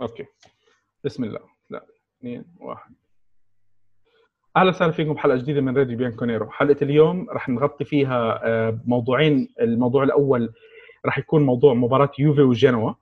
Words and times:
okay. 0.00 0.24
بسم 1.04 1.24
الله. 1.24 1.40
لا 1.70 1.86
اثنين 2.18 2.44
واحد. 2.60 2.94
أهلا 4.56 4.68
وسهلا 4.68 4.92
فيكم 4.92 5.12
بحلقة 5.12 5.36
جديدة 5.36 5.60
من 5.60 5.78
راديو 5.78 5.98
بيانكونيرو. 5.98 6.50
حلقة 6.50 6.84
اليوم 6.84 7.30
رح 7.30 7.48
نغطي 7.48 7.84
فيها 7.84 8.46
آه، 8.46 8.80
موضوعين. 8.84 9.48
الموضوع 9.60 10.02
الأول 10.02 10.52
رح 11.06 11.18
يكون 11.18 11.42
موضوع 11.46 11.74
مباراة 11.74 12.10
يوفي 12.18 12.40
وجنوا 12.42 12.92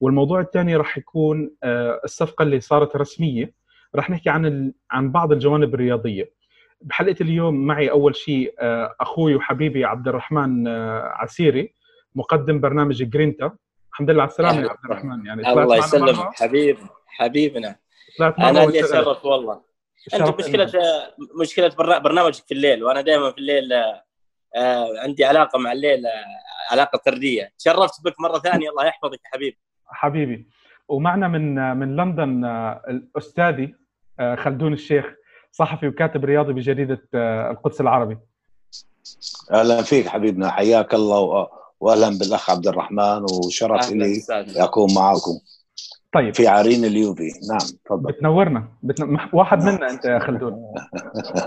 والموضوع 0.00 0.40
الثاني 0.40 0.76
رح 0.76 0.98
يكون 0.98 1.56
آه، 1.62 2.00
الصفقة 2.04 2.42
اللي 2.42 2.60
صارت 2.60 2.96
رسمية. 2.96 3.52
رح 3.96 4.10
نحكي 4.10 4.30
عن 4.30 4.46
ال... 4.46 4.74
عن 4.90 5.12
بعض 5.12 5.32
الجوانب 5.32 5.74
الرياضية. 5.74 6.32
بحلقة 6.80 7.16
اليوم 7.20 7.66
معي 7.66 7.90
أول 7.90 8.16
شيء 8.16 8.54
آه، 8.60 8.94
أخوي 9.00 9.34
وحبيبي 9.34 9.84
عبد 9.84 10.08
الرحمن 10.08 10.68
عسيري 10.68 11.74
مقدم 12.14 12.60
برنامج 12.60 13.02
جرينتا 13.02 13.52
الحمد 13.96 14.10
لله 14.10 14.22
على 14.22 14.30
السلامة 14.30 14.60
يا 14.62 14.68
عبد 14.70 14.84
الرحمن. 14.84 15.26
يعني 15.26 15.52
الله 15.52 15.76
يسلمك. 15.76 16.34
حبيب 16.34 16.78
حبيبنا. 17.06 17.76
أنا 18.20 18.64
اللي 18.64 18.80
اتشرف 18.80 19.24
والله. 19.24 19.60
أنت 20.14 20.28
مشكله 20.38 20.72
مشكلة 21.40 21.68
برنامجك 21.98 22.44
في 22.44 22.54
الليل 22.54 22.84
وأنا 22.84 23.00
دائما 23.00 23.30
في 23.32 23.38
الليل 23.38 23.72
آه 23.72 24.88
عندي 25.02 25.24
علاقة 25.24 25.58
مع 25.58 25.72
الليل 25.72 26.06
آه 26.06 26.24
علاقة 26.72 26.98
طردية. 27.06 27.52
تشرفت 27.58 28.04
بك 28.04 28.20
مرة 28.20 28.38
ثانية. 28.38 28.70
الله 28.70 28.86
يحفظك 28.86 29.20
يا 29.24 29.30
حبيبي 29.34 29.58
حبيبي. 29.86 30.48
ومعنا 30.88 31.28
من 31.28 31.76
من 31.76 31.96
لندن 31.96 32.44
آه 32.44 32.82
الأستاذي 32.88 33.74
آه 34.20 34.34
خلدون 34.34 34.72
الشيخ 34.72 35.06
صحفي 35.52 35.88
وكاتب 35.88 36.24
رياضي 36.24 36.52
بجريدة 36.52 37.08
آه 37.14 37.50
القدس 37.50 37.80
العربي. 37.80 38.18
أهلا 39.52 39.82
فيك 39.82 40.06
حبيبنا. 40.06 40.50
حياك 40.50 40.94
الله. 40.94 41.48
واهلا 41.80 42.18
بالاخ 42.18 42.50
عبد 42.50 42.66
الرحمن 42.66 43.22
وشرف 43.22 43.90
لي 43.90 44.22
أكون 44.56 44.94
معاكم 44.94 45.38
طيب. 46.16 46.34
في 46.34 46.48
عرين 46.48 46.84
اليوفي. 46.84 47.30
نعم 47.50 47.68
تفضل. 47.84 48.12
بتنورنا. 48.12 48.68
بتن... 48.82 49.18
واحد 49.32 49.62
منا 49.62 49.90
أنت 49.90 50.04
يا 50.04 50.18
خلدون. 50.18 50.74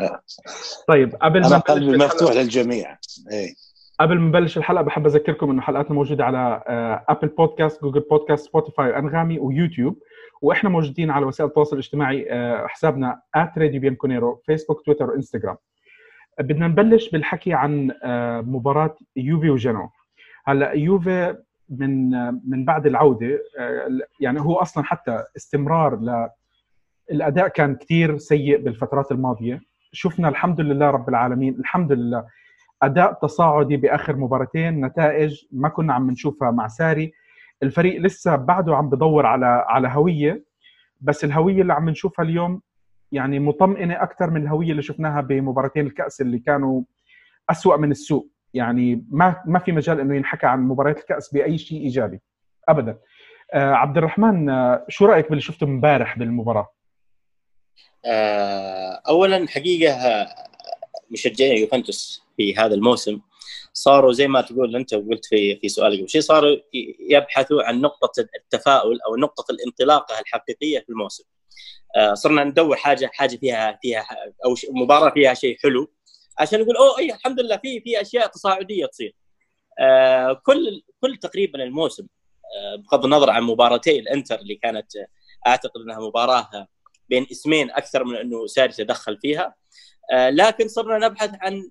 طيب 0.88 1.16
قبل 1.16 1.42
ما 1.42 1.58
قلبي 1.58 1.98
مفتوح 1.98 2.32
للجميع. 2.32 2.98
إيه. 3.32 3.54
قبل 4.00 4.20
ما 4.20 4.28
نبلش 4.28 4.58
الحلقة 4.58 4.82
بحب 4.82 5.08
أذكركم 5.08 5.52
إنه 5.52 5.62
حلقاتنا 5.62 5.94
موجودة 5.96 6.26
على 6.26 6.64
Apple 7.10 7.28
Podcasts 7.28 7.82
Google 7.82 8.00
Podcasts 8.00 8.46
Spotify 8.46 8.98
أنغامي 8.98 9.40
ويوتيوب. 9.40 9.98
وإحنا 10.42 10.70
موجودين 10.70 11.12
على 11.12 11.26
وسائل 11.26 11.50
التواصل 11.50 11.76
الاجتماعي 11.76 12.32
آه، 12.32 12.68
حسابنا 12.68 13.22
@راديو 13.58 14.42
فيسبوك 14.46 14.82
تويتر 14.86 15.10
وإنستغرام. 15.10 15.58
بدنا 16.40 16.68
نبلش 16.68 17.10
بالحكي 17.10 17.54
عن 17.54 17.92
آه، 18.04 18.42
مباراة 18.42 18.96
يوفي 19.16 19.50
وجنو 19.50 19.90
هلا 20.50 20.72
يوفي 20.72 21.38
من 21.70 22.10
من 22.50 22.66
بعد 22.66 22.86
العودة 22.88 23.40
يعني 24.20 24.42
هو 24.42 24.56
أصلا 24.56 24.84
حتى 24.84 25.24
استمرار 25.38 25.96
ل 25.96 26.30
الأداء 27.12 27.48
كان 27.48 27.76
كثير 27.76 28.18
سيء 28.18 28.62
بالفترات 28.62 29.12
الماضية. 29.12 29.62
شفنا 29.92 30.30
الحمد 30.30 30.62
لله 30.62 30.90
رب 30.90 31.10
العالمين 31.10 31.60
الحمد 31.60 31.92
لله 31.92 32.26
أداء 32.84 33.14
تصاعدي 33.14 33.78
بآخر 33.78 34.16
مباراتين 34.16 34.86
نتائج 34.86 35.46
ما 35.52 35.70
كنا 35.70 35.94
عم 35.94 36.12
نشوفها 36.12 36.52
مع 36.52 36.68
ساري. 36.68 37.14
الفريق 37.64 38.02
لسه 38.02 38.36
بعده 38.36 38.76
عم 38.76 38.90
بدور 38.90 39.26
على 39.26 39.66
على 39.68 39.88
هوية 39.88 40.44
بس 41.02 41.24
الهوية 41.24 41.62
اللي 41.62 41.74
عم 41.74 41.90
نشوفها 41.90 42.26
اليوم 42.26 42.62
يعني 43.12 43.40
مطمئنة 43.40 44.04
أكثر 44.04 44.30
من 44.30 44.42
الهوية 44.42 44.72
اللي 44.72 44.82
شفناها 44.82 45.22
بمباراتين 45.22 45.86
الكأس 45.86 46.22
اللي 46.22 46.40
كانوا 46.40 46.82
أسوأ 47.50 47.78
من 47.78 47.92
السوء 47.92 48.28
يعني 48.54 49.06
ما 49.12 49.44
ما 49.46 49.60
في 49.60 49.72
مجال 49.72 50.00
إنه 50.00 50.16
ينحكى 50.16 50.46
عن 50.48 50.60
مباريات 50.60 50.98
الكأس 50.98 51.34
بأي 51.34 51.58
شيء 51.58 51.82
إيجابي. 51.82 52.22
ابدا. 52.70 52.98
آه 53.54 53.72
عبد 53.74 53.98
الرحمن 53.98 54.50
آه 54.50 54.86
شو 54.90 55.06
رأيك 55.06 55.30
باللي 55.30 55.42
شفته 55.42 55.64
امبارح 55.64 56.18
بالمباراة؟ 56.18 56.74
آه 58.06 59.02
اولا 59.08 59.48
حقيقة 59.48 60.28
مشجعين 61.12 61.58
يوفنتوس 61.58 62.24
في 62.38 62.56
هذا 62.56 62.76
الموسم 62.76 63.20
صاروا 63.74 64.12
زي 64.14 64.28
ما 64.28 64.42
تقول 64.42 64.76
أنت 64.76 64.94
وقلت 64.94 65.26
في 65.26 65.56
في 65.56 65.70
سؤالك 65.70 66.00
قبل 66.00 66.10
شيء 66.10 66.22
صاروا 66.22 66.58
يبحثوا 67.10 67.64
عن 67.64 67.82
نقطة 67.82 68.26
التفاؤل 68.36 69.00
أو 69.02 69.16
نقطة 69.16 69.52
الانطلاقة 69.52 70.20
الحقيقية 70.20 70.80
في 70.80 70.90
الموسم. 70.90 71.24
آه 71.96 72.14
صرنا 72.14 72.44
ندور 72.44 72.76
حاجة 72.76 73.10
حاجة 73.14 73.36
فيها 73.36 73.80
فيها 73.82 74.06
أو 74.46 74.56
مباراة 74.84 75.10
فيها 75.10 75.34
شيء 75.34 75.58
حلو. 75.64 75.92
عشان 76.40 76.62
نقول 76.62 76.78
أوه 76.78 77.00
اي 77.00 77.14
الحمد 77.14 77.40
لله 77.40 77.58
في 77.58 77.82
في 77.82 78.02
أشياء 78.02 78.28
تصاعدية 78.28 78.86
تصير 78.86 79.16
آه 79.80 80.34
كل 80.34 80.82
كل 81.02 81.18
تقريبا 81.18 81.64
الموسم 81.64 82.04
آه 82.04 82.76
بغض 82.76 83.06
النظر 83.06 83.30
عن 83.30 83.44
مباراتي 83.44 84.00
الإنتر 84.00 84.40
اللي 84.40 84.56
كانت 84.56 84.96
آه 84.96 85.08
أعتقد 85.48 85.82
إنها 85.82 86.00
مباراة 86.00 86.68
بين 87.10 87.28
اسمين 87.32 87.72
أكثر 87.72 88.04
من 88.04 88.16
إنه 88.16 88.46
ساري 88.48 88.74
تدخل 88.74 89.18
فيها 89.22 89.56
آه 90.14 90.30
لكن 90.30 90.68
صرنا 90.68 91.08
نبحث 91.08 91.32
عن 91.42 91.70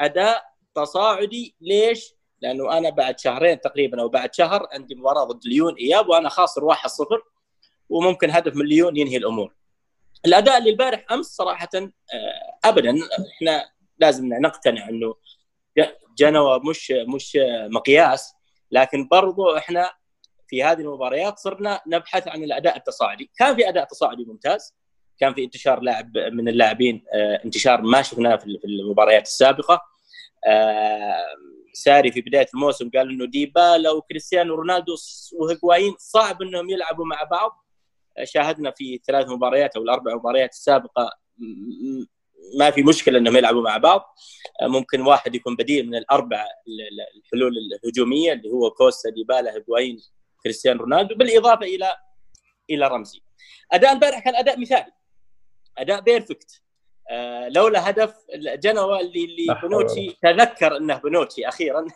أداء 0.00 0.44
تصاعدي 0.74 1.56
ليش؟ 1.60 2.14
لأنه 2.40 2.78
أنا 2.78 2.90
بعد 2.90 3.18
شهرين 3.18 3.60
تقريبا 3.60 4.02
أو 4.02 4.08
بعد 4.08 4.34
شهر 4.34 4.68
عندي 4.72 4.94
مباراة 4.94 5.24
ضد 5.24 5.46
ليون 5.46 5.74
إياب 5.74 6.08
وأنا 6.08 6.28
خاسر 6.28 6.74
1-0 6.74 6.76
وممكن 7.88 8.30
هدف 8.30 8.56
من 8.56 8.66
ليون 8.66 8.96
ينهي 8.96 9.16
الأمور. 9.16 9.54
الأداء 10.26 10.58
اللي 10.58 10.70
البارح 10.70 11.04
أمس 11.12 11.26
صراحة 11.26 11.68
آه، 11.74 12.68
ابدا 12.68 12.94
إحنا 13.36 13.70
لازم 13.98 14.28
نقتنع 14.28 14.88
إنه 14.88 15.14
جنوا 16.18 16.58
مش 16.70 16.90
مش 17.14 17.38
مقياس 17.70 18.34
لكن 18.70 19.08
برضو 19.08 19.56
إحنا 19.56 19.90
في 20.48 20.62
هذه 20.62 20.80
المباريات 20.80 21.38
صرنا 21.38 21.80
نبحث 21.86 22.28
عن 22.28 22.44
الأداء 22.44 22.76
التصاعدي، 22.76 23.30
كان 23.38 23.56
في 23.56 23.68
أداء 23.68 23.84
تصاعدي 23.84 24.24
ممتاز، 24.24 24.74
كان 25.18 25.34
في 25.34 25.44
انتشار 25.44 25.80
لاعب 25.80 26.18
من 26.18 26.48
اللاعبين 26.48 27.04
آه، 27.14 27.40
انتشار 27.44 27.82
ما 27.82 28.02
شفناه 28.02 28.36
في 28.36 28.58
المباريات 28.64 29.22
السابقة. 29.22 29.80
آه، 30.46 31.24
ساري 31.72 32.12
في 32.12 32.20
بداية 32.20 32.46
الموسم 32.54 32.90
قال 32.90 33.10
إنه 33.10 33.26
ديبالا 33.26 33.90
وكريستيانو 33.90 34.54
رونالدو 34.54 34.94
وهيغوايين 35.38 35.94
صعب 35.98 36.42
إنهم 36.42 36.70
يلعبوا 36.70 37.04
مع 37.04 37.22
بعض 37.22 37.61
شاهدنا 38.24 38.70
في 38.70 39.00
ثلاث 39.06 39.28
مباريات 39.28 39.76
أو 39.76 39.82
الأربع 39.82 40.14
مباريات 40.14 40.50
السابقة 40.50 41.10
ما 42.58 42.70
في 42.70 42.82
مشكلة 42.82 43.18
إنهم 43.18 43.36
يلعبوا 43.36 43.62
مع 43.62 43.76
بعض. 43.76 44.14
ممكن 44.62 45.00
واحد 45.00 45.34
يكون 45.34 45.56
بديل 45.56 45.86
من 45.86 45.94
الأربع 45.94 46.46
الحلول 47.16 47.52
الهجومية 47.58 48.32
اللي 48.32 48.50
هو 48.50 48.70
كوستا 48.70 49.10
ديبالا 49.10 49.54
هيغوايين 49.54 49.98
كريستيانو 50.42 50.80
رونالدو 50.80 51.14
بالإضافة 51.14 51.66
إلى 51.66 51.96
إلى 52.70 52.88
رمزي. 52.88 53.20
أداء 53.72 53.92
امبارح 53.92 54.18
كان 54.18 54.34
أداء 54.34 54.60
مثالي. 54.60 54.92
أداء 55.78 56.00
perfect. 56.00 56.62
آه 57.10 57.48
لولا 57.48 57.90
هدف 57.90 58.14
جنوا 58.36 59.00
اللي 59.00 59.24
اللي 59.24 59.60
بنوتشي 59.62 60.16
تذكر 60.22 60.76
إنه 60.76 60.98
بنوتشي 60.98 61.48
أخيرا. 61.48 61.86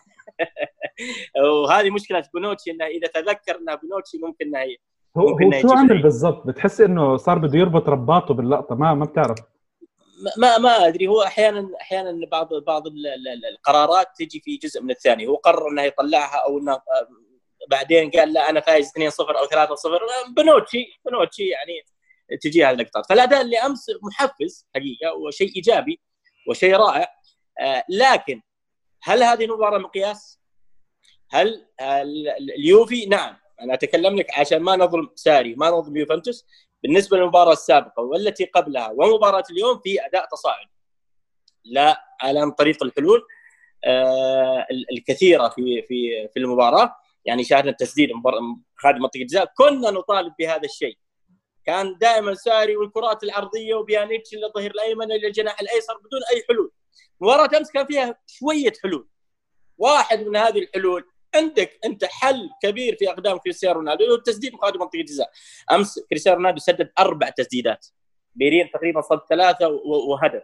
وهذه 1.65 1.91
مشكلة 1.91 2.28
بنوتشي 2.34 2.71
إنه 2.71 2.87
إذا 2.87 3.06
تذكر 3.06 3.56
إنه 3.56 3.75
بنوتشي 3.75 4.19
ممكن 4.19 4.47
إنه 4.47 4.76
هو, 5.19 5.28
هو 5.28 5.50
شو 5.62 5.72
عمل 5.72 6.03
بالضبط؟ 6.03 6.47
بتحس 6.47 6.81
إنه 6.81 7.16
صار 7.16 7.38
بده 7.38 7.59
يربط 7.59 7.88
رباطه 7.88 8.34
باللقطة؟ 8.34 8.75
ما 8.75 8.94
ما 8.94 9.04
بتعرف. 9.04 9.38
ما 10.38 10.59
ما 10.59 10.87
أدري. 10.87 11.06
هو 11.06 11.22
أحيانا 11.22 11.71
أحيانا 11.81 12.27
بعض 12.32 12.54
بعض 12.54 12.82
القرارات 13.53 14.06
تجي 14.19 14.41
في 14.41 14.56
جزء 14.56 14.82
من 14.82 14.91
الثاني. 14.91 15.26
هو 15.26 15.34
قرر 15.34 15.69
إنه 15.71 15.82
يطلعها 15.82 16.37
أو 16.47 16.59
إنه 16.59 16.78
بعدين 17.71 18.10
قال 18.10 18.32
لا 18.32 18.50
أنا 18.50 18.60
فايز 18.60 18.88
2-0 18.88 18.93
أو 19.21 19.47
3-0 19.47 20.31
بنوتشي 20.37 21.00
بنوتشي 21.06 21.49
يعني 21.49 21.72
تجي 22.43 22.65
هذه 22.65 22.75
اللقطات 22.75 23.06
فالأداء 23.09 23.41
اللي 23.41 23.59
أمس 23.59 23.87
محفز 24.03 24.66
حقيقة 24.75 25.15
وشيء 25.15 25.56
إيجابي 25.56 26.00
وشيء 26.49 26.76
رائع. 26.76 27.09
آه، 27.60 27.84
لكن 27.88 28.41
هل 29.03 29.22
هذه 29.22 29.44
المباراة 29.44 29.78
مقياس؟ 29.78 30.41
هل 31.31 31.66
اليوفي؟ 32.59 33.06
نعم. 33.06 33.37
أنا 33.61 33.75
أتكلم 33.75 34.17
لك 34.17 34.39
عشان 34.39 34.59
ما 34.59 34.77
نظلم 34.77 35.11
ساري 35.14 35.55
ما 35.55 35.70
نظلم 35.70 35.97
يوفنتوس 35.97 36.47
بالنسبة 36.82 37.17
للمباراة 37.17 37.53
السابقة 37.53 38.03
والتي 38.03 38.44
قبلها. 38.44 38.91
ومباراة 38.97 39.44
اليوم 39.50 39.79
في 39.79 40.06
أداء 40.06 40.26
تصاعد 40.32 40.67
لا 41.64 42.05
عن 42.23 42.50
طريق 42.50 42.82
الحلول 42.82 43.26
آه 43.85 44.67
الكثيرة 44.93 45.49
في 45.49 45.82
في 45.82 46.29
في 46.29 46.38
المباراة. 46.38 46.97
يعني 47.25 47.44
شاهدنا 47.44 47.70
التسديد 47.70 48.11
خارج 48.76 48.97
منطقة 49.00 49.20
الجزاء. 49.20 49.53
كنا 49.56 49.91
نطالب 49.91 50.32
بهذا 50.38 50.64
الشيء. 50.64 50.99
كان 51.64 51.99
دائما 51.99 52.35
ساري 52.35 52.76
والكرات 52.76 53.25
العرضيه 53.25 53.75
وبيانيتش 53.75 54.35
إلى 54.35 54.47
الظهير 54.47 54.70
الأيمن 54.70 55.12
إلى 55.12 55.26
الجناح 55.26 55.61
الأيسر 55.61 55.97
بدون 55.99 56.20
أي 56.35 56.44
حلول. 56.49 56.73
مباراة 57.20 57.58
أمس 57.58 57.70
كان 57.70 57.87
فيها 57.87 58.19
شوية 58.26 58.73
حلول. 58.82 59.08
واحد 59.79 60.20
من 60.20 60.37
هذه 60.37 60.58
الحلول 60.58 61.05
عندك 61.37 61.79
أنت 61.85 62.05
حل 62.05 62.50
كبير 62.62 62.97
في 62.97 63.11
أقدام 63.11 63.38
كريستيانو 63.38 63.79
رونالدو 63.79 64.05
هو 64.05 64.15
التسديد 64.15 64.53
من 64.53 64.59
خارج 64.59 64.77
منطقة 64.77 65.00
الجزاء. 65.00 65.31
أمس 65.73 65.99
كريستيانو 66.11 66.37
رونالدو 66.37 66.61
سدد 66.61 66.93
أربع 66.99 67.29
تسديدات. 67.29 67.87
بيرين 68.35 68.71
تقريبا 68.71 69.00
صد 69.00 69.21
ثلاثة 69.31 69.69
وهدف. 70.09 70.43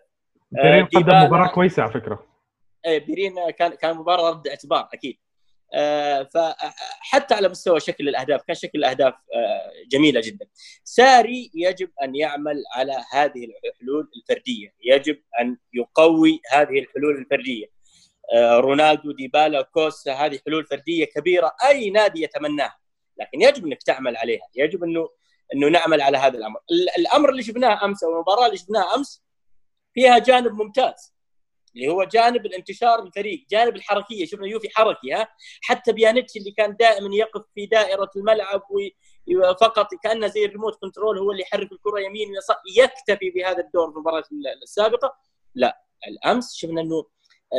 بيرين 0.51 0.87
قدم 0.87 1.17
مباراة 1.17 1.55
كويسة 1.55 1.83
على 1.83 1.93
فكرة. 1.93 2.27
إيه 2.87 3.07
بيرين 3.07 3.51
كان 3.51 3.75
كان 3.75 3.97
مباراة 3.97 4.31
رد 4.31 4.49
اعتبار 4.49 4.89
أكيد. 4.95 5.19
آه، 5.75 6.29
فحتى 6.35 7.35
على 7.35 7.49
مستوى 7.49 7.81
شكل 7.81 8.09
الأهداف 8.09 8.43
كان 8.43 8.55
شكل 8.55 8.79
الأهداف 8.79 9.15
آه، 9.15 9.73
جميلة 9.91 10.21
جدا. 10.21 10.47
ساري 10.85 11.51
يجب 11.55 11.91
أن 12.03 12.17
يعمل 12.17 12.63
على 12.77 13.05
هذه 13.13 13.45
الحلول 13.45 14.11
الفردية، 14.17 14.75
يجب 14.85 15.23
أن 15.41 15.57
يقوي 15.75 16.41
هذه 16.53 16.79
الحلول 16.79 17.19
الفردية. 17.19 17.67
آه، 18.35 18.57
رونالدو 18.57 19.13
ديبالا 19.13 19.63
كوستا 19.63 20.13
هذه 20.13 20.41
حلول 20.47 20.67
فردية 20.67 21.05
كبيرة 21.05 21.53
أي 21.69 21.91
نادي 21.91 22.23
يتمناها، 22.23 22.79
لكن 23.21 23.43
يجب 23.43 23.67
أنك 23.67 23.83
تعمل 23.83 24.17
عليها، 24.17 24.49
يجب 24.55 24.85
انه 24.85 25.09
أنه 25.55 25.69
نعمل 25.69 26.01
على 26.01 26.19
هذا 26.19 26.39
الأمر. 26.39 26.61
الأمر 26.99 27.31
اللي 27.31 27.43
شفناه 27.43 27.85
أمس 27.85 28.05
أو 28.05 28.15
المباراة 28.15 28.47
اللي 28.47 28.57
شفناها 28.57 28.95
أمس 28.95 29.23
فيها 29.95 30.19
جانب 30.19 30.53
ممتاز 30.53 31.15
اللي 31.75 31.89
هو 31.89 32.05
جانب 32.05 32.47
الانتشار 32.47 33.03
الفريق 33.03 33.47
جانب 33.51 33.77
الحركية. 33.77 34.27
شفنا 34.27 34.47
يوفي 34.47 34.69
حركي 34.75 35.13
ها؟ 35.13 35.29
حتى 35.63 35.93
بيانيتش 35.93 36.37
اللي 36.37 36.51
كان 36.51 36.77
دائما 36.77 37.17
يقف 37.17 37.43
في 37.55 37.67
دائرة 37.67 38.11
الملعب 38.17 38.63
فقط 39.61 39.89
كأنه 40.03 40.27
زي 40.27 40.45
ال 40.45 40.50
remote 40.50 40.81
control 40.81 41.19
هو 41.19 41.31
اللي 41.31 41.43
يحرك 41.43 41.73
الكرة 41.73 42.01
يمين 42.01 42.29
يكتفي 42.77 43.31
بهذا 43.31 43.59
الدور 43.59 43.91
في 43.91 43.97
المباراة 43.97 44.25
السابقة. 44.63 45.17
لا 45.55 45.83
الأمس 46.09 46.55
شفنا 46.55 46.81
أنه 46.81 47.07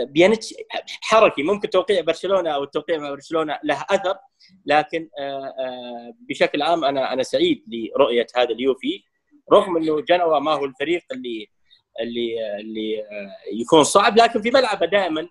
بيانيتش 0.08 0.54
حركي 1.02 1.44
ممكن 1.44 1.70
توقيع 1.70 2.02
برشلونة 2.02 2.50
أو 2.50 2.64
التوقيع 2.64 2.98
مع 2.98 3.10
برشلونة 3.10 3.60
له 3.64 3.86
أثر 3.90 4.18
لكن 4.66 5.10
بشكل 6.30 6.62
عام 6.62 6.86
أنا 6.86 7.14
أنا 7.14 7.24
سعيد 7.24 7.64
لرؤية 7.68 8.28
هذا 8.36 8.50
اليوفي 8.50 9.04
رغم 9.52 9.78
إنه 9.78 10.02
جنوا 10.02 10.40
ما 10.40 10.54
هو 10.54 10.66
الفريق 10.66 11.04
اللي 11.12 11.48
اللي 12.00 12.56
اللي 12.60 13.00
آه، 13.00 13.54
يكون 13.62 13.84
صعب 13.84 14.18
لكن 14.18 14.42
في 14.42 14.52
ملعبه 14.52 14.86
دائما 14.86 15.30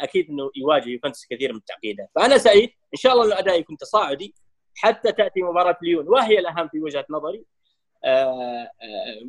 أكيد 0.00 0.30
إنه 0.30 0.50
يواجه 0.56 0.88
يوفنتوس 0.88 1.26
كثير 1.30 1.52
من 1.52 1.58
التعقيدات 1.58 2.10
فأنا 2.14 2.38
سعيد 2.38 2.70
إن 2.94 2.98
شاء 2.98 3.12
الله 3.12 3.24
الاداء 3.24 3.60
يكون 3.60 3.76
تصاعدي 3.76 4.34
حتى 4.74 5.12
تأتي 5.12 5.42
مباراة 5.42 5.76
ليون 5.82 6.08
وهي 6.08 6.38
الأهم 6.38 6.68
في 6.68 6.80
وجهة 6.80 7.06
نظري 7.10 7.44
آه، 8.04 8.08
آه، 8.08 8.68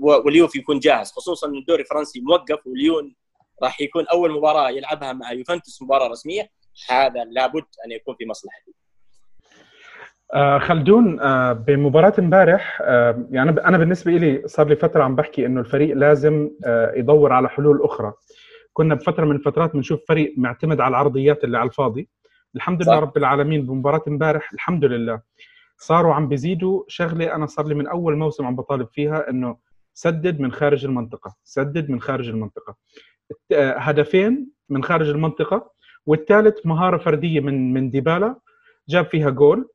واليوف 0.02 0.56
يكون 0.56 0.80
جاهز 0.80 1.12
خصوصا 1.12 1.48
إن 1.48 1.56
الدوري 1.56 1.82
الفرنسي 1.82 2.20
موقف 2.22 2.68
وليون 2.68 3.16
راح 3.64 3.82
يكون 3.82 4.06
أول 4.12 4.32
مباراة 4.32 4.70
يلعبها 4.70 5.14
مع 5.14 5.32
يوفنتوس 5.32 5.82
مباراة 5.82 6.08
رسمية. 6.08 6.50
هذا 6.90 7.24
لابد 7.24 7.66
أن 7.86 7.92
يكون 7.92 8.16
في 8.16 8.26
مصلحته. 8.26 8.74
آه 10.34 10.58
خلدون 10.60 11.20
آه 11.22 11.54
بمباراة 11.54 12.14
امبارح 12.20 12.82
آه 12.82 13.28
يعني 13.32 13.50
أنا 13.50 13.78
بالنسبة 13.78 14.12
لي 14.12 14.48
صار 14.48 14.68
لي 14.68 14.76
فترة 14.76 15.04
عم 15.04 15.16
بحكي 15.16 15.46
إنه 15.46 15.60
الفريق 15.60 15.96
لازم 15.96 16.50
آه 16.66 16.94
يدور 16.96 17.34
على 17.34 17.50
حلول 17.50 17.84
أخرى. 17.84 18.14
كنا 18.74 18.96
بفترة 18.96 19.26
من 19.26 19.36
الفترات 19.36 19.74
بنشوف 19.74 20.00
فريق 20.08 20.34
معتمد 20.38 20.80
على 20.82 20.90
العرضيات 20.90 21.44
اللي 21.44 21.58
على 21.58 21.68
الفاضي. 21.68 22.10
الحمد 22.56 22.84
لله 22.84 23.00
رب 23.00 23.18
العالمين 23.18 23.66
بمباراة 23.66 24.02
امبارح 24.08 24.54
الحمد 24.54 24.86
لله 24.86 25.22
صاروا 25.78 26.14
عم 26.14 26.28
بيزيدوا 26.28 26.84
شغلة 26.88 27.36
أنا 27.36 27.46
صار 27.46 27.68
لي 27.68 27.76
من 27.76 27.88
أول 27.88 28.18
موسم 28.18 28.46
عم 28.46 28.56
بطالب 28.56 28.88
فيها 28.94 29.30
إنه 29.30 29.58
سدد 29.94 30.40
من 30.40 30.52
خارج 30.52 30.86
المنطقة 30.86 31.36
سدد 31.44 31.90
من 31.90 32.02
خارج 32.02 32.30
المنطقة. 32.30 32.76
هدفين 33.54 34.52
من 34.70 34.84
خارج 34.84 35.10
المنطقة 35.10 35.72
والثالث 36.06 36.66
مهارة 36.66 36.98
فردية 36.98 37.40
من 37.40 37.74
من 37.74 37.90
ديبالا 37.92 38.36
جاب 38.90 39.06
فيها 39.06 39.30
جول. 39.30 39.70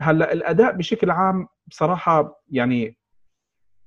هلا 0.00 0.32
الأداء 0.32 0.72
بشكل 0.72 1.10
عام 1.10 1.48
بصراحة 1.66 2.42
يعني 2.50 2.96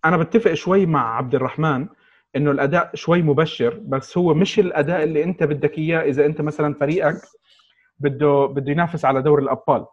أنا 0.06 0.18
بتفق 0.18 0.54
شوي 0.54 0.86
مع 0.86 1.18
عبد 1.18 1.36
الرحمن 1.36 1.88
إنه 2.36 2.52
الأداء 2.52 2.96
شوي 2.96 3.22
مبشر 3.22 3.80
بس 3.84 4.18
هو 4.18 4.34
مش 4.34 4.60
الأداء 4.60 5.04
اللي 5.04 5.24
أنت 5.24 5.44
بدك 5.44 5.78
إياه 5.78 6.02
إذا 6.02 6.26
أنت 6.26 6.42
مثلا 6.42 6.74
فريقك 6.74 7.22
بده 8.00 8.46
بده 8.46 8.72
ينافس 8.72 9.06
على 9.06 9.22
دوري 9.22 9.44
الأبطال. 9.44 9.86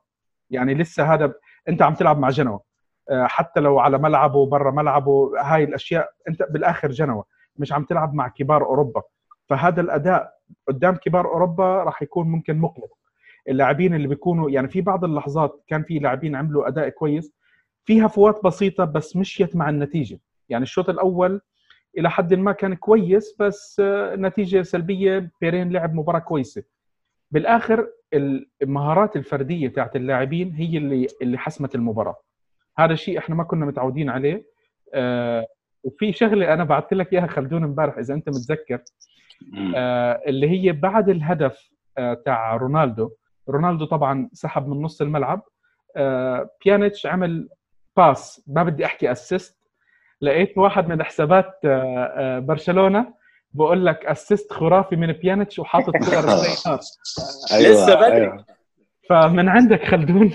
يعني 0.51 0.75
لسه 0.75 1.15
هذا 1.15 1.35
أنت 1.69 1.83
عم 1.83 1.95
تلعب 1.95 2.19
مع 2.19 2.31
جنوة 2.31 2.63
آه، 3.11 3.27
حتى 3.27 3.61
لو 3.61 3.79
على 3.79 3.99
ملعبه 3.99 4.47
برا 4.47 4.71
ملعبه 4.71 5.33
هاي 5.41 5.65
الأشياء 5.65 6.11
أنت 6.29 6.43
بالآخر 6.51 6.91
جنوة 6.91 7.25
مش 7.59 7.73
عم 7.73 7.85
تلعب 7.85 8.15
مع 8.15 8.29
كبار 8.29 8.65
أوروبا. 8.65 9.03
فهذا 9.49 9.81
الأداء 9.81 10.33
قدام 10.69 10.97
كبار 10.97 11.27
أوروبا 11.27 11.83
راح 11.83 12.03
يكون 12.03 12.29
ممكن 12.29 12.59
مقلق. 12.59 12.97
اللاعبين 13.49 13.95
اللي 13.95 14.09
بيكونوا 14.09 14.51
يعني 14.51 14.69
في 14.69 14.81
بعض 14.81 15.05
اللحظات 15.05 15.65
كان 15.67 15.83
في 15.83 15.99
لاعبين 15.99 16.35
عملوا 16.37 16.69
أداء 16.69 16.89
كويس. 16.89 17.33
فيها 17.85 18.09
فوات 18.09 18.45
بسيطة 18.45 18.85
بس 18.85 19.17
مشيت 19.17 19.57
مع 19.57 19.69
النتيجة. 19.71 20.19
يعني 20.49 20.63
الشوط 20.63 20.89
الأول 20.89 21.41
إلى 21.99 22.11
حد 22.11 22.35
ما 22.35 22.53
كان 22.53 22.75
كويس 22.75 23.37
بس 23.41 23.83
نتيجة 24.15 24.63
سلبية. 24.63 25.31
بيرين 25.41 25.73
لعب 25.73 25.95
مباراة 25.95 26.19
كويسة. 26.19 26.63
بالآخر 27.31 27.89
المهارات 28.63 29.17
الفردية 29.17 29.69
تاعت 29.69 29.97
اللاعبين 29.97 30.53
هي 30.53 30.79
اللي 30.79 31.07
اللي 31.23 31.39
حسمت 31.39 31.75
المباراة. 31.75 32.17
هذا 32.79 32.93
الشيء 32.93 33.19
إحنا 33.19 33.35
ما 33.35 33.45
كنا 33.45 33.67
متعودين 33.67 34.11
عليه. 34.11 34.47
آه 34.95 35.47
وفي 35.87 36.13
شغلة 36.13 36.55
أنا 36.55 36.65
بعثت 36.65 36.95
لك 36.95 37.13
إياها 37.13 37.27
خلدون 37.27 37.65
امبارح 37.65 37.99
إذا 37.99 38.15
أنت 38.15 38.29
متذكر. 38.29 38.79
آه 39.77 40.23
اللي 40.27 40.51
هي 40.51 40.73
بعد 40.73 41.09
الهدف 41.09 41.71
آه 41.99 42.15
تاع 42.25 42.57
رونالدو. 42.57 43.11
رونالدو 43.49 43.85
طبعا 43.85 44.29
سحب 44.33 44.69
من 44.69 44.83
نص 44.83 45.03
الملعب. 45.03 45.43
آه، 45.97 46.51
بيانيتش 46.65 47.07
عمل 47.07 47.49
pass 47.97 48.43
ما 48.47 48.63
بدي 48.63 48.85
أحكي 48.85 49.13
assist 49.13 49.57
لقيت 50.21 50.59
واحد 50.59 50.89
من 50.89 51.03
حسابات 51.03 51.53
آه، 51.65 52.13
آه، 52.17 52.39
برشلونة 52.39 53.15
بقول 53.55 53.87
لك 53.87 54.07
assist 54.07 54.53
خرافي 54.53 54.97
من 54.97 55.13
بيانيتش 55.13 55.59
وحاطط 55.59 55.97
كرة 55.97 56.31
أيوة 57.53 57.73
لسه 57.73 57.95
بدري؟ 57.95 58.23
أيوة. 58.23 58.45
فمن 59.09 59.49
عندك 59.49 59.85
خلدون 59.85 60.33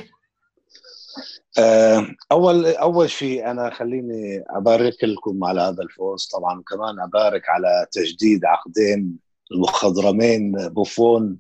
أول 2.31 2.65
أول 2.65 3.09
شيء 3.09 3.51
أنا 3.51 3.69
خليني 3.69 4.43
أبارك 4.49 5.03
لكم 5.03 5.43
على 5.43 5.61
هذا 5.61 5.83
الفوز. 5.83 6.29
طبعا 6.33 6.63
كمان 6.71 6.99
أبارك 6.99 7.49
على 7.49 7.87
تجديد 7.91 8.45
عقدين 8.45 9.19
المخضرمين 9.51 10.51
بوفون 10.69 11.37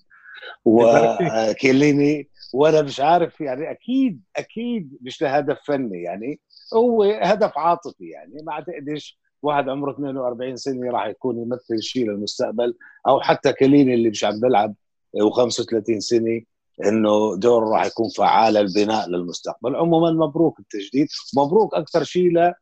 وكيليني 0.65 2.29
وأنا 2.53 2.81
مش 2.81 2.99
عارف 2.99 3.41
يعني 3.41 3.71
أكيد 3.71 4.21
أكيد 4.35 4.97
مش 5.01 5.21
لهدف 5.21 5.57
فني 5.65 6.03
يعني 6.03 6.39
هو 6.73 7.03
هدف 7.03 7.57
عاطفي 7.57 8.05
يعني. 8.09 8.33
ما 8.43 8.51
اعتقدش 8.51 9.19
واحد 9.41 9.69
عمره 9.69 9.91
42 9.91 10.55
سنة 10.55 10.91
راح 10.91 11.07
يكون 11.07 11.37
يمثل 11.37 11.81
شيء 11.81 12.05
للمستقبل 12.09 12.75
أو 13.07 13.21
حتى 13.21 13.53
كليني 13.53 13.93
اللي 13.93 14.09
مش 14.09 14.23
عم 14.23 14.39
بيلعب 14.39 14.75
و35 15.17 15.97
سنة. 15.97 16.41
إنه 16.85 17.35
دوره 17.35 17.69
راح 17.69 17.85
يكون 17.85 18.09
فعال 18.09 18.57
البناء 18.57 19.09
للمستقبل. 19.09 19.75
عموما 19.75 20.11
مبروك 20.11 20.59
التجديد 20.59 21.07
مبروك 21.37 21.75
أكثر 21.75 22.03
شيء 22.03 22.31
ل 22.31 22.53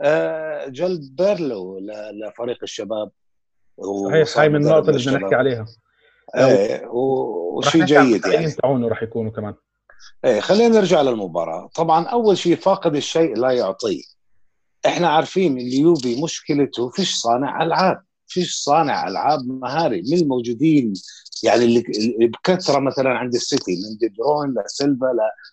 آه، 0.00 0.66
جلب 0.68 1.16
بيرلو 1.16 1.78
لفريق 2.12 2.58
الشباب. 2.62 3.10
صحيح 4.08 4.38
هاي 4.38 4.48
من 4.48 4.56
النقط 4.56 4.88
اللي 4.88 5.00
بدنا 5.00 5.18
نحكي 5.18 5.34
عليها. 5.34 5.66
إيه 6.36 6.86
وشيء 6.88 7.84
جيد 7.84 8.26
يعني. 8.26 8.50
تعونه 8.50 8.88
راح 8.88 9.02
يكونوا 9.02 9.32
كمان. 9.32 9.54
إيه 10.24 10.40
خلينا 10.40 10.68
نرجع 10.68 11.02
للمباراة. 11.02 11.68
طبعا 11.74 12.06
أول 12.06 12.38
شيء 12.38 12.56
فاقد 12.56 12.96
الشيء 12.96 13.36
لا 13.36 13.50
يعطيه. 13.50 14.02
إحنا 14.86 15.08
عارفين 15.08 15.58
اليوفي 15.58 16.22
مشكلته 16.22 16.90
فيش 16.90 17.14
صانع 17.14 17.62
ألعاب. 17.62 18.02
فيش 18.26 18.56
صانع 18.56 19.08
ألعاب 19.08 19.40
مهاري. 19.48 20.02
من 20.02 20.18
الموجودين 20.18 20.92
يعني 21.44 21.64
اللي 21.64 21.82
بكثرة 22.26 22.78
مثلا 22.78 23.10
عند 23.10 23.34
السيتي 23.34 23.72
من 23.72 23.96
دي 23.98 24.14
بروين 24.18 24.54
لسيلفا 24.64 25.12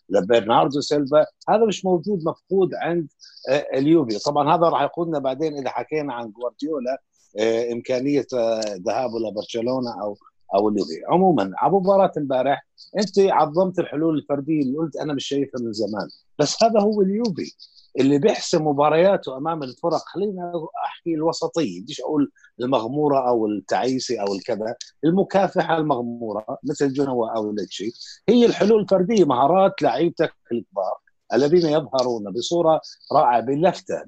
لبرناردو 0.09 0.81
سيلفا 0.81 1.25
هذا 1.49 1.65
مش 1.65 1.85
موجود 1.85 2.23
مفقود 2.25 2.75
عند 2.75 3.07
آه، 3.49 3.67
اليوفي. 3.73 4.19
طبعا 4.19 4.55
هذا 4.55 4.69
راح 4.69 4.81
يقودنا 4.81 5.19
بعدين 5.19 5.57
إذا 5.57 5.69
حكينا 5.69 6.13
عن 6.13 6.31
جوارديولا 6.31 7.01
آه، 7.39 7.71
إمكانية 7.73 8.27
آه، 8.33 8.61
ذهابه 8.87 9.19
لبرشلونة 9.19 10.01
أو 10.01 10.17
أو 10.55 10.69
اليوفي 10.69 11.01
عموما 11.09 11.51
على 11.57 11.73
مباراة 11.73 12.11
امبارح 12.17 12.67
أنت 12.97 13.19
عظمت 13.19 13.79
الحلول 13.79 14.17
الفردية 14.17 14.61
اللي 14.61 14.77
قلت 14.77 14.95
أنا 14.95 15.13
مش 15.13 15.25
شايفها 15.27 15.61
من 15.61 15.73
زمان. 15.73 16.09
بس 16.39 16.63
هذا 16.63 16.79
هو 16.79 17.01
اليوفي 17.01 17.51
اللي 17.99 18.19
بيحسم 18.19 18.67
مبارياته 18.67 19.37
أمام 19.37 19.63
الفرق. 19.63 20.01
خلينا 20.05 20.51
أحكي 20.85 21.13
الوسطية. 21.13 21.81
بديش 21.81 22.01
أقول 22.01 22.31
المغمورة 22.61 23.29
أو 23.29 23.47
التعيسه 23.47 24.21
أو 24.21 24.33
الكذا. 24.35 24.75
المكافحة 25.03 25.77
المغمورة 25.77 26.45
مثل 26.63 26.93
جنوا 26.93 27.29
أو 27.29 27.51
لتشي 27.51 27.91
هي 28.29 28.45
الحلول 28.45 28.81
الفردية. 28.81 29.25
مهارات 29.25 29.81
لعيبتك 29.81 30.33
الكبار 30.51 30.97
الذين 31.33 31.65
يظهرون 31.69 32.31
بصورة 32.31 32.81
رائعة 33.13 33.39
بلفتة 33.41 34.03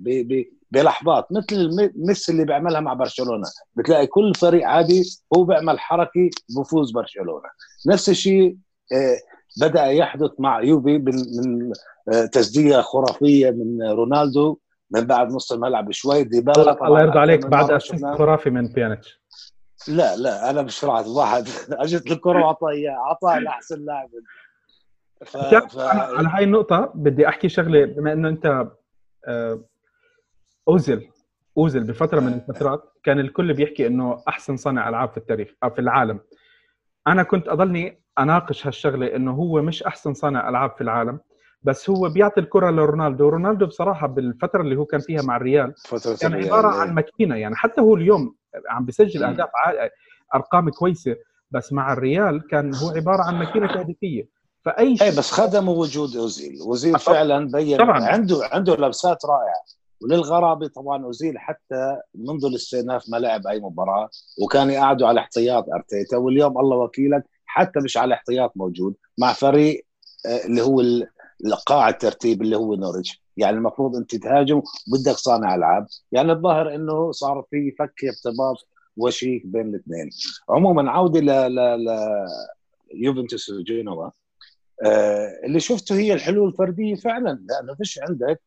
بلحظات 0.71 1.27
مثل 1.31 1.91
ميسي 1.95 2.31
اللي 2.31 2.45
بيعملها 2.45 2.79
مع 2.79 2.93
برشلونة. 2.93 3.47
بتلاقي 3.75 4.07
كل 4.07 4.33
فريق 4.35 4.67
عادي 4.67 5.03
هو 5.35 5.43
بيعمل 5.43 5.79
حركة 5.79 6.29
بفوز 6.57 6.91
برشلونة. 6.91 7.49
نفس 7.87 8.09
الشيء 8.09 8.57
آه، 8.93 9.17
بدأ 9.61 9.85
يحدث 9.85 10.31
مع 10.39 10.61
يوفي 10.61 10.97
من 10.97 11.71
آه، 12.13 12.25
تسديده 12.25 12.81
خرافية 12.81 13.51
من 13.51 13.83
رونالدو 13.83 14.57
من 14.91 15.01
بعد 15.01 15.31
نص 15.31 15.51
الملعب 15.51 15.91
شوي. 15.91 16.23
ديبالا 16.23 16.87
الله 16.87 17.01
يرضى 17.01 17.19
عليك 17.19 17.45
بعد 17.45 17.71
assist 17.71 18.05
خرافي 18.05 18.49
من 18.49 18.67
بيانيتش. 18.67 19.21
لا 19.87 20.15
لا 20.15 20.49
أنا 20.49 20.61
مش 20.61 20.83
راح 20.83 21.07
واحد 21.07 21.47
أجت 21.71 22.11
الكره 22.11 22.43
واعطاه 22.45 22.69
اياه 22.69 22.91
اعطاه 22.91 23.39
لأحسن 23.39 23.85
لاعب. 23.85 24.09
ف... 25.25 25.37
ف... 25.37 25.77
على 25.79 26.29
هاي 26.29 26.43
النقطة 26.43 26.91
بدي 26.95 27.27
أحكي 27.27 27.49
شغلة 27.49 27.85
بما 27.85 28.13
إنه 28.13 28.29
أنت 28.29 28.67
آه، 29.27 29.61
اوزل 30.67 31.07
اوزل 31.57 31.83
بفترة 31.83 32.19
من 32.19 32.33
الفترات 32.33 32.93
كان 33.03 33.19
الكل 33.19 33.53
بيحكي 33.53 33.87
إنه 33.87 34.23
أحسن 34.27 34.57
صانع 34.57 34.89
ألعاب 34.89 35.09
في 35.09 35.17
التاريخ 35.17 35.53
أو 35.63 35.69
في 35.69 35.79
العالم. 35.79 36.19
أنا 37.07 37.23
كنت 37.23 37.47
اضلني 37.47 38.01
أناقش 38.19 38.67
هالشغلة 38.67 39.15
إنه 39.15 39.31
هو 39.31 39.61
مش 39.61 39.83
أحسن 39.83 40.13
صانع 40.13 40.49
ألعاب 40.49 40.71
في 40.71 40.81
العالم 40.81 41.19
بس 41.61 41.89
هو 41.89 42.09
بيعطي 42.09 42.41
الكرة 42.41 42.71
لرونالدو. 42.71 43.29
رونالدو 43.29 43.65
بصراحة 43.65 44.07
بالفترة 44.07 44.61
اللي 44.61 44.75
هو 44.75 44.85
كان 44.85 44.99
فيها 44.99 45.21
مع 45.21 45.37
الريال 45.37 45.73
كان 46.21 46.33
عبارة 46.33 46.67
عن 46.67 46.93
ماكينة 46.93 47.35
يعني 47.35 47.55
حتى 47.55 47.81
هو 47.81 47.95
اليوم 47.95 48.35
عم 48.69 48.85
بيسجل 48.85 49.23
أهداف 49.23 49.49
أرقام 50.35 50.69
كويسة 50.69 51.15
بس 51.51 51.73
مع 51.73 51.93
الريال 51.93 52.47
كان 52.47 52.75
هو 52.75 52.89
عبارة 52.89 53.23
عن 53.23 53.39
ماكينة 53.39 53.67
تهديفية. 53.67 54.29
فأي 54.65 54.97
شيء 54.97 55.07
اي 55.07 55.17
بس 55.17 55.31
خدم 55.31 55.69
وجود 55.69 56.15
أوزيل. 56.15 56.61
أوزيل 56.61 56.99
فعلا 56.99 57.47
بين 57.51 57.77
طبعا. 57.77 58.05
عنده 58.05 58.49
عنده 58.51 58.75
لمسات 58.75 59.25
رائعة. 59.25 59.63
وللغرابة 60.01 60.67
طبعا 60.67 61.03
اوزيل 61.05 61.39
حتى 61.39 61.97
منذ 62.15 62.45
الاستئناف 62.45 63.09
ما 63.09 63.17
لعب 63.17 63.47
أي 63.47 63.59
مباراة 63.59 64.09
وكان 64.43 64.69
يقعدوا 64.69 65.07
على 65.07 65.19
احتياط 65.19 65.65
أرتيتا 65.69 66.17
واليوم 66.17 66.59
الله 66.59 66.77
وكيلك 66.77 67.23
حتى 67.45 67.79
مش 67.79 67.97
على 67.97 68.13
احتياط 68.13 68.51
موجود 68.55 68.95
مع 69.17 69.33
فريق 69.33 69.85
آه، 70.25 70.45
اللي 70.45 70.61
هو 70.61 70.81
قاع 71.65 71.89
الترتيب 71.89 72.41
اللي 72.41 72.57
هو 72.57 72.75
نوريتش. 72.75 73.23
يعني 73.37 73.57
المفروض 73.57 73.95
أنت 73.95 74.15
تهاجم 74.15 74.61
بدك 74.87 75.15
صانع 75.15 75.55
ألعاب. 75.55 75.87
يعني 76.11 76.31
الظاهر 76.31 76.75
إنه 76.75 77.11
صار 77.11 77.45
في 77.51 77.71
فك 77.71 77.93
ارتباط 78.05 78.67
وشيك 78.97 79.45
بين 79.45 79.61
الاثنين. 79.61 80.09
عموما 80.49 80.91
عودة 80.91 81.19
ل 81.19 81.87
يوفنتوس 82.93 83.49
وجينوا 83.49 84.09
آه 84.85 85.33
اللي 85.45 85.59
شفته 85.59 85.95
هي 85.95 86.13
الحلول 86.13 86.47
الفردية 86.47 86.95
فعلا 86.95 87.45
لأنه 87.49 87.75
فيش 87.75 87.99
عندك 87.99 88.41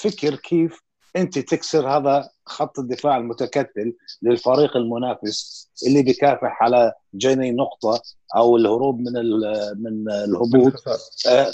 فكر 0.00 0.34
كيف 0.34 0.80
أنت 1.16 1.38
تكسر 1.38 1.88
هذا 1.88 2.30
خط 2.46 2.78
الدفاع 2.78 3.16
المتكتل 3.16 3.94
للفريق 4.22 4.76
المنافس 4.76 5.70
اللي 5.86 6.02
بيكافح 6.02 6.62
على 6.62 6.92
جني 7.14 7.52
نقطة 7.52 8.02
أو 8.36 8.56
الهروب 8.56 9.00
من 9.00 9.12
من 9.82 10.10
الهبوط. 10.10 10.72
آه 11.28 11.52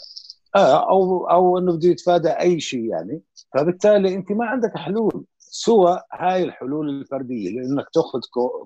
آه 0.57 0.91
أو 0.91 1.31
أو 1.31 1.59
أنه 1.59 1.73
بده 1.73 1.89
يتفادى 1.89 2.29
أي 2.29 2.61
شيء 2.61 2.85
يعني. 2.85 3.23
فبالتالي 3.55 4.15
أنت 4.15 4.33
ما 4.33 4.47
عندك 4.47 4.77
حلول 4.77 5.25
سوى 5.39 6.01
هاي 6.13 6.43
الحلول 6.43 6.89
الفردية 6.89 7.51
لأنك 7.51 7.87
تأخذ 7.93 8.21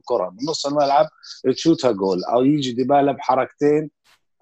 كرة 0.04 0.30
من 0.30 0.48
نص 0.48 0.66
الملعب 0.66 1.06
تشوتها 1.54 1.92
جول 1.92 2.24
أو 2.24 2.44
يجي 2.44 2.72
ديبالا 2.72 3.12
بحركتين 3.12 3.90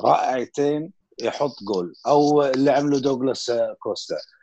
رائعتين 0.02 0.92
يحط 1.22 1.62
جول 1.62 1.94
أو 2.06 2.44
اللي 2.44 2.70
عمله 2.70 2.98
دوغلاس 2.98 3.52
كوستا. 3.78 4.14
آه، 4.14 4.35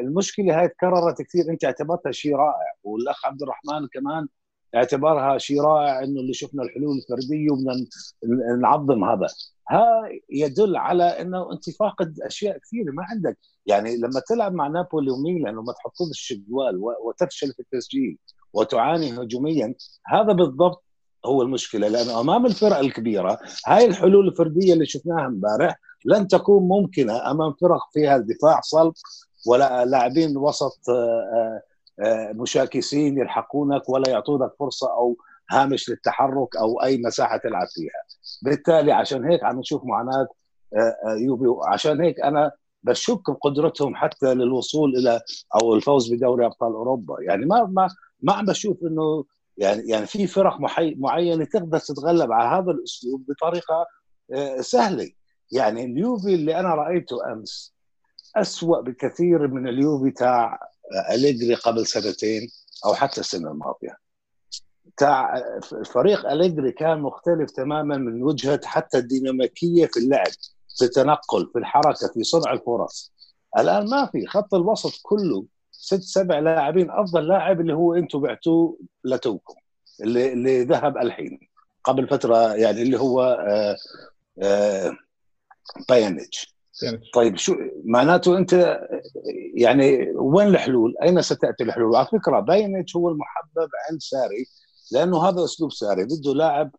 المشكلة 0.00 0.60
هاي 0.60 0.68
تكررت 0.68 1.22
كثير. 1.22 1.50
انت 1.50 1.64
اعتبرتها 1.64 2.12
شيء 2.12 2.36
رائع 2.36 2.74
والأخ 2.84 3.26
عبد 3.26 3.42
الرحمن 3.42 3.88
كمان 3.92 4.28
اعتبرها 4.74 5.38
شيء 5.38 5.60
رائع 5.62 6.02
إنه 6.04 6.20
اللي 6.20 6.32
شفنا 6.34 6.62
الحلول 6.62 6.96
الفردية 6.96 7.50
وبدنا 7.50 7.86
نعظم 8.60 9.04
هذا. 9.04 9.26
ها 9.70 10.08
يدل 10.30 10.76
على 10.76 11.04
إنه 11.04 11.52
أنت 11.52 11.70
فاقد 11.70 12.20
أشياء 12.20 12.58
كثيرة 12.58 12.92
ما 12.92 13.04
عندك. 13.04 13.38
يعني 13.66 13.96
لما 13.96 14.20
تلعب 14.28 14.54
مع 14.54 14.68
نابولي 14.68 15.10
وميلان 15.10 15.58
وما 15.58 15.72
تحطوش 15.72 16.32
الجوال 16.32 16.80
وتفشل 17.02 17.52
في 17.52 17.60
التسجيل 17.60 18.18
وتعاني 18.52 19.12
هجوميا 19.12 19.74
هذا 20.06 20.32
بالضبط 20.32 20.84
هو 21.26 21.42
المشكلة. 21.42 21.88
لأنه 21.88 22.20
أمام 22.20 22.46
الفرق 22.46 22.76
الكبيرة 22.78 23.38
هاي 23.66 23.86
الحلول 23.86 24.28
الفردية 24.28 24.72
اللي 24.72 24.86
شفناها 24.86 25.26
امبارح 25.26 25.78
لن 26.04 26.28
تكون 26.28 26.68
ممكنة 26.68 27.30
أمام 27.30 27.52
فرق 27.60 27.80
فيها 27.92 28.18
دفاع 28.18 28.60
صلب 28.60 28.92
ولا 29.46 29.84
لاعبين 29.84 30.36
وسط 30.36 30.90
آه، 30.90 30.92
آه، 31.34 31.62
آه، 32.04 32.32
مشاكسين 32.32 33.18
يلحقونك 33.18 33.88
ولا 33.88 34.10
يعطونك 34.10 34.50
فرصة 34.58 34.92
أو 34.92 35.16
هامش 35.50 35.88
للتحرك 35.90 36.56
أو 36.56 36.82
أي 36.82 36.98
مساحة 36.98 37.36
تلعب 37.36 37.66
فيها. 37.74 38.02
بالتالي 38.42 38.92
عشان 38.92 39.24
هيك 39.24 39.44
عم 39.44 39.58
نشوف 39.58 39.84
معاناة 39.84 40.26
يوبي. 41.18 41.46
عشان 41.66 42.00
هيك 42.00 42.20
أنا 42.20 42.52
بشك 42.82 43.30
بقدرتهم 43.30 43.96
حتى 43.96 44.34
للوصول 44.34 44.96
إلى 44.96 45.20
أو 45.62 45.74
الفوز 45.74 46.12
بدوري 46.14 46.46
أبطال 46.46 46.72
أوروبا. 46.72 47.16
يعني 47.20 47.46
ما 47.46 47.64
ما 47.64 47.88
ما 48.22 48.32
عم 48.32 48.46
بشوف 48.46 48.82
إنه 48.82 49.24
يعني 49.56 49.88
يعني 49.88 50.06
في 50.06 50.26
فرق 50.26 50.56
معينة 50.96 51.44
تقدر 51.44 51.78
تتغلب 51.78 52.32
على 52.32 52.62
هذا 52.62 52.70
الأسلوب 52.70 53.24
بطريقة 53.28 53.86
سهلة. 54.60 55.10
يعني 55.52 55.84
اليوفي 55.84 56.34
اللي 56.34 56.60
أنا 56.60 56.74
رأيته 56.74 57.32
أمس 57.32 57.77
أسوأ 58.36 58.80
بكثير 58.80 59.48
من 59.48 59.68
اليوفي 59.68 60.10
تاع 60.10 60.60
أليجري 61.14 61.54
قبل 61.54 61.86
سنتين 61.86 62.50
أو 62.84 62.94
حتى 62.94 63.20
السنة 63.20 63.50
الماضية. 63.50 63.96
تاع 64.96 65.42
فريق 65.92 66.30
أليجري 66.30 66.72
كان 66.72 67.00
مختلف 67.00 67.50
تماما 67.50 67.96
من 67.96 68.22
وجهة 68.22 68.60
حتى 68.64 68.98
الديناميكية 68.98 69.86
في 69.86 70.00
اللعب 70.00 70.32
في 70.78 70.84
التنقل 70.84 71.50
في 71.52 71.58
الحركة 71.58 72.08
في 72.14 72.22
صنع 72.22 72.52
الفرص. 72.52 73.12
الآن 73.58 73.90
ما 73.90 74.06
في 74.06 74.26
خط 74.26 74.54
الوسط 74.54 75.00
كله 75.02 75.44
ست 75.70 76.02
سبع 76.02 76.38
لاعبين 76.38 76.90
أفضل 76.90 77.28
لاعب 77.28 77.60
اللي 77.60 77.74
هو 77.74 77.94
أنتم 77.94 78.20
بعتوه 78.20 78.78
لتوكم 79.04 79.54
اللي, 80.02 80.32
اللي 80.32 80.64
ذهب 80.64 80.96
الحين 80.98 81.38
قبل 81.84 82.08
فترة 82.08 82.54
يعني 82.54 82.82
اللي 82.82 83.00
هو 83.00 83.22
آه 83.22 83.76
آه 84.42 84.96
بايانيتش 85.88 86.57
يعني. 86.82 87.00
طيب 87.14 87.36
شو 87.36 87.56
معناته 87.84 88.38
أنت 88.38 88.80
يعني 89.54 90.10
وين 90.10 90.48
الحلول؟ 90.48 90.94
أين 91.02 91.22
ستأتي 91.22 91.64
الحلول؟ 91.64 91.96
على 91.96 92.06
فكرة 92.06 92.40
باينتش 92.40 92.96
هو 92.96 93.08
المحبب 93.08 93.70
عند 93.90 94.00
ساري 94.00 94.46
لأنه 94.92 95.28
هذا 95.28 95.44
أسلوب 95.44 95.72
ساري 95.72 96.04
بده 96.04 96.34
لاعب 96.34 96.70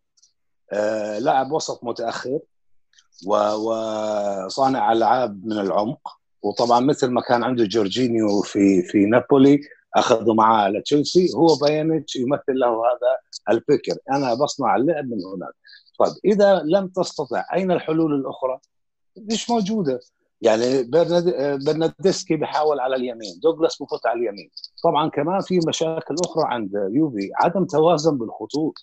آه 0.72 1.18
لاعب 1.18 1.52
وسط 1.52 1.84
متأخر 1.84 2.40
وصانع 3.26 4.92
ألعاب 4.92 5.46
من 5.46 5.58
العمق 5.58 6.20
وطبعا 6.42 6.80
مثل 6.80 7.10
ما 7.10 7.20
كان 7.20 7.44
عنده 7.44 7.64
جورجينيو 7.64 8.42
في 8.42 8.82
في 8.82 9.06
نابولي 9.06 9.60
أخذوا 9.96 10.34
معاه 10.34 10.64
على 10.64 10.80
تشيلسي 10.80 11.28
هو 11.36 11.56
باينتش 11.56 12.16
يمثل 12.16 12.54
له 12.54 12.68
هذا 12.68 13.18
الفكر 13.50 13.96
أنا 14.10 14.34
بصنع 14.34 14.76
اللعب 14.76 15.04
من 15.04 15.18
هناك 15.34 15.54
طيب 15.98 16.14
إذا 16.24 16.62
لم 16.64 16.88
تستطع 16.88 17.44
أين 17.54 17.72
الحلول 17.72 18.14
الأخرى؟ 18.14 18.60
مش 19.16 19.50
موجودة. 19.50 20.00
يعني 20.42 20.82
برناردسكي 21.66 22.36
بحاول 22.36 22.80
على 22.80 22.96
اليمين 22.96 23.40
دوغلاس 23.42 23.82
بفوت 23.82 24.06
على 24.06 24.20
اليمين. 24.20 24.50
طبعا 24.84 25.10
كمان 25.10 25.40
في 25.40 25.60
مشاكل 25.68 26.14
أخرى 26.24 26.44
عند 26.46 26.70
يوفي 26.92 27.30
عدم 27.34 27.64
توازن 27.64 28.18
بالخطوط. 28.18 28.74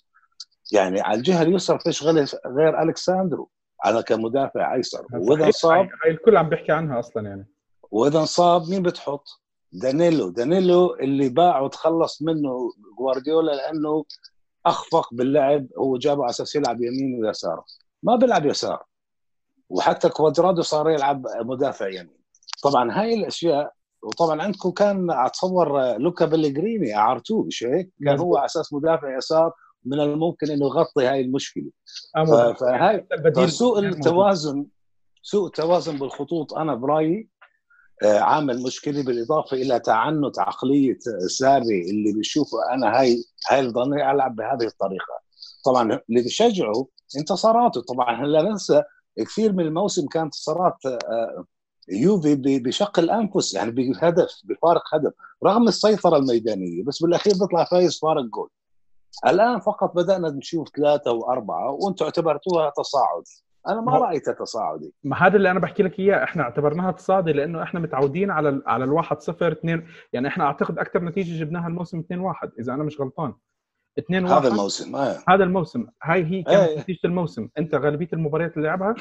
يعني 0.72 1.00
على 1.00 1.18
الجهة 1.18 1.42
اليسرى 1.42 1.78
فيش 1.78 2.02
غير 2.46 2.82
ألكساندرو. 2.82 3.48
أنا 3.86 4.00
كمدافع 4.00 4.74
أيسر. 4.74 5.06
وإذا 5.12 5.46
انصاب 5.46 5.88
هاي 6.04 6.10
الكل 6.10 6.36
عم 6.36 6.48
بيحكي 6.48 6.72
عنها 6.72 6.98
أصلا 6.98 7.28
يعني. 7.28 7.46
وإذا 7.90 8.20
انصاب 8.20 8.68
مين 8.68 8.82
بتحط؟ 8.82 9.24
دانيلو. 9.72 10.28
دانيلو 10.28 10.94
اللي 10.94 11.28
باع 11.28 11.60
وتخلص 11.60 12.22
منه 12.22 12.72
جوارديولا 12.98 13.52
لأنه 13.52 14.04
أخفق 14.66 15.14
باللعب. 15.14 15.66
هو 15.78 15.96
جابه 15.96 16.22
على 16.22 16.30
أساس 16.30 16.56
يلعب 16.56 16.82
يمين 16.82 17.24
ويسار. 17.24 17.64
ما 18.02 18.16
بيلعب 18.16 18.46
يسار. 18.46 18.84
وحتى 19.70 20.08
كوادرادو 20.08 20.62
صار 20.62 20.90
يلعب 20.90 21.26
مدافع 21.40 21.88
يمين 21.88 22.18
طبعا 22.62 23.00
هاي 23.00 23.14
الأشياء 23.14 23.72
وطبعا 24.02 24.42
عندكم 24.42 24.70
كان 24.70 25.10
أتصور 25.10 25.96
لوكا 25.96 26.26
بلغريني 26.26 26.96
أعرتوه 26.96 27.44
مش 27.44 27.64
هيك؟ 27.64 27.90
كان 28.04 28.18
هو 28.18 28.36
على 28.36 28.46
أساس 28.46 28.72
مدافع 28.72 29.16
يسار 29.16 29.52
من 29.84 30.00
الممكن 30.00 30.50
إنه 30.50 30.66
يغطي 30.66 31.06
هاي 31.06 31.20
المشكلة. 31.20 31.70
فهاي 32.54 33.06
سوء 33.48 33.78
التوازن 33.78 34.66
سوء 35.22 35.46
التوازن 35.46 35.98
بالخطوط 35.98 36.54
أنا 36.54 36.74
برأيي 36.74 37.28
آه، 38.02 38.18
عامل 38.18 38.62
مشكلة 38.62 39.02
بالإضافة 39.02 39.56
إلى 39.56 39.80
تعنت 39.80 40.38
عقلية 40.38 40.98
ساري 41.26 41.90
اللي 41.90 42.12
بيشوفه 42.12 42.58
أنا 42.74 43.00
هاي 43.00 43.24
هاي 43.50 43.60
الظنيه 43.60 44.10
ألعب 44.10 44.36
بهذه 44.36 44.66
الطريقة. 44.66 45.20
طبعا 45.64 45.82
اللي 45.82 46.22
بيشجعوا 46.22 46.84
انتصاراته. 47.18 47.80
طبعا 47.80 48.24
هلا 48.24 48.42
ننسى 48.42 48.82
كثير 49.24 49.52
من 49.52 49.60
الموسم 49.60 50.06
كانت 50.06 50.24
انتصارات 50.24 50.86
آه، 50.86 51.44
يوفي 51.88 52.34
بشق 52.58 52.98
الأنفس 52.98 53.54
يعني 53.54 53.70
بهدف 53.70 54.40
بفارق 54.44 54.94
هدف 54.94 55.12
رغم 55.44 55.68
السيطرة 55.68 56.16
الميدانية. 56.16 56.84
بس 56.84 57.02
بالأخير 57.02 57.32
بيطلع 57.40 57.64
فايز 57.64 57.98
فارق 57.98 58.22
جول. 58.22 58.50
الآن 59.26 59.60
فقط 59.60 59.96
بدأنا 59.96 60.30
نشوف 60.30 60.68
ثلاثة 60.76 61.12
وأربعة 61.12 61.70
وأنتم 61.70 62.04
اعتبرتوها 62.04 62.72
تصاعدي 62.76 63.44
أنا 63.68 63.80
ما 63.80 63.98
رايتها 63.98 64.32
تصاعدي. 64.32 64.92
ما 65.04 65.16
هذا 65.16 65.36
اللي 65.36 65.50
أنا 65.50 65.60
بحكي 65.60 65.82
لك 65.82 65.98
إياه. 65.98 66.24
إحنا 66.24 66.42
اعتبرناها 66.42 66.92
تصاعدي 66.92 67.32
لأنه 67.32 67.62
إحنا 67.62 67.80
متعودين 67.80 68.30
على 68.30 68.48
ال 68.48 68.62
على 68.66 68.84
الواحد 68.84 69.20
صفر 69.20 69.52
اثنين. 69.52 69.86
يعني 70.12 70.28
إحنا 70.28 70.44
أعتقد 70.44 70.78
أكثر 70.78 71.04
نتيجة 71.04 71.44
جبناها 71.44 71.68
الموسم 71.68 71.98
2 71.98 72.20
1 72.20 72.50
إذا 72.60 72.74
أنا 72.74 72.84
مش 72.84 73.00
غلطان. 73.00 73.34
2 73.98 74.26
هذا 74.26 74.34
1 74.36 74.46
الموسم 74.46 74.96
آه. 74.96 75.16
هذا 75.28 75.44
الموسم. 75.44 75.86
هاي 76.02 76.24
هي 76.24 76.42
كانت 76.42 76.68
إيه. 76.68 76.80
نتيجة 76.80 76.98
الموسم؟ 77.04 77.48
أنت 77.58 77.74
غالبية 77.74 78.08
المباريات 78.12 78.56
اللي 78.56 78.68
لعبها 78.68 78.94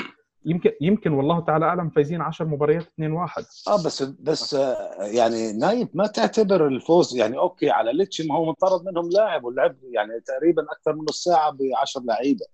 يمكن 0.45 0.71
يمكن 0.81 1.11
والله 1.13 1.39
تعالى 1.39 1.65
أعلم 1.65 1.89
فايزين 1.89 2.21
10 2.21 2.45
مباريات 2.45 2.83
2 2.87 3.11
1 3.11 3.43
آه 3.67 3.75
بس 3.85 4.03
بس 4.03 4.53
آه، 4.53 5.03
يعني 5.03 5.53
نايف 5.53 5.89
ما 5.93 6.07
تعتبر 6.07 6.67
الفوز 6.67 7.15
يعني 7.15 7.37
okay 7.37 7.69
على 7.69 7.93
ليتشي 7.93 8.21
ما 8.21 8.35
هو 8.35 8.45
مطرد 8.45 8.85
منهم 8.85 9.09
لاعب 9.09 9.43
ولعب 9.43 9.75
يعني 9.91 10.19
تقريبا 10.25 10.63
أكثر 10.71 10.93
من 10.95 11.05
نص 11.09 11.23
ساعة 11.23 11.51
ب 11.51 11.57
10 11.81 12.01
لعيبة. 12.01 12.45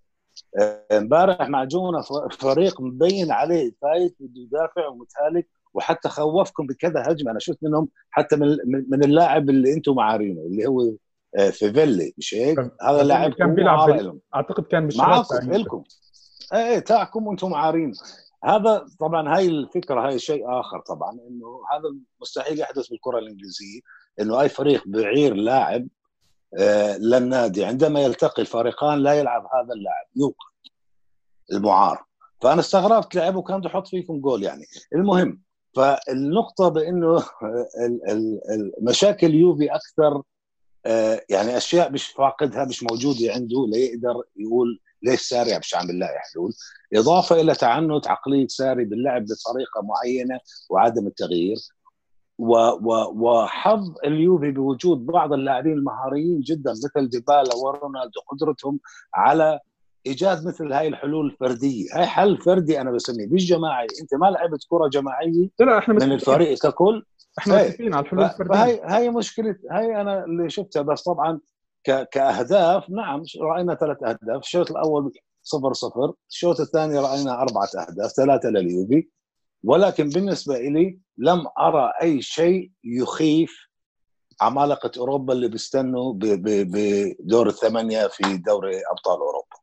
آه، 0.59 0.85
امبارح 0.97 1.49
معجونه 1.49 2.01
ف- 2.01 2.35
فريق 2.41 2.81
مبين 2.81 3.31
عليه 3.31 3.71
فايت 3.81 4.15
بده 4.19 4.41
يدافع 4.41 4.87
ومتهالك 4.87 5.47
وحتى 5.73 6.09
خوفكم 6.09 6.67
بكذا 6.67 7.03
هجمة. 7.07 7.31
أنا 7.31 7.39
شفت 7.39 7.57
منهم 7.63 7.87
حتى 8.09 8.35
من 8.35 8.47
من- 8.65 8.85
من 8.89 9.03
اللاعب 9.03 9.49
اللي 9.49 9.73
أنتم 9.73 9.95
معارينه 9.95 10.41
اللي 10.41 10.67
هو 10.67 10.81
آه، 11.39 11.49
فيفيلي 11.49 12.13
مش 12.17 12.33
هيك؟ 12.33 12.59
هذا 12.59 13.03
لاعب 13.03 13.33
كان 13.33 13.55
بيلعب. 13.55 14.19
أعتقد 14.35 14.63
كان 14.63 14.85
بالشباب 14.85 15.07
معاكم 15.07 15.23
تقريباً. 15.35 15.55
الكم 15.55 15.83
إيه 16.53 16.59
إيه 16.67 16.79
تاعكم 16.79 17.27
وأنتم 17.27 17.53
عارين 17.53 17.91
هذا 18.43 18.85
طبعا 18.99 19.35
هاي 19.37 19.47
الفكرة 19.47 20.07
هاي 20.07 20.19
شيء 20.19 20.59
آخر 20.59 20.79
طبعا 20.79 21.11
إنه 21.11 21.61
هذا 21.71 21.95
مستحيل 22.21 22.59
يحدث 22.59 22.87
بالكرة 22.87 23.19
الإنجليزية 23.19 23.79
إنه 24.21 24.41
أي 24.41 24.49
فريق 24.49 24.83
بيعير 24.87 25.33
لاعب 25.33 25.87
آه 26.59 26.97
للنادي 26.97 27.65
عندما 27.65 27.99
يلتقي 28.01 28.41
الفريقان 28.41 28.99
لا 28.99 29.13
يلعب 29.13 29.41
هذا 29.41 29.73
اللاعب 29.73 30.05
يوقف 30.15 30.45
المعار 31.53 32.05
فأنا 32.41 32.59
استغربت 32.59 33.15
لعبه 33.15 33.41
كان 33.41 33.57
بده 33.59 33.69
يحط 33.69 33.87
فيكم 33.87 34.19
جول 34.21 34.43
يعني 34.43 34.65
المهم 34.95 35.41
فالنقطة 35.75 36.69
بإنه 36.69 37.17
ال- 37.85 38.09
ال- 38.11 38.41
ال- 38.51 38.71
مشاكل 38.81 39.33
يوفي 39.33 39.67
أكثر 39.75 40.15
آه، 40.15 40.23
يعني 41.29 41.57
أشياء 41.57 41.91
مش 41.91 42.07
فاقدها 42.07 42.65
مش 42.65 42.83
موجودة 42.83 43.33
عنده 43.33 43.67
ليقدر 43.67 44.23
يقول 44.35 44.79
ليش 45.01 45.21
ساري 45.21 45.59
مش 45.59 45.75
عم 45.75 45.87
بنلاقي 45.87 46.19
حلول؟ 46.19 46.53
إضافة 46.93 47.41
إلى 47.41 47.55
تعنت 47.55 48.07
عقلية 48.07 48.47
ساري 48.47 48.85
باللعب 48.85 49.23
بطريقة 49.23 49.81
معينة 49.83 50.39
وعدم 50.69 51.07
التغيير. 51.07 51.57
وحظ 52.37 53.95
اليوفي 54.05 54.51
بوجود 54.51 55.05
بعض 55.05 55.33
اللاعبين 55.33 55.73
المهاريين 55.73 56.39
جدا 56.39 56.71
مثل 56.71 57.09
ديبالا 57.09 57.55
ورونالدو 57.55 58.19
قدرتهم 58.27 58.79
على 59.13 59.59
ايجاد 60.07 60.47
مثل 60.47 60.73
هاي 60.73 60.87
الحلول 60.87 61.25
الفرديه 61.25 61.85
هاي 61.93 62.05
حل 62.05 62.37
فردي 62.37 62.81
أنا 62.81 62.91
بسميه 62.91 63.27
مش 63.31 63.45
جماعي. 63.49 63.87
أنت 64.01 64.13
ما 64.13 64.25
لعبت 64.25 64.59
كرة 64.69 64.87
جماعية 64.87 65.49
لا 65.59 65.77
إحنا 65.77 65.93
من 65.93 66.11
الفريق 66.11 66.57
ككل؟ 66.59 67.05
إحنا 67.39 67.59
إيه. 67.61 67.67
متفقين 67.67 67.93
على 67.93 68.03
الحلول 68.05 68.23
الفردية. 68.23 68.53
فهي 68.53 68.81
هي 68.85 69.09
مشكلة 69.09 69.55
هي 69.71 70.01
أنا 70.01 70.25
اللي 70.25 70.49
شفتها 70.49 70.81
بس 70.81 71.01
طبعا 71.03 71.39
ك- 71.83 72.09
كأهداف 72.09 72.89
نعم 72.89 73.23
رأينا 73.41 73.75
ثلاث 73.75 73.97
أهداف. 74.03 74.41
الشوط 74.41 74.71
الأول 74.71 75.11
صفر 75.43 75.73
صفر 75.73 76.13
الشوط 76.29 76.59
الثاني 76.59 76.99
رأينا 76.99 77.41
أربعة 77.41 77.67
أهداف 77.89 78.11
ثلاثة 78.11 78.49
لليوفي. 78.49 79.07
ولكن 79.63 80.09
بالنسبة 80.09 80.59
لي 80.59 80.99
لم 81.17 81.45
أرى 81.59 81.91
أي 82.01 82.21
شيء 82.21 82.71
يخيف 82.83 83.51
عمالقة 84.41 84.91
أوروبا 84.97 85.33
اللي 85.33 85.47
بيستنوا 85.47 86.13
بدور 86.17 87.47
الثمانية 87.47 88.07
في 88.07 88.37
دوري 88.37 88.75
أبطال 88.91 89.17
أوروبا. 89.19 89.62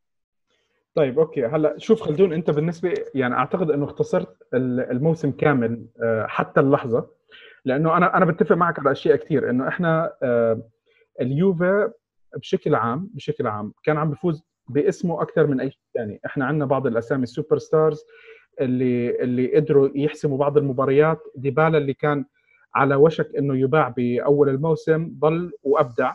طيب 0.94 1.18
okay. 1.19 1.47
هلأ 1.47 1.75
شوف 1.78 2.00
خلدون 2.00 2.32
أنت 2.32 2.50
بالنسبة 2.50 2.94
يعني 3.14 3.35
أعتقد 3.35 3.70
إنه 3.70 3.85
اختصرت 3.85 4.37
ال- 4.54 4.80
الموسم 4.90 5.30
كامل 5.30 5.87
آه، 6.02 6.26
حتى 6.26 6.61
اللحظة. 6.61 7.11
لأنه 7.64 7.97
أنا 7.97 8.16
أنا 8.16 8.25
بتفق 8.25 8.56
معك 8.56 8.78
على 8.78 8.92
أشياء 8.92 9.16
كثير 9.16 9.50
إنه 9.50 9.68
إحنا 9.68 10.12
آه، 10.23 10.62
اليوفا 11.20 11.92
بشكل 12.37 12.75
عام 12.75 13.11
بشكل 13.14 13.47
عام 13.47 13.73
كان 13.85 13.97
عم 13.97 14.11
بفوز 14.11 14.42
باسمه 14.68 15.23
أكثر 15.23 15.47
من 15.47 15.61
أي 15.61 15.70
شيء 15.70 15.80
ثاني 15.94 16.20
إحنا 16.26 16.44
عندنا 16.44 16.64
بعض 16.66 16.87
الأسامي 16.87 17.23
ال 17.23 17.59
superstars 17.59 18.04
اللي 18.61 19.20
اللي 19.23 19.56
قدروا 19.56 19.88
يحسموا 19.94 20.38
بعض 20.38 20.59
المباريات. 20.59 21.18
ديبالا 21.37 21.78
اللي 21.78 21.94
كان 21.94 22.25
على 22.75 22.94
وشك 22.94 23.37
إنه 23.38 23.56
يباع 23.56 23.88
بأول 23.88 24.49
الموسم 24.49 25.10
ضل 25.19 25.52
وأبدع. 25.62 26.15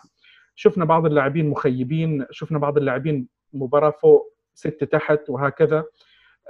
شفنا 0.56 0.86
بعض 0.86 1.06
اللاعبين 1.06 1.50
مخيبين 1.50 2.26
شفنا 2.32 2.60
بعض 2.60 2.78
اللاعبين 2.78 3.28
مباراة 3.54 3.90
فوق 4.02 4.35
ستة 4.56 4.86
تحت 4.86 5.30
وهكذا. 5.30 5.84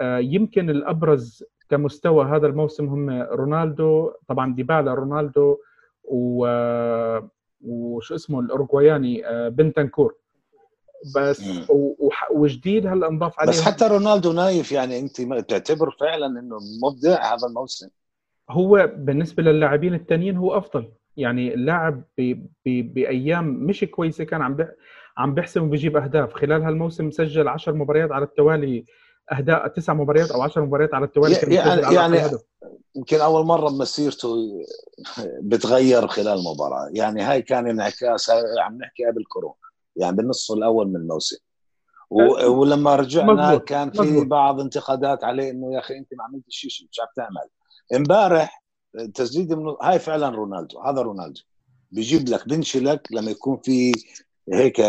آه، 0.02 0.18
يمكن 0.18 0.70
الأبرز 0.70 1.44
كمستوى 1.70 2.26
هذا 2.26 2.48
الموسم 2.48 2.86
هم 2.86 3.10
رونالدو 3.22 4.12
طبعا 4.28 4.56
ديبالا 4.56 4.94
رونالدو 4.94 5.58
و 6.04 6.48
وشو 7.62 8.16
اسمه 8.16 8.40
الاورجواياني 8.40 9.28
آه، 9.28 9.50
بنتنكور. 9.50 10.16
بس 11.16 11.44
وجديد 12.32 12.88
هلا 12.88 13.08
انضاف 13.08 13.40
عليه. 13.40 13.50
بس 13.52 13.62
حتى 13.62 13.88
رونالدو 13.88 14.32
نايف 14.32 14.72
يعني 14.72 15.00
انت 15.00 15.22
ما 15.22 15.40
بتعتبر 15.40 15.92
فعلا 16.00 16.26
إنه 16.40 16.58
مبدع 16.84 17.34
هذا 17.36 17.48
الموسم. 17.48 17.90
هو 18.50 18.92
بالنسبة 18.96 19.44
للاعبين 19.44 19.94
الثانيين 19.94 20.38
هو 20.38 20.58
أفضل. 20.58 20.92
يعني 21.18 21.54
اللاعب 21.54 22.04
ب- 22.18 22.48
ب- 22.66 22.94
بأيام 22.94 23.46
مش 23.48 23.84
كويسة 23.84 24.24
كان 24.24 24.42
عم 24.42 24.56
بي- 24.56 24.68
عم 25.18 25.34
بيحسم 25.34 25.64
وبيجيب 25.64 25.98
أهداف. 25.98 26.34
خلال 26.34 26.64
هالموسم 26.64 27.12
سجل 27.12 27.48
10 27.48 27.74
مباريات 27.74 28.12
على 28.12 28.26
التوالي. 28.26 28.86
اهداف 29.34 29.72
تسع 29.72 29.94
مباريات 29.94 30.32
أو 30.32 30.42
10 30.42 30.62
مباريات 30.66 30.94
على 30.94 31.06
التوالي 31.06 31.36
يعني- 31.56 31.82
يعني-. 31.96 32.38
يمكن 32.96 33.22
أول 33.22 33.46
مرة 33.46 33.70
بمسيرته 33.70 34.62
بتغير 35.42 36.08
خلال 36.08 36.28
المباراة. 36.28 36.90
يعني 36.94 37.22
هاي 37.22 37.42
كان 37.42 37.68
انعكاس 37.68 38.30
عم 38.62 38.78
نحكي 38.78 39.06
قبل 39.06 39.24
كورونا. 39.24 39.56
يعني 39.96 40.16
بالنصف 40.16 40.54
الأول 40.58 40.88
من 40.88 40.96
الموسم. 40.96 41.38
و- 42.10 42.48
ولما 42.52 42.96
رجعنا 42.96 43.34
مزبوط، 43.34 43.64
كان 43.68 43.92
في 43.92 44.02
مزبوط. 44.02 44.26
بعض 44.28 44.60
انتقادات 44.62 45.24
عليه 45.24 45.52
إنه 45.52 45.74
يا 45.74 45.80
أخي 45.80 45.98
أنت 45.98 46.08
ما 46.18 46.24
عملتش 46.24 46.56
شيء 46.58 46.70
شيء 46.70 46.88
مش 46.92 47.00
عم 47.00 47.08
تعمل. 47.16 47.50
إمبارح 47.96 48.64
تسديد 49.14 49.54
من 49.54 49.76
هاي 49.82 50.00
فعلا 50.00 50.30
رونالدو. 50.30 50.80
هذا 50.80 51.02
رونالدو. 51.02 51.42
بيجيب 51.92 52.30
لك 52.30 52.48
بنشلك 52.50 53.08
لما 53.12 53.32
يكون 53.32 53.58
في 53.64 53.92
هيك 54.54 54.80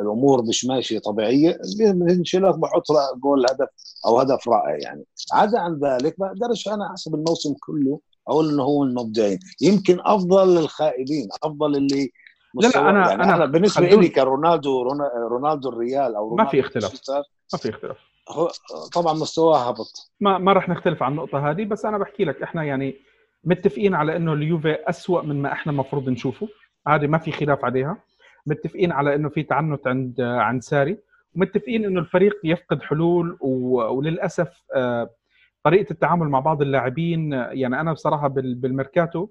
الأمور 0.00 0.42
مش 0.48 0.64
ماشية 0.64 0.98
طبيعية 0.98 1.58
بنشلك 1.78 2.58
بحط 2.58 2.84
جول 3.22 3.46
هدف 3.50 3.68
أو 4.06 4.18
هدف 4.20 4.48
رائع 4.48 4.76
يعني. 4.78 5.04
عدا 5.32 5.58
عن 5.60 5.78
ذلك 5.84 6.14
ما 6.20 6.26
أقدرش 6.26 6.68
أنا 6.68 6.90
أحسب 6.90 7.14
الموسم 7.14 7.54
كله 7.60 8.00
أقول 8.28 8.48
إنه 8.52 8.62
هو 8.62 8.84
المبدعين. 8.84 9.38
يمكن 9.60 9.98
أفضل 10.00 10.58
الخائبين 10.58 11.28
أفضل 11.42 11.76
اللي 11.76 12.10
لا، 12.54 12.68
مستوى- 12.68 12.72
أنا- 12.74 12.76
يعني 13.08 13.22
أنا- 13.24 13.26
أنا 13.34 13.46
بالنسبة 13.46 13.86
خلدون- 13.86 14.00
لي 14.00 14.08
كرونالدو 14.08 14.82
رونا- 14.82 15.10
رونالدو 15.30 15.68
الريال 15.68 16.16
أو 16.16 16.24
ما 16.24 16.30
رونالدو 16.30 16.50
في 16.50 16.60
اختلاف. 16.60 16.92
ما 17.52 17.58
في 17.58 17.70
اختلاف. 17.70 17.96
هو 18.28 18.50
طبعا 18.94 19.12
مستواه 19.14 19.68
هبط 19.68 20.10
ما 20.20 20.38
ما 20.38 20.52
رح 20.52 20.68
نختلف 20.68 21.02
عن 21.02 21.12
النقطة 21.12 21.50
هذه 21.50 21.64
بس 21.64 21.84
أنا 21.84 21.98
بحكي 21.98 22.24
لك 22.24 22.42
إحنا 22.42 22.64
يعني 22.64 22.94
متفقين 23.44 23.94
على 23.94 24.16
إنه 24.16 24.32
اليوفي 24.32 24.74
أسوأ 24.88 25.22
من 25.22 25.42
ما 25.42 25.52
إحنا 25.52 25.72
المفروض 25.72 26.08
نشوفه. 26.08 26.48
هذه 26.88 27.06
ما 27.06 27.18
في 27.18 27.32
خلاف 27.32 27.64
عليها. 27.64 27.96
متفقين 28.46 28.92
على 28.92 29.14
إنه 29.14 29.28
في 29.28 29.42
تعنت 29.42 29.86
عند 29.86 30.20
عند 30.20 30.62
ساري 30.62 30.98
ومتفقين 31.34 31.84
إنه 31.84 32.00
الفريق 32.00 32.40
يفقد 32.44 32.82
حلول. 32.82 33.38
وللأسف 33.40 34.62
آه، 34.74 35.10
طريقة 35.64 35.90
التعامل 35.90 36.28
مع 36.28 36.40
بعض 36.40 36.62
اللاعبين 36.62 37.34
آه، 37.34 37.50
يعني 37.50 37.80
أنا 37.80 37.92
بصراحة 37.92 38.28
بال... 38.28 38.54
بالميركاتو 38.54 39.28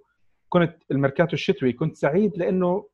كنت 0.49 0.75
الميركاتو 0.91 1.33
الشتوي 1.33 1.73
كنت 1.73 1.95
سعيد 1.95 2.37
لإنه 2.37 2.87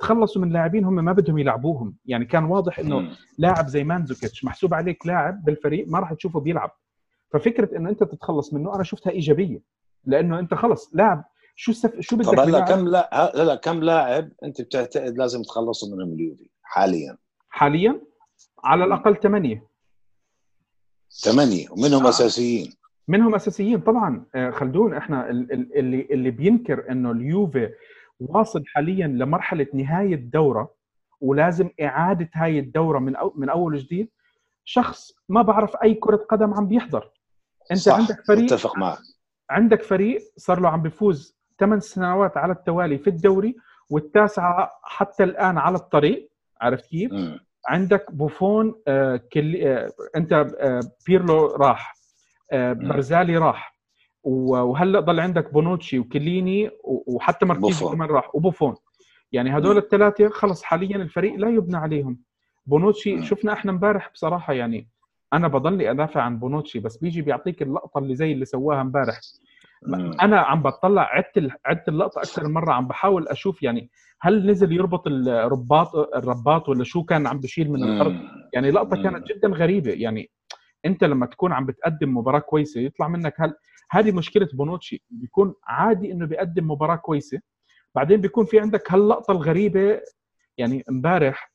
تخلصوا 0.00 0.42
من 0.42 0.52
لاعبين 0.52 0.84
هم 0.84 0.94
ما 0.94 1.12
بدهم 1.12 1.38
يلعبوهم 1.38 1.96
يعني 2.06 2.24
كان 2.24 2.44
واضح 2.44 2.78
إنه. 2.78 3.10
لاعب 3.38 3.66
زي 3.66 3.84
مانزوكيتش 3.84 4.44
محسوب 4.44 4.74
عليك 4.74 5.06
لاعب 5.06 5.44
بالفريق 5.44 5.88
ما 5.88 5.98
راح 5.98 6.12
تشوفه 6.12 6.40
بيلعب 6.40 6.70
ففكرة 7.30 7.76
انه 7.76 7.90
أنت 7.90 8.02
تتخلص 8.02 8.54
منه 8.54 8.74
أنا 8.74 8.82
شفتها 8.82 9.10
إيجابية 9.10 9.60
لإنه 10.04 10.38
أنت 10.38 10.54
خلص 10.54 10.90
لاعب 10.94 11.24
شو 11.56 11.72
سف... 11.72 12.00
شو 12.00 12.16
بدك 12.16 12.26
طب 12.26 12.38
هلا 12.38 12.60
كم 12.60 12.88
لا 12.88 13.30
لا 13.34 13.44
لا 13.44 13.54
كم 13.54 13.82
لاعب 13.82 14.30
انت 14.44 14.60
بتعتقد 14.60 15.18
لازم 15.18 15.42
تخلصوا 15.42 15.96
منهم 15.96 16.12
اليوفي 16.12 16.50
حاليا؟ 16.62 17.18
حاليا؟ 17.48 18.00
على 18.64 18.84
الأقل 18.84 19.16
ثمانية. 19.16 19.66
ثمانية 21.10 21.70
ومنهم 21.70 22.04
آه. 22.06 22.08
أساسيين. 22.08 22.72
منهم 23.08 23.34
أساسيين 23.34 23.80
طبعا. 23.80 24.26
آه، 24.34 24.50
خلدون 24.50 24.94
إحنا 24.94 25.30
ال- 25.30 25.52
ال- 25.52 25.78
اللي 25.78 26.08
اللي 26.10 26.30
بينكر 26.30 26.90
إنه 26.90 27.10
اليوفي 27.10 27.70
واصل 28.20 28.62
حاليا 28.66 29.06
لمرحلة 29.06 29.66
نهاية 29.74 30.14
الدورة 30.14 30.74
ولازم 31.20 31.70
إعادة 31.82 32.30
هاي 32.34 32.58
الدورة 32.58 32.98
من 32.98 33.16
أو 33.16 33.32
من 33.36 33.48
أول 33.48 33.74
وجديد 33.74 34.08
شخص 34.64 35.12
ما 35.28 35.42
بعرف 35.42 35.76
أي 35.82 35.94
كرة 35.94 36.16
قدم 36.16 36.54
عم 36.54 36.68
بيحضر. 36.68 37.10
أنت 37.70 37.78
صح 37.80 37.94
عندك 37.94 38.24
فريق 38.28 38.42
متفق 38.44 38.78
معك. 38.78 38.98
عندك 39.50 39.82
فريق 39.82 40.20
صار 40.36 40.60
له 40.60 40.68
عم 40.68 40.82
بيفوز 40.82 41.36
ثمان 41.58 41.80
سنوات 41.80 42.36
على 42.36 42.52
التوالي 42.52 42.98
في 42.98 43.10
الدوري 43.10 43.56
والتاسعة 43.90 44.70
حتى 44.82 45.24
الآن 45.24 45.58
على 45.58 45.76
الطريق. 45.76 46.30
عرفت 46.60 46.86
كيف؟ 46.86 47.12
عندك 47.68 48.12
بوفون 48.12 48.74
آه 48.88 49.20
كل 49.32 49.56
آه 49.62 49.90
أنت 50.16 50.32
آه 50.32 50.80
بيرلو 51.06 51.46
راح 51.46 51.94
آه 52.52 52.72
برزالي 52.72 53.36
راح 53.38 53.74
وهلأ 54.22 55.00
ضل 55.00 55.20
عندك 55.20 55.52
بونوتشي 55.52 55.98
وكيليني 55.98 56.70
وحتى 56.84 57.46
ماركيزي 57.46 57.80
بوفون. 57.80 57.96
كمان 57.96 58.08
راح 58.08 58.34
وبوفون. 58.34 58.74
يعني 59.32 59.58
هدول 59.58 59.76
الثلاثة 59.78 60.28
خلص 60.28 60.62
حاليا 60.62 60.96
الفريق 60.96 61.34
لا 61.34 61.48
يبنى 61.48 61.76
عليهم. 61.76 62.18
بونوتشي 62.66 63.22
شفنا 63.22 63.52
إحنا 63.52 63.72
امبارح 63.72 64.10
بصراحة 64.14 64.52
يعني 64.52 64.88
أنا 65.32 65.48
بضلني 65.48 65.90
أدافع 65.90 66.22
عن 66.22 66.38
بونوتشي 66.38 66.78
بس 66.78 66.96
بيجي 66.96 67.22
بيعطيك 67.22 67.62
اللقطة 67.62 67.98
اللي 67.98 68.14
زي 68.14 68.32
اللي 68.32 68.44
سواها 68.44 68.80
امبارح. 68.80 69.20
أنا 70.22 70.40
عم 70.40 70.62
بطلع 70.62 71.02
عدت 71.02 71.50
عدت 71.66 71.88
اللقطة 71.88 72.18
أكثر 72.18 72.44
من 72.46 72.54
مرة. 72.54 72.72
عم 72.72 72.88
بحاول 72.88 73.28
أشوف 73.28 73.62
يعني 73.62 73.90
هل 74.20 74.46
نزل 74.50 74.72
يربط 74.72 75.06
الرباط 75.06 75.96
الرباط 75.96 76.68
ولا 76.68 76.84
شو 76.84 77.04
كان 77.04 77.26
عم 77.26 77.40
بشيل 77.40 77.70
من 77.70 77.82
الأرض. 77.82 78.16
يعني 78.52 78.70
لقطة 78.70 79.02
كانت 79.02 79.26
جدا 79.26 79.48
غريبة. 79.48 79.90
يعني 79.90 80.30
أنت 80.84 81.04
لما 81.04 81.26
تكون 81.26 81.52
عم 81.52 81.66
بتقدم 81.66 82.16
مباراة 82.16 82.38
كويسة 82.38 82.80
يطلع 82.80 83.08
منك 83.08 83.34
هل 83.38 83.54
هذه 83.90 84.12
مشكلة 84.12 84.48
بونوتشي. 84.52 85.02
بيكون 85.10 85.54
عادي 85.64 86.12
إنه 86.12 86.26
بيقدم 86.26 86.70
مباراة 86.70 86.96
كويسة. 86.96 87.40
بعدين 87.94 88.20
بيكون 88.20 88.44
في 88.44 88.60
عندك 88.60 88.92
هاللقطة 88.92 89.32
الغريبة. 89.32 90.00
يعني 90.58 90.84
امبارح 90.90 91.52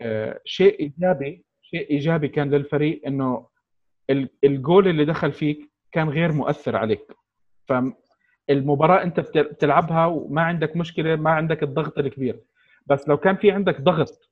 آه 0.00 0.40
شيء 0.44 0.80
ايجابي 0.80 1.44
شيء 1.62 1.90
إيجابي 1.90 2.28
كان 2.28 2.50
للفريق 2.50 3.02
إنه 3.06 3.46
الجول 4.44 4.88
اللي 4.88 5.04
دخل 5.04 5.32
فيك 5.32 5.70
كان 5.92 6.08
غير 6.08 6.32
مؤثر 6.32 6.76
عليك. 6.76 7.12
فالمباراة 7.68 9.02
أنت 9.02 9.20
بتلعبها 9.20 10.06
وما 10.06 10.42
عندك 10.42 10.76
مشكلة 10.76 11.16
ما 11.16 11.30
عندك 11.30 11.62
الضغط 11.62 11.98
الكبير. 11.98 12.40
بس 12.86 13.08
لو 13.08 13.16
كان 13.16 13.36
في 13.36 13.50
عندك 13.50 13.80
ضغط 13.80 14.30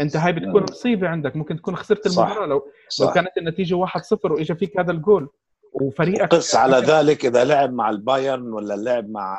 أنت 0.00 0.16
هاي 0.16 0.32
بتكون 0.32 0.62
مصيبة 0.62 1.08
عندك. 1.08 1.36
ممكن 1.36 1.56
تكون 1.56 1.76
خسرت 1.76 2.06
المباراة 2.06 2.46
لو 2.46 2.66
صح. 2.88 3.06
لو 3.06 3.12
كانت 3.12 3.38
النتيجة 3.38 3.86
1-0 3.86 4.30
واجى 4.30 4.54
فيك 4.54 4.78
هذا 4.78 4.92
الجول. 4.92 5.28
وفريقك 5.72 6.28
قس 6.28 6.54
على 6.56 6.76
ذلك 6.76 7.24
إذا 7.24 7.44
لعب 7.44 7.72
مع 7.72 7.90
البايرن 7.90 8.52
ولا 8.52 8.74
لعب 8.74 9.10
مع 9.10 9.38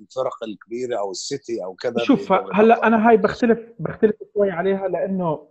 الفرق 0.00 0.44
الكبيرة 0.44 0.98
أو 0.98 1.10
السيتي 1.10 1.64
أو 1.64 1.74
كذا 1.74 2.04
شوف 2.04 2.32
هلأ 2.32 2.86
أنا 2.86 3.08
هاي 3.08 3.16
بختلف 3.16 3.58
بختلف 3.78 4.14
شوي 4.34 4.50
عليها 4.50 4.88
لأنه 4.88 5.48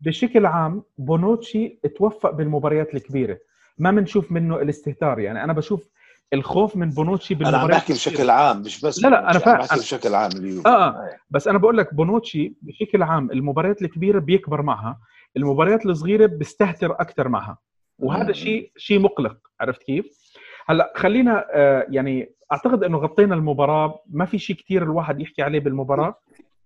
بشكل 0.00 0.46
عام 0.46 0.82
بونوتشي 0.98 1.80
توفق 1.96 2.30
بالمباريات 2.30 2.94
الكبيرة. 2.94 3.38
ما 3.78 3.90
بنشوف 3.90 4.32
منه 4.32 4.56
الاستهتار 4.56 5.18
يعني. 5.18 5.44
أنا 5.44 5.52
بشوف 5.52 5.88
الخوف 6.32 6.76
من 6.76 6.90
بونوتشي 6.90 7.34
بالمباريات 7.34 7.64
أنا 7.64 7.74
عم 7.74 7.80
بحكي 7.80 7.92
بشكل 7.92 8.30
عام 8.30 8.60
مش 8.60 8.80
بس 8.80 9.02
لا 9.02 9.08
لا 9.08 9.30
أنا 9.30 9.38
فاهم 9.38 9.58
بحكي 9.58 9.80
بشكل 9.80 10.14
عام 10.14 10.30
اليوم. 10.32 10.66
آه, 10.66 10.88
آه. 10.88 11.10
بس 11.30 11.48
أنا 11.48 11.58
بقول 11.58 11.78
لك 11.78 11.94
بونوتشي 11.94 12.54
بشكل 12.62 13.02
عام 13.02 13.30
المباريات 13.30 13.82
الكبيرة 13.82 14.18
بيكبر 14.18 14.62
معها 14.62 14.98
المباريات 15.36 15.86
الصغيرة 15.86 16.26
بيستهتر 16.26 16.92
أكثر 16.92 17.28
معها. 17.28 17.58
وهذا 17.98 18.32
شيء 18.32 18.72
شيء 18.76 18.98
مقلق 18.98 19.36
عرفت 19.60 19.82
كيف؟ 19.82 20.06
هلأ 20.68 20.92
خلينا 20.96 21.46
آه 21.54 21.86
يعني 21.90 22.32
أعتقد 22.52 22.84
إنه 22.84 22.98
غطينا 22.98 23.34
المباراة 23.34 24.02
ما 24.10 24.24
في 24.24 24.38
شيء 24.38 24.56
كثير 24.56 24.82
الواحد 24.82 25.20
يحكي 25.20 25.42
عليه 25.42 25.60
بالمباراة. 25.60 26.18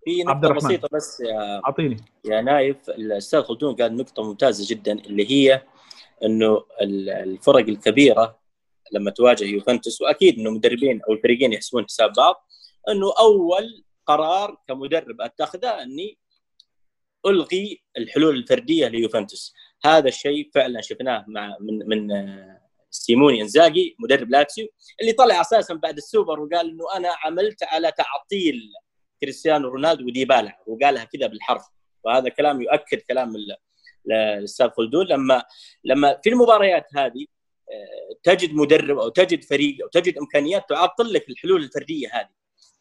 في 0.05 0.23
نقطة 0.23 0.55
بسيطة 0.55 0.89
بس 0.93 1.21
يا 1.21 1.61
أعطيني. 1.67 1.97
يا 2.25 2.41
نايف 2.41 2.91
الأستاذ 2.91 3.43
خلدون 3.43 3.75
قال 3.75 3.97
نقطة 3.97 4.23
ممتازة 4.23 4.75
جدا 4.75 4.93
اللي 4.93 5.31
هي 5.31 5.63
إنه 6.25 6.65
الفرق 6.83 7.69
الكبيرة 7.69 8.41
لما 8.93 9.11
تواجه 9.11 9.45
يوفنتوس 9.45 10.01
وأكيد 10.01 10.39
إنه 10.39 10.51
مدربين 10.51 11.01
أو 11.09 11.13
الفريقين 11.13 11.53
يحسبون 11.53 11.85
حساب 11.85 12.13
بعض 12.13 12.47
إنه 12.89 13.13
أول 13.19 13.85
قرار 14.07 14.57
كمدرب 14.69 15.21
أتخذه 15.21 15.83
إني 15.83 16.19
ألغي 17.27 17.83
الحلول 17.99 18.37
الفردية 18.37 18.89
ليوفنتوس. 18.89 19.55
هذا 19.85 20.09
الشيء 20.09 20.51
فعلا 20.55 20.81
شفناه 20.81 21.25
مع 21.29 21.57
من 21.61 21.89
من 21.89 22.09
سيموني 22.91 23.43
إنزاجي 23.43 23.97
مدرب 23.99 24.31
لاتسيو 24.31 24.69
اللي 25.01 25.13
طلع 25.13 25.41
أساسا 25.41 25.75
بعد 25.75 25.97
السوبر 25.97 26.41
وقال 26.41 26.71
إنه 26.71 26.97
أنا 26.97 27.09
عملت 27.25 27.63
على 27.63 27.93
تعطيل 27.93 28.73
كريستيانو 29.21 29.69
رونالدو 29.69 30.07
وديبالا 30.07 30.59
وقالها 30.67 31.05
كذا 31.05 31.27
بالحرف 31.27 31.63
وهذا 32.05 32.29
كلام 32.29 32.63
يؤكد 32.63 32.99
كلام 32.99 33.37
الاستاذ 34.07 34.69
خلدون 34.69 35.07
لما 35.07 35.45
لما 35.85 36.21
في 36.23 36.31
المباريات 36.31 36.87
هذه 36.97 37.27
آه، 37.71 38.17
تجد 38.23 38.55
مدرب 38.55 38.99
أو 38.99 39.09
تجد 39.09 39.45
فريق 39.45 39.77
أو 39.83 39.89
تجد 39.89 40.19
إمكانيات 40.19 40.69
تعطل 40.69 41.13
لك 41.13 41.29
الحلول 41.29 41.63
الفردية 41.63 42.09
هذه 42.13 42.29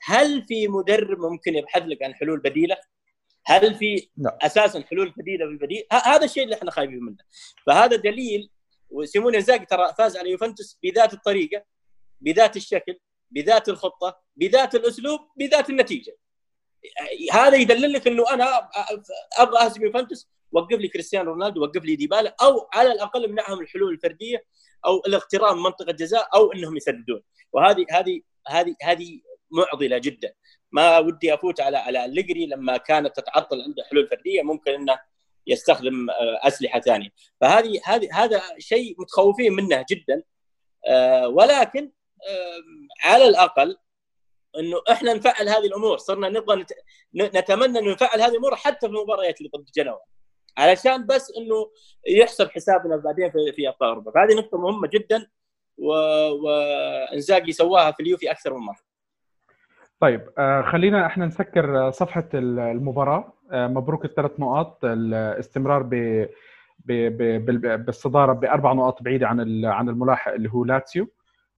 هل 0.01 0.43
في 0.43 0.67
مدرب 0.67 1.19
ممكن 1.19 1.55
يبحث 1.55 1.83
لك 1.83 2.03
عن 2.03 2.13
حلول 2.13 2.39
بديلة؟ 2.39 2.77
هل 3.45 3.75
في 3.75 4.09
لا. 4.17 4.37
أساسا 4.41 4.81
حلول 4.81 5.13
بديلة 5.17 5.45
بالبديل؟ 5.45 5.83
هذا 5.91 6.25
الشيء 6.25 6.43
اللي 6.43 6.55
إحنا 6.55 6.71
خايفين 6.71 6.99
منه 7.03 7.17
فهذا 7.67 7.95
دليل 7.95 8.49
وسيمون 8.89 9.35
إنزاجي 9.35 9.65
ترى 9.65 9.93
فاز 9.97 10.17
على 10.17 10.31
يوفنتوس 10.31 10.77
بذات 10.83 11.13
الطريقة 11.13 11.63
بذات 12.21 12.55
الشكل 12.55 12.99
بذات 13.31 13.69
الخطة 13.69 14.21
بذات 14.35 14.75
الأسلوب 14.75 15.19
بذات 15.35 15.69
النتيجة 15.69 16.17
هذا 17.31 17.57
يدلل 17.57 17.93
لك 17.93 18.07
إنه 18.07 18.33
أنا 18.33 18.69
أبغى 19.37 19.59
أهزم 19.65 19.83
يوفنتوس 19.83 20.29
وقف 20.51 20.77
لي 20.77 20.87
كريستيانو 20.87 21.31
رونالدو 21.31 21.61
وقف 21.61 21.83
لي 21.83 21.95
ديبالا 21.95 22.35
أو 22.41 22.69
على 22.73 22.91
الأقل 22.91 23.25
امنعهم 23.25 23.59
الحلول 23.59 23.93
الفردية 23.93 24.43
أو 24.85 25.01
الاقتراب 25.07 25.55
من 25.55 25.63
منطقة 25.63 25.91
جزاء 25.91 26.29
أو 26.35 26.51
إنهم 26.51 26.77
يسددون. 26.77 27.21
وهذه 27.53 27.85
هذه 27.91 28.21
هذه 28.47 28.75
هذه 28.83 29.19
معضلة 29.51 29.97
جدا. 29.97 30.33
ما 30.71 30.99
ودي 30.99 31.33
أفوت 31.33 31.61
على 31.61 31.77
على 31.77 32.05
الليجري 32.05 32.45
لما 32.45 32.77
كانت 32.77 33.15
تتعطل 33.15 33.61
عنده 33.61 33.83
حلول 33.83 34.07
فردية 34.07 34.41
ممكن 34.41 34.71
إنه 34.71 34.99
يستخدم 35.47 36.09
آه، 36.09 36.47
أسلحة 36.47 36.79
ثانية. 36.79 37.09
فهذه 37.41 37.81
هذه 37.85 38.09
هذا 38.13 38.41
شيء 38.59 38.95
متخوفين 38.99 39.53
منه 39.53 39.85
جدا 39.89 40.23
آه، 40.87 41.27
ولكن 41.27 41.91
على 43.03 43.27
الأقل 43.27 43.77
إنه 44.59 44.81
إحنا 44.91 45.13
نفعل 45.13 45.49
هذه 45.49 45.65
الأمور. 45.65 45.97
صرنا 45.97 46.29
نبغى 46.29 46.65
نتمنى 47.15 47.79
إنه 47.79 47.91
نفعل 47.91 48.21
هذه 48.21 48.31
الأمور 48.31 48.55
حتى 48.55 48.87
في 48.87 48.93
المباريات 48.93 49.37
اللي 49.37 49.49
ضد 49.55 49.65
جنوا 49.75 49.97
علشان 50.57 51.05
بس 51.05 51.31
إنه 51.37 51.71
يحسب 52.07 52.49
حسابنا 52.49 52.95
بعدين 52.95 53.31
في 53.31 53.51
في 53.55 53.69
أبطال 53.69 53.89
أوروبا. 53.89 54.11
فهذه 54.11 54.37
نقطة 54.37 54.57
مهمة 54.57 54.87
جدا 54.87 55.27
وإنزاجي 55.77 57.51
سواها 57.51 57.91
في 57.91 58.03
اليوفي 58.03 58.31
أكثر 58.31 58.53
من 58.53 58.59
مرة. 58.59 58.79
طيب 59.99 60.29
آه 60.37 60.61
خلينا 60.61 61.05
إحنا 61.05 61.25
نسكر 61.25 61.91
صفحة 61.91 62.29
المباراة. 62.33 63.33
آه 63.51 63.67
مبروك 63.67 64.05
الثلاث 64.05 64.39
نقاط. 64.39 64.79
الاستمرار 64.83 65.83
ب 65.83 65.89
ب 66.85 66.91
ب 67.47 67.85
بالصداره 67.85 68.33
بأربع 68.33 68.73
نقاط 68.73 69.03
بعيدة 69.03 69.27
عن 69.27 69.65
عن 69.65 69.89
الملاحق 69.89 70.31
اللي 70.31 70.49
هو 70.49 70.65
لاتسيو. 70.65 71.07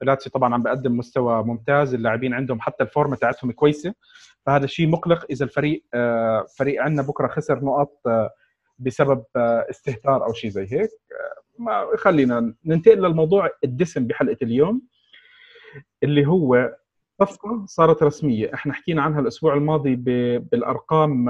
لاتسيو 0.03 0.31
طبعا 0.31 0.53
عم 0.53 0.63
بقدم 0.63 0.97
مستوى 0.97 1.43
ممتاز 1.43 1.93
اللاعبين 1.93 2.33
عندهم 2.33 2.61
حتى 2.61 2.83
ال 2.83 2.89
form 2.89 3.10
ة 3.10 3.15
تاعتهم 3.15 3.51
كويسة 3.51 3.93
فهذا 4.45 4.65
الشيء 4.65 4.87
مقلق 4.87 5.25
إذا 5.29 5.45
الفريق 5.45 5.83
آه 5.93 6.45
فريق 6.57 6.81
عندنا 6.83 7.07
بكرة 7.07 7.27
خسر 7.27 7.59
نقاط 7.65 8.01
آه 8.07 8.29
بسبب 8.79 9.23
آه، 9.35 9.65
استهتار 9.69 10.25
أو 10.25 10.33
شيء 10.33 10.49
زي 10.49 10.67
هيك. 10.71 10.89
ما 11.59 11.87
خلينا 11.97 12.53
ننتقل 12.65 12.97
للموضوع 13.01 13.49
الدسم 13.63 14.07
بحلقة 14.07 14.37
اليوم 14.41 14.81
اللي 16.03 16.27
هو 16.27 16.75
صفقة 17.19 17.65
صارت 17.67 18.03
رسمية. 18.03 18.53
إحنا 18.53 18.73
حكينا 18.73 19.01
عنها 19.01 19.19
الأسبوع 19.19 19.53
الماضي 19.53 19.95
بالأرقام 20.39 21.27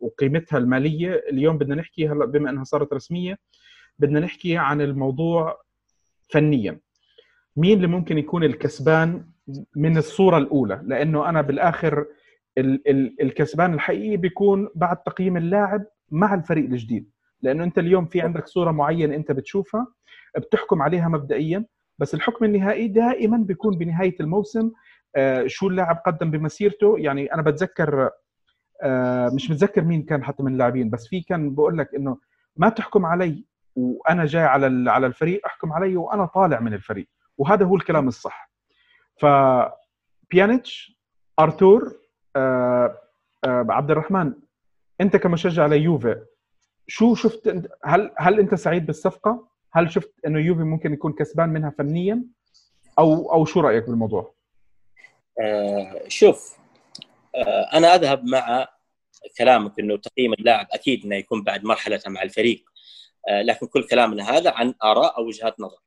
وقيمتها 0.00 0.58
المالية. 0.58 1.24
اليوم 1.30 1.58
بدنا 1.58 1.74
نحكي 1.74 2.08
هلا 2.08 2.26
بما 2.26 2.50
إنها 2.50 2.64
صارت 2.64 2.92
رسمية 2.92 3.38
بدنا 3.98 4.20
نحكي 4.20 4.56
عن 4.56 4.80
الموضوع 4.80 5.60
فنيا. 6.28 6.80
مين 7.56 7.76
اللي 7.76 7.86
ممكن 7.86 8.18
يكون 8.18 8.44
الكسبان 8.44 9.24
من 9.76 9.96
الصورة 9.96 10.38
الأولى؟ 10.38 10.80
لأنه 10.84 11.28
أنا 11.28 11.40
بالآخر 11.42 12.06
الكسبان 13.22 13.74
الحقيقي 13.74 14.16
بيكون 14.16 14.68
بعد 14.74 14.96
تقييم 14.96 15.36
اللاعب 15.36 15.84
مع 16.10 16.34
الفريق 16.34 16.64
الجديد. 16.64 17.10
لأنه 17.42 17.64
أنت 17.64 17.78
اليوم 17.78 18.06
في 18.06 18.20
عندك 18.20 18.46
صورة 18.46 18.70
معينة 18.70 19.14
أنت 19.14 19.32
بتشوفها 19.32 19.86
بتحكم 20.36 20.82
عليها 20.82 21.08
مبدئيا 21.08 21.64
بس 21.98 22.14
الحكم 22.14 22.44
النهائي 22.44 22.88
دائما 22.88 23.36
بيكون 23.36 23.78
بنهاية 23.78 24.14
الموسم 24.20 24.70
آه، 25.16 25.46
شو 25.46 25.68
اللاعب 25.68 25.96
قدم 26.06 26.30
بمسيرته. 26.30 26.98
يعني 26.98 27.34
أنا 27.34 27.42
بتذكر 27.42 28.10
آه، 28.82 29.30
مش 29.34 29.50
متذكر 29.50 29.84
مين 29.84 30.02
كان 30.02 30.24
حتى 30.24 30.42
من 30.42 30.52
اللاعبين 30.52 30.90
بس 30.90 31.06
في 31.08 31.20
كان 31.20 31.54
بقول 31.54 31.78
لك 31.78 31.94
إنه 31.94 32.18
ما 32.56 32.68
تحكم 32.68 33.06
علي 33.06 33.44
وأنا 33.76 34.24
جاي 34.26 34.42
على 34.42 34.90
على 34.90 35.06
الفريق 35.06 35.40
أحكم 35.46 35.72
علي 35.72 35.96
وأنا 35.96 36.24
طالع 36.26 36.60
من 36.60 36.74
الفريق. 36.74 37.08
وهذا 37.40 37.64
هو 37.64 37.76
الكلام 37.76 38.08
الصح 38.08 38.50
ف 39.16 39.26
بيانيتش 40.30 40.98
ارتور 41.38 42.00
آه، 42.36 43.00
عبد 43.44 43.90
الرحمن 43.90 44.32
أنت 45.00 45.16
كمشجع 45.16 45.66
ليوفي 45.66 46.24
شو 46.86 47.14
شفت 47.14 47.70
هل 47.84 48.10
هل 48.18 48.40
أنت 48.40 48.54
سعيد 48.54 48.86
بالصفقة؟ 48.86 49.48
هل 49.72 49.92
شفت 49.92 50.12
أنه 50.26 50.40
يوفي 50.40 50.62
ممكن 50.62 50.92
يكون 50.92 51.12
كسبان 51.12 51.48
منها 51.48 51.70
فنيا؟ 51.70 52.24
أو 52.98 53.32
أو 53.32 53.44
شو 53.44 53.60
رأيك 53.60 53.86
بالموضوع؟ 53.86 54.34
آه 55.40 56.02
شوف 56.08 56.58
آه 57.34 57.70
أنا 57.72 57.94
أذهب 57.94 58.24
مع 58.24 58.68
كلامك 59.38 59.80
إنه 59.80 59.96
تقييم 59.96 60.32
اللاعب 60.32 60.66
أكيد 60.72 61.04
إنه 61.04 61.16
يكون 61.16 61.44
بعد 61.44 61.64
مرحلته 61.64 62.10
مع 62.10 62.22
الفريق 62.22 62.64
آه 63.28 63.42
لكن 63.42 63.66
كل 63.66 63.86
كلامنا 63.86 64.30
هذا 64.30 64.50
عن 64.50 64.74
آراء 64.84 65.18
أو 65.18 65.26
وجهات 65.26 65.60
نظر. 65.60 65.78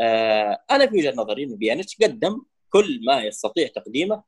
آه 0.00 0.62
أنا 0.70 0.86
في 0.86 0.96
وجهة 0.96 1.14
نظري 1.16 1.44
انه 1.44 1.56
بيانيتش 1.56 1.96
قدم 2.02 2.42
كل 2.70 3.00
ما 3.06 3.22
يستطيع 3.22 3.68
تقديمه 3.68 4.22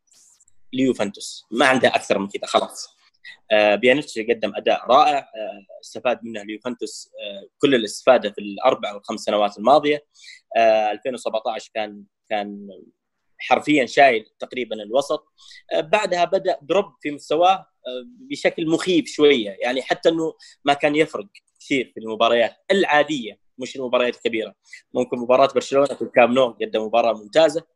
ليوفنتوس. 0.73 1.47
ما 1.51 1.67
عنده 1.67 1.89
أكثر 1.89 2.19
من 2.19 2.29
كذا 2.29 2.47
خلاص. 2.47 2.99
آه، 3.53 3.75
بيانيتش 3.75 4.19
قدم 4.19 4.53
أداء 4.57 4.87
رائع. 4.87 5.19
آه، 5.19 5.81
استفاد 5.85 6.21
منه 6.23 6.43
اليوفنتوس 6.43 7.11
كل 7.59 7.75
الاستفادة 7.75 8.31
في 8.31 8.41
الأربع 8.41 8.91
أو 8.91 8.99
الخمس 8.99 9.21
سنوات 9.21 9.59
الماضية. 9.59 10.05
2017 10.57 11.71
كان 11.75 12.05
كان 12.29 12.69
حرفيا 13.39 13.87
شايل 13.87 14.27
تقريبا 14.39 14.83
الوسط. 14.83 15.25
بعدها 15.75 16.25
بدأ 16.25 16.59
drop 16.63 16.85
في 17.01 17.11
مستواه 17.11 17.67
بشكل 18.31 18.67
مخيف 18.67 19.07
شوية. 19.09 19.51
يعني 19.51 19.83
حتى 19.83 20.09
إنه 20.09 20.35
ما 20.65 20.73
كان 20.73 20.97
يفرق 20.97 21.27
كثير 21.61 21.93
في 21.95 22.01
المباريات 22.01 22.57
العادية. 22.71 23.48
مش 23.59 23.77
المباريات 23.77 24.17
الكبيرة. 24.17 24.55
ممكن 24.95 25.19
مباراة 25.19 25.49
برشلونة 25.55 25.87
في 25.87 26.03
الكامب 26.03 26.35
نو 26.35 26.47
قدم 26.51 26.83
مباراة 26.83 27.13
ممتازة. 27.13 27.67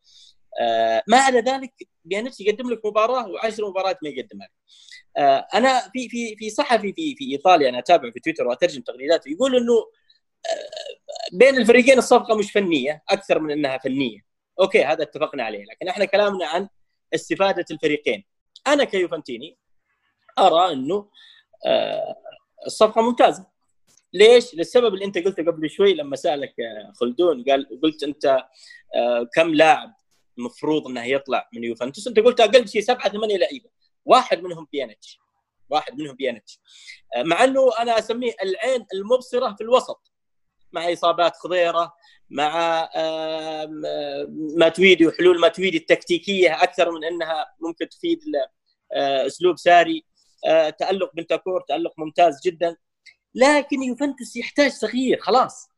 آه 0.60 1.02
ما 1.08 1.16
عدا 1.16 1.40
ذلك 1.40 1.72
بيانيتش 2.04 2.40
يقدم 2.40 2.70
لك 2.70 2.86
مباراة 2.86 3.28
وعشر 3.28 3.68
مباريات 3.68 3.98
ما 4.02 4.08
يقدمها. 4.08 4.48
آه 5.16 5.46
أنا 5.54 5.80
في 5.92 6.08
في 6.08 6.36
في 6.36 6.50
صحفي 6.50 6.92
في 6.92 7.14
في 7.18 7.32
إيطاليا 7.32 7.68
أنا 7.68 7.78
اتابعه 7.78 8.10
في 8.12 8.20
تويتر 8.20 8.46
وأترجم 8.46 8.82
تغريداته 8.82 9.28
يقول 9.28 9.56
إنه 9.56 9.72
آه 9.72 11.02
بين 11.32 11.56
الفريقين 11.56 11.98
الصفقة 11.98 12.36
مش 12.36 12.52
فنية 12.52 13.02
أكثر 13.10 13.38
من 13.38 13.50
إنها 13.50 13.78
فنية. 13.78 14.18
okay 14.60 14.84
هذا 14.84 15.02
اتفقنا 15.02 15.44
عليه 15.44 15.64
لكن 15.64 15.88
إحنا 15.88 16.04
كلامنا 16.04 16.46
عن 16.46 16.68
استفادة 17.14 17.64
الفريقين. 17.70 18.24
أنا 18.66 18.84
كيوفنتيني 18.84 19.58
أرى 20.38 20.72
إنه 20.72 21.10
آه 21.66 22.16
الصفقة 22.66 23.02
ممتازة. 23.02 23.51
ليش؟ 24.12 24.54
للسبب 24.54 24.94
اللي 24.94 25.04
انت 25.04 25.18
قلته 25.18 25.42
قبل 25.42 25.70
شوي 25.70 25.94
لما 25.94 26.16
سألك 26.16 26.54
خلدون 27.00 27.44
قال 27.44 27.80
قلت 27.82 28.02
انت 28.02 28.24
آه 28.94 29.28
كم 29.34 29.54
لاعب 29.54 29.94
المفروض 30.38 30.86
انه 30.86 31.04
يطلع 31.04 31.48
من 31.54 31.64
يوفنتوس؟ 31.64 32.06
انت 32.08 32.18
قلت 32.18 32.40
أقل 32.40 32.68
شيء 32.68 32.80
سبعة 32.82 33.08
ثمانية 33.08 33.36
لعيبة. 33.36 33.70
واحد 34.04 34.42
منهم 34.42 34.66
بيانيتش. 34.72 35.18
واحد 35.70 36.00
منهم 36.00 36.16
بيانيتش. 36.16 36.60
آه، 37.16 37.22
مع 37.22 37.44
انه 37.44 37.70
أنا 37.78 37.98
أسميه 37.98 38.32
العين 38.42 38.86
المبصرة 38.94 39.54
في 39.54 39.64
الوسط. 39.64 40.12
مع 40.72 40.92
إصابات 40.92 41.36
خضيرة 41.36 41.94
مع 42.30 42.88
ماتويدي 44.56 45.06
وحلول 45.06 45.40
ماتويدي 45.40 45.76
التكتيكية 45.76 46.62
أكثر 46.62 46.90
من 46.90 47.04
إنها 47.04 47.46
ممكن 47.60 47.88
تفيد 47.88 48.20
آه، 48.94 49.26
أسلوب 49.26 49.58
ساري. 49.58 50.04
آه، 50.46 50.70
تألق 50.70 51.10
بنتانكور 51.14 51.60
تألق 51.68 51.92
ممتاز 51.98 52.40
جدا. 52.44 52.76
لكن 53.34 53.82
يوفنتوس 53.82 54.36
يحتاج 54.36 54.70
صغير 54.70 55.20
خلاص. 55.20 55.68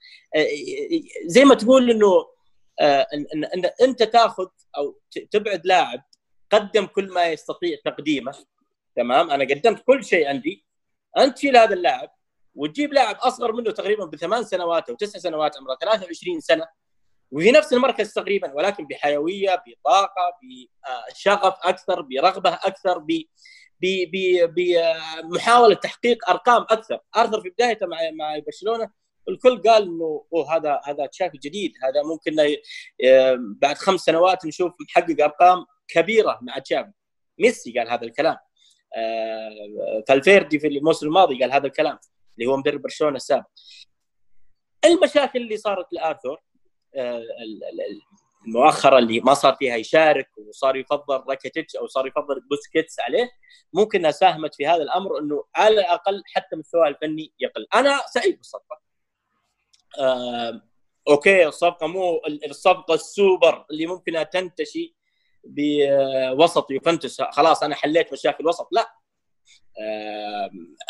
زي 1.27 1.45
ما 1.45 1.55
تقول 1.55 1.90
إنه 1.90 2.35
آه، 2.81 3.07
إن 3.14 3.45
إن 3.45 3.71
أنت 3.83 4.03
تاخذ 4.03 4.47
أو 4.77 5.01
تبعد 5.31 5.67
لاعب 5.67 6.03
قدم 6.51 6.87
كل 6.87 7.09
ما 7.12 7.25
يستطيع 7.25 7.79
تقديمه 7.85 8.35
تمام؟ 8.97 9.31
أنا 9.31 9.45
قدمت 9.45 9.83
كل 9.87 10.05
شيء 10.05 10.29
عندي. 10.29 10.64
أنت 11.19 11.37
تشيل 11.37 11.57
هذا 11.57 11.75
اللاعب 11.75 12.11
وتجيب 12.55 12.93
لاعب 12.93 13.17
أصغر 13.17 13.53
منه 13.53 13.71
تقريبا 13.71 14.05
بثمان 14.05 14.45
سنوات 14.45 14.88
أو 14.88 14.95
تسع 14.95 15.19
سنوات 15.19 15.57
عمره 15.57 15.77
23 15.81 16.40
سنة 16.40 16.67
وفي 17.31 17.51
نفس 17.51 17.73
المركز 17.73 18.12
تقريبا 18.12 18.53
ولكن 18.53 18.87
بحيوية 18.87 19.62
بطاقة 19.67 20.38
بشغف 20.43 21.55
أكثر 21.62 22.03
برغبة 22.03 22.51
أكثر 22.51 22.99
ب 22.99 23.23
بمحاوله 24.47 25.75
تحقيق 25.75 26.31
أرقام 26.31 26.62
أكثر. 26.62 26.99
أرثر 27.16 27.40
في 27.40 27.51
بدايته 27.51 27.87
مع 27.87 27.99
مع 28.12 28.38
برشلونة 28.47 28.90
الكل 29.29 29.62
قال 29.62 29.83
إنه 29.83 30.27
أوه 30.33 30.57
هذا 30.57 30.81
هذا 30.85 31.07
تشافي 31.07 31.38
جديد. 31.38 31.73
هذا 31.83 32.03
ممكن 32.03 32.37
بعد 33.62 33.77
خمس 33.77 34.01
سنوات 34.01 34.47
نشوف 34.47 34.73
محقق 34.81 35.25
أرقام 35.25 35.64
كبيرة 35.88 36.38
مع 36.42 36.59
تشافي. 36.59 36.92
ميسي 37.38 37.79
قال 37.79 37.88
هذا 37.88 38.05
الكلام. 38.05 38.37
آه، 38.97 40.05
فالفيردي 40.09 40.59
في 40.59 40.66
الموسم 40.66 41.07
الماضي 41.07 41.40
قال 41.40 41.53
هذا 41.53 41.66
الكلام 41.66 41.99
اللي 42.38 42.51
هو 42.51 42.57
مدرب 42.57 42.83
برشلونة 42.83 43.16
السابق. 43.16 43.47
المشاكل 44.85 45.40
اللي 45.42 45.57
صارت 45.57 45.92
لأرثر 45.92 46.42
آه، 46.97 47.23
المؤخرة 48.47 48.99
اللي 48.99 49.21
ما 49.21 49.35
صار 49.35 49.55
فيها 49.55 49.77
يشارك 49.77 50.29
وصار 50.39 50.77
يفضل 50.77 51.25
راكيتيتش 51.29 51.77
أو 51.77 51.87
صار 51.87 52.07
يفضل 52.07 52.41
بوسكيتس 52.51 53.01
عليه 53.01 53.31
ممكن 53.73 53.99
انها 53.99 54.11
ساهمت 54.11 54.55
في 54.55 54.67
هذا 54.67 54.83
الأمر 54.83 55.19
إنه 55.19 55.45
على 55.57 55.81
الأقل 55.81 56.23
حتى 56.27 56.57
مستواه 56.57 56.89
الفني 56.89 57.33
يقل. 57.41 57.67
أنا 57.75 58.01
سعيد 58.15 58.37
بالصفقة. 58.37 58.81
آه، 59.99 60.63
okay 61.09 61.47
الصفقة 61.47 61.87
مو 61.87 62.21
الصفقة 62.49 62.95
السوبر 62.95 63.67
اللي 63.71 63.87
ممكن 63.87 64.27
تنتشي 64.33 64.97
بوسط 65.45 66.71
يوفنتوس. 66.71 67.23
خلاص 67.23 67.63
أنا 67.63 67.75
حليت 67.75 68.13
مشاكل 68.13 68.47
وسط 68.47 68.69
لا. 68.73 68.95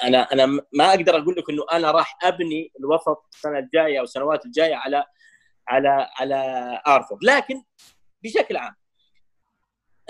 أنا 0.05 0.33
أنا 0.33 0.47
ما 0.73 0.91
أقدر 0.91 1.19
أقول 1.19 1.35
لك 1.37 1.51
إنه 1.51 1.65
أنا 1.73 1.91
راح 1.91 2.19
أبني 2.23 2.73
الوسط 2.81 3.27
السنة 3.35 3.59
الجاية 3.59 3.99
أو 3.99 4.05
السنوات 4.05 4.47
الجاية 4.47 4.75
على 4.75 5.05
على 5.69 6.09
على 6.19 6.81
ارثر 6.87 7.19
لكن 7.23 7.63
بشكل 8.23 8.57
عام 8.57 8.75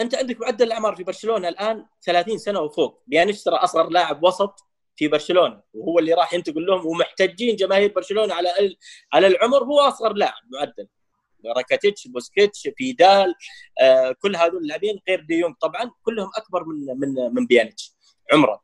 أنت 0.01 0.15
عندك 0.15 0.41
معدل 0.41 0.67
الأعمار 0.67 0.97
في 0.97 1.05
برشلونة 1.05 1.49
الآن 1.49 1.87
30 2.03 2.39
سنة 2.39 2.61
وفوق. 2.61 3.03
بيانيش 3.07 3.43
ترى 3.43 3.55
أصغر 3.57 3.89
لاعب 3.89 4.23
وسط 4.23 4.61
في 4.97 5.09
برشلونة 5.09 5.63
وهو 5.75 5.99
اللي 5.99 6.15
راح 6.15 6.35
ينتقل 6.35 6.67
لهم 6.67 6.87
ومحتجين 6.87 7.57
جماهير 7.57 7.93
برشلونة 7.93 8.35
على 8.35 8.49
على 9.13 9.27
العمر. 9.27 9.65
هو 9.65 9.81
أصغر 9.81 10.13
لاعب 10.13 10.43
معدل. 10.53 10.89
راكاتيتش 11.57 12.09
بوسكيتس 12.09 12.69
فيدال 12.77 13.35
آه 13.83 14.13
كل 14.13 14.37
هذول 14.37 14.63
اللاعبين 14.63 15.01
غير 15.09 15.21
ديونغ 15.21 15.55
طبعا 15.61 15.91
كلهم 16.03 16.31
أكبر 16.37 16.65
من 16.65 16.99
من 16.99 17.35
من 17.35 17.47
بيانيتش 17.47 17.93
عمرا. 18.33 18.61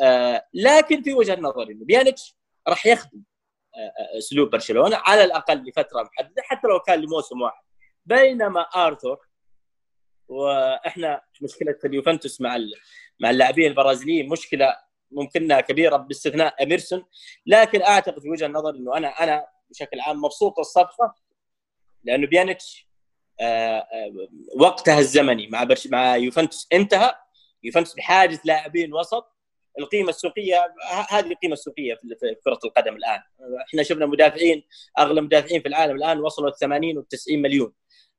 آه 0.00 0.46
لكن 0.54 1.02
في 1.02 1.14
وجهة 1.14 1.40
نظري 1.40 1.74
بيانيتش 1.74 2.36
راح 2.68 2.86
يخدم 2.86 3.22
أسلوب 4.18 4.50
برشلونة 4.50 4.96
على 4.96 5.24
الأقل 5.24 5.64
لفترة 5.68 6.02
محددة 6.02 6.42
حتى 6.42 6.68
لو 6.68 6.80
كان 6.80 7.00
لموسم 7.00 7.40
واحد. 7.40 7.62
بينما 8.06 8.60
ارثر 8.60 9.18
وإحنا 10.28 11.22
مشكلة 11.42 11.78
اليوفنتوس 11.84 12.40
مع 12.40 12.58
مع 13.20 13.30
اللاعبين 13.30 13.70
البرازيليين 13.70 14.28
مشكلة 14.28 14.76
ممكنها 15.10 15.60
كبيرة 15.60 15.96
باستثناء 15.96 16.62
اميرسون 16.62 17.04
لكن 17.46 17.82
أعتقد 17.82 18.20
في 18.20 18.28
وجهة 18.28 18.46
النظر 18.46 18.70
إنه 18.70 18.96
أنا 18.96 19.08
أنا 19.08 19.46
بشكل 19.70 20.00
عام 20.00 20.22
مبسوط 20.22 20.58
الصفقه 20.58 21.14
لأنه 22.04 22.26
بيانيتش 22.26 22.88
آه، 23.40 23.78
آه، 23.78 24.28
وقتها 24.56 24.98
الزمني 24.98 25.46
مع 25.48 25.64
برش 25.64 25.86
مع 25.86 26.16
يوفنتوس 26.16 26.68
انتهى. 26.72 27.14
يوفنتوس 27.62 27.94
بحاجة 27.94 28.40
لاعبين 28.44 28.94
وسط. 28.94 29.33
القيمة 29.78 30.08
السوقية 30.08 30.74
هذه 31.08 31.32
القيمة 31.32 31.52
السوقية 31.52 31.94
في 31.94 32.36
كرة 32.44 32.58
القدم 32.64 32.96
الآن. 32.96 33.20
إحنا 33.68 33.82
شفنا 33.82 34.06
مدافعين 34.06 34.62
أغلى 34.98 35.20
مدافعين 35.20 35.60
في 35.62 35.68
العالم 35.68 35.96
الآن 35.96 36.20
وصلوا 36.20 36.50
80 36.50 36.98
و 36.98 37.02
90 37.02 37.42
مليون. 37.42 37.72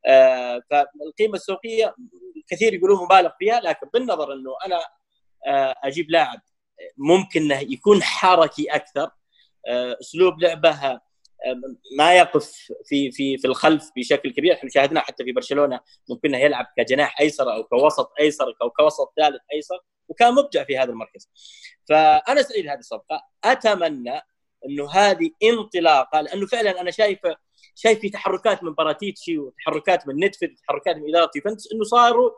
آه، 0.05 0.61
فالقيمة 0.69 1.33
السوقية 1.33 1.95
كثير 2.47 2.73
يقولون 2.73 3.03
مبالغ 3.03 3.29
فيها 3.39 3.59
لكن 3.59 3.87
بالنظر 3.93 4.33
إنه 4.33 4.51
أنا 4.65 4.81
أجيب 5.83 6.11
لاعب 6.11 6.39
ممكن 6.97 7.41
إنه 7.41 7.59
يكون 7.59 8.03
حركي 8.03 8.65
أكثر 8.65 9.11
آه، 9.67 9.97
أسلوب 10.01 10.41
لعبه 10.41 10.69
آه، 10.69 11.01
ما 11.97 12.13
يقف 12.13 12.51
في 12.85 13.11
في 13.11 13.37
في 13.37 13.47
الخلف 13.47 13.91
بشكل 13.97 14.31
كبير. 14.31 14.53
إحنا 14.53 14.69
شاهدنا 14.69 14.99
حتى 14.99 15.23
في 15.23 15.31
برشلونة 15.31 15.79
ممكن 16.09 16.35
يلعب 16.35 16.65
كجناح 16.77 17.21
أيسر 17.21 17.53
أو 17.53 17.63
كوسط 17.63 18.11
أيسر 18.19 18.55
أو 18.61 18.69
كوسط 18.69 19.13
ثالث 19.17 19.41
أيسر 19.53 19.79
وكان 20.07 20.33
مبدع 20.33 20.63
في 20.63 20.77
هذا 20.77 20.89
المركز. 20.89 21.29
فأنا 21.89 22.41
سعيد 22.41 22.67
هذه 22.67 22.79
الصفقة. 22.79 23.21
أتمنى 23.43 24.21
إنه 24.65 24.91
هذه 24.91 25.31
انطلاقة 25.43 26.21
لأنه 26.21 26.47
فعلا 26.47 26.81
أنا 26.81 26.91
شايف 26.91 27.19
شايف 27.75 27.99
في 27.99 28.09
تحركات 28.09 28.63
من 28.63 28.73
باراتيتشي 28.73 29.37
وتحركات 29.37 30.07
من 30.07 30.25
نتفد 30.25 30.51
وتحركات 30.51 30.95
من 30.95 31.09
إدارة 31.09 31.31
يوفنتوس 31.35 31.73
إنه 31.73 31.83
صاروا 31.83 32.31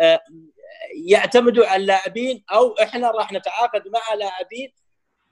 آه، 0.00 0.20
يعتمدوا 1.06 1.66
على 1.66 1.82
اللاعبين 1.82 2.44
أو 2.52 2.72
إحنا 2.72 3.10
راح 3.10 3.32
نتعاقد 3.32 3.88
مع 3.88 4.14
لاعبين 4.14 4.72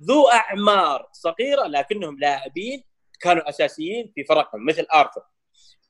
ذو 0.03 0.29
أعمار 0.29 1.09
صغيرة 1.13 1.67
لكنهم 1.67 2.19
لاعبين 2.19 2.85
كانوا 3.23 3.49
أساسيين 3.49 4.13
في 4.15 4.25
فرقهم 4.25 4.67
مثل 4.67 4.87
آرثر. 4.95 5.23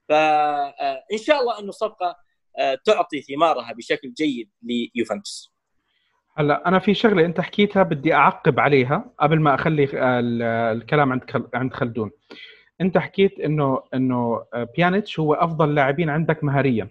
فان 0.09 1.19
شاء 1.19 1.41
الله 1.41 1.59
أنه 1.59 1.69
الصفقه 1.69 2.17
آه، 2.59 2.79
تعطي 2.85 3.23
ثمارها 3.23 3.73
بشكل 3.73 4.13
جيد 4.13 4.51
ليوفنتوس. 4.63 5.53
هلا 6.37 6.69
أنا 6.69 6.79
في 6.79 6.95
شغلة 6.95 7.25
أنت 7.25 7.41
حكيتها 7.41 7.83
بدي 7.83 8.15
أعقب 8.15 8.61
عليها 8.61 9.13
قبل 9.21 9.41
ما 9.41 9.55
أخلي 9.55 9.89
الكلام 10.73 11.13
عند 11.13 11.49
عند 11.55 11.73
خلدون. 11.73 12.11
أنت 12.81 12.99
حكيت 12.99 13.41
إنه 13.41 13.83
إنه 13.95 14.45
بيانيتش 14.77 15.21
هو 15.21 15.35
أفضل 15.35 15.75
لاعبين 15.75 16.11
عندك 16.11 16.45
مهاريا. 16.45 16.89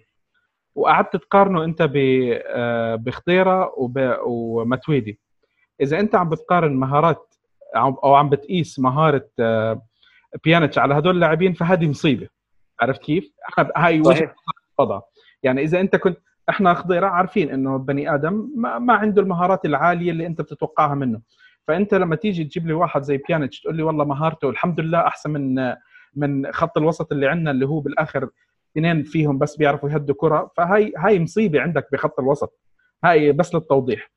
وقعدت 0.74 1.16
تقارنه 1.16 1.64
أنت 1.64 1.90
آه، 1.92 2.94
بخضيرة 2.94 3.74
وماتويدي 4.26 5.20
إذا 5.80 6.00
أنت 6.00 6.14
عم 6.14 6.28
بتقارن 6.28 6.76
مهارات 6.76 7.34
أو 7.76 8.14
عم 8.14 8.28
بتقيس 8.28 8.78
مهارة 8.78 9.28
آه، 9.40 9.82
بيانيتش 10.44 10.78
على 10.78 10.94
هدول 10.98 11.14
اللاعبين 11.14 11.52
فهذه 11.52 11.88
مصيبة. 11.88 12.28
عرفت 12.80 13.02
كيف؟ 13.02 13.32
هاي 13.76 14.00
وجهة 14.00 14.34
نظر 14.78 15.00
يعني 15.42 15.62
إذا 15.62 15.80
أنت 15.80 15.96
كنت 15.96 16.18
إحنا 16.48 16.74
خضيره 16.74 17.06
عارفين 17.06 17.50
إنه 17.50 17.76
بني 17.78 18.14
آدم 18.14 18.50
ما, 18.56 18.78
ما 18.78 18.94
عنده 18.94 19.22
المهارات 19.22 19.64
العالية 19.64 20.10
اللي 20.10 20.26
أنت 20.26 20.40
بتتوقعها 20.40 20.94
منه. 20.94 21.20
فأنت 21.68 21.94
لما 21.94 22.16
تيجي 22.16 22.44
تجيب 22.44 22.66
لي 22.66 22.72
واحد 22.72 23.02
زي 23.02 23.16
بيانيتش 23.28 23.60
تقول 23.60 23.76
لي 23.76 23.82
والله 23.82 24.04
مهارته 24.04 24.50
الحمد 24.50 24.80
لله 24.80 25.06
أحسن 25.06 25.30
من 25.30 25.74
من 26.16 26.52
خط 26.52 26.78
الوسط 26.78 27.12
اللي 27.12 27.28
عندنا 27.28 27.50
اللي 27.50 27.66
هو 27.66 27.80
بالآخر 27.80 28.28
اثنين 28.72 29.02
فيهم 29.02 29.38
بس 29.38 29.56
بيعرفوا 29.56 29.90
يهدوا 29.90 30.14
كرة 30.18 30.50
فهي 30.56 30.92
هاي 30.98 31.20
مصيبة 31.20 31.60
عندك 31.60 31.88
بخط 31.92 32.20
الوسط. 32.20 32.58
هاي 33.04 33.32
بس 33.32 33.54
للتوضيح. 33.54 34.10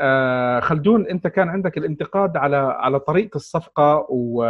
آه 0.00 0.60
خلدون 0.60 1.06
أنت 1.06 1.26
كان 1.26 1.48
عندك 1.48 1.78
الانتقاد 1.78 2.36
على 2.36 2.56
على 2.56 3.00
طريقة 3.00 3.36
الصفقة 3.36 4.06
و 4.08 4.44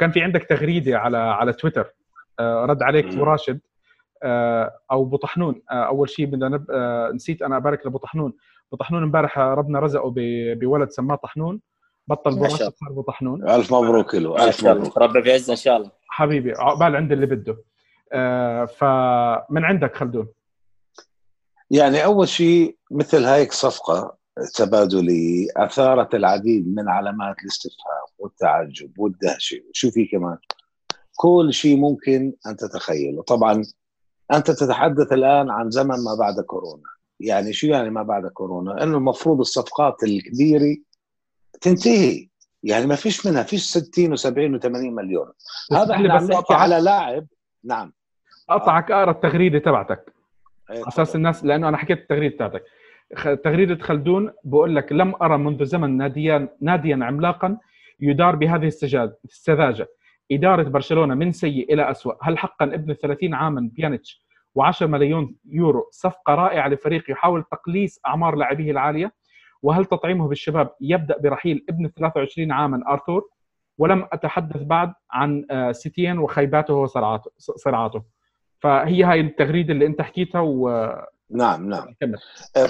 وكان 0.00 0.10
في 0.10 0.20
عندك 0.20 0.44
تغريدة 0.44 0.98
على 0.98 1.16
على 1.16 1.52
تويتر. 1.52 1.94
آه 2.38 2.64
رد 2.64 2.82
عليك 2.82 3.06
ابو 3.06 3.24
راشد 3.24 3.60
آه 4.22 4.72
أو 4.90 5.02
ابو 5.02 5.16
طحنون 5.16 5.62
آه 5.70 5.74
أول 5.86 6.10
شيء 6.10 6.26
بدنا 6.26 6.48
نب... 6.48 6.66
نسيت 7.14 7.42
أنا 7.42 7.56
أبارك 7.56 7.84
لابو 7.84 7.98
طحنون 7.98 8.32
ابو 8.68 8.76
طحنون 8.76 9.02
امبارح 9.02 9.38
ربنا 9.38 9.80
رزقه 9.80 10.10
ب... 10.10 10.14
بولد 10.58 10.90
سماه 10.90 11.14
طحنون. 11.14 11.60
بطل 12.06 12.30
ابو 12.32 12.44
راشد 12.44 12.56
صار 12.56 12.90
ابو 12.90 13.02
طحنون 13.02 13.48
ألف 13.50 13.74
مبروك 13.74 14.14
له 14.14 14.44
ألف 14.44 14.66
مبروك. 14.66 14.98
ربي 14.98 15.22
في 15.22 15.32
عزه 15.32 15.50
إن 15.50 15.56
شاء 15.56 15.76
الله. 15.76 15.90
حبيبي 16.08 16.52
عقبال 16.52 16.96
عند 16.96 17.12
اللي 17.12 17.26
بده. 17.26 17.56
فمن 18.66 19.64
عندك 19.64 19.96
خلدون؟ 19.96 20.28
يعني 21.70 22.04
أول 22.04 22.28
شيء 22.28 22.76
مثل 22.90 23.24
هيك 23.24 23.52
صفقة 23.52 24.16
تبادلي 24.54 25.48
أثارت 25.56 26.14
العديد 26.14 26.74
من 26.76 26.88
علامات 26.88 27.36
الاستفهام 27.42 27.99
والتعجب 28.20 28.98
والدهشة. 28.98 29.60
وشو 29.70 29.90
في 29.90 30.06
كمان؟ 30.06 30.38
كل 31.16 31.52
شيء 31.52 31.76
ممكن 31.76 32.32
أن 32.46 32.56
تتخيله. 32.56 33.22
طبعا 33.22 33.62
أنت 34.32 34.50
تتحدث 34.50 35.12
الآن 35.12 35.50
عن 35.50 35.70
زمن 35.70 36.04
ما 36.04 36.14
بعد 36.18 36.40
كورونا. 36.40 36.82
يعني 37.20 37.52
شو 37.52 37.66
يعني 37.66 37.90
ما 37.90 38.02
بعد 38.02 38.26
كورونا؟ 38.26 38.82
إنه 38.82 38.96
المفروض 38.96 39.40
الصفقات 39.40 40.02
الكبيرة 40.02 40.76
تنتهي. 41.60 42.28
يعني 42.62 42.86
ما 42.86 42.94
فيش 42.94 43.26
منها 43.26 43.42
فيش 43.42 43.62
60 43.62 44.16
و70 44.16 44.60
و80 44.60 44.66
مليون. 44.66 45.32
هذا 45.72 45.94
إحنا 45.94 46.14
عم 46.14 46.24
نحكي 46.24 46.54
على 46.54 46.80
لاعب. 46.80 47.26
نعم. 47.64 47.92
اقطعك 48.50 48.90
اقرا 48.90 49.10
التغريدة 49.10 49.58
تبعتك. 49.58 50.14
على 50.70 50.88
أساس 50.88 51.16
الناس 51.16 51.44
لأنه 51.44 51.68
أنا 51.68 51.76
حكيت 51.76 51.98
التغريدة 51.98 52.34
بتاعتك 52.34 52.64
تغريدة 53.44 53.84
خلدون 53.84 54.32
بقول 54.44 54.76
لك 54.76 54.92
لم 54.92 55.14
أرى 55.22 55.38
منذ 55.38 55.64
زمن 55.64 55.96
ناديا 55.96 56.48
ناديا 56.60 56.98
عملاقا 57.02 57.58
يدار 58.00 58.36
بهذه 58.36 58.66
السذاجة. 59.24 59.88
إدارة 60.32 60.62
برشلونة 60.62 61.14
من 61.14 61.32
سيء 61.32 61.72
إلى 61.72 61.90
اسوء 61.90 62.16
هل 62.22 62.38
حقا 62.38 62.64
ابن 62.64 62.94
30 62.94 63.34
عاما 63.34 63.70
بيانيتش 63.72 64.26
و10 64.58 64.82
مليون 64.82 65.36
يورو 65.44 65.88
صفقة 65.92 66.34
رائعة 66.34 66.68
لفريق 66.68 67.10
يحاول 67.10 67.44
تقليص 67.52 68.00
أعمار 68.06 68.34
لاعبيه 68.34 68.70
العالية؟ 68.70 69.12
وهل 69.62 69.84
تطعيمه 69.84 70.28
بالشباب 70.28 70.70
يبدأ 70.80 71.18
برحيل 71.18 71.64
ابن 71.68 71.88
23 71.88 72.52
عاما 72.52 72.92
آرثور؟ 72.92 73.28
ولم 73.78 74.08
أتحدث 74.12 74.62
بعد 74.62 74.92
عن 75.10 75.44
سيتيان 75.72 76.18
وخيباته 76.18 76.74
وصراعاته 76.74 78.02
فهي 78.58 79.04
هاي 79.04 79.20
التغريدة 79.20 79.72
اللي 79.72 79.86
أنت 79.86 80.02
حكيتها 80.02 80.40
و 80.40 80.68
نعم 81.30 81.68
نعم. 81.68 81.94
كمل. 82.00 82.18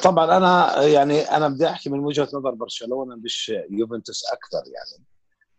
طبعا 0.04 0.36
أنا 0.36 0.82
يعني 0.82 1.20
أنا 1.20 1.48
بدي 1.48 1.66
أحكي 1.66 1.90
من 1.90 1.98
وجهة 1.98 2.28
نظر 2.34 2.50
برشلونة 2.50 3.16
مش 3.16 3.52
يوفنتوس 3.70 4.22
أكثر 4.32 4.62
يعني. 4.66 5.04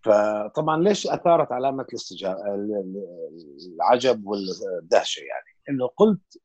فطبعا 0.03 0.83
ليش 0.83 1.07
أثارت 1.07 1.51
علامة 1.51 1.83
الاستجابه 1.89 2.41
العجب 3.75 4.25
والدهشة 4.27 5.19
يعني؟ 5.19 5.57
إنه 5.69 5.87
قلت 5.97 6.37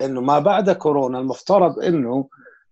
إنه 0.00 0.20
ما 0.20 0.38
بعد 0.38 0.70
كورونا 0.70 1.18
المفترض 1.18 1.78
إنه 1.78 2.28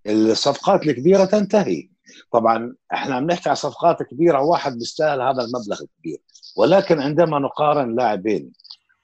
الصفقات 0.07 0.83
الكبيرة 0.87 1.25
تنتهي. 1.25 1.89
طبعا 2.33 2.77
إحنا 2.93 3.15
عم 3.15 3.27
نحكي 3.27 3.49
على 3.49 3.57
صفقات 3.57 4.03
كبيرة 4.03 4.43
واحد 4.43 4.73
بيستاهل 4.73 5.21
هذا 5.21 5.43
المبلغ 5.43 5.83
الكبير. 5.83 6.23
ولكن 6.57 7.01
عندما 7.01 7.39
نقارن 7.39 7.97
لاعبين 7.97 8.53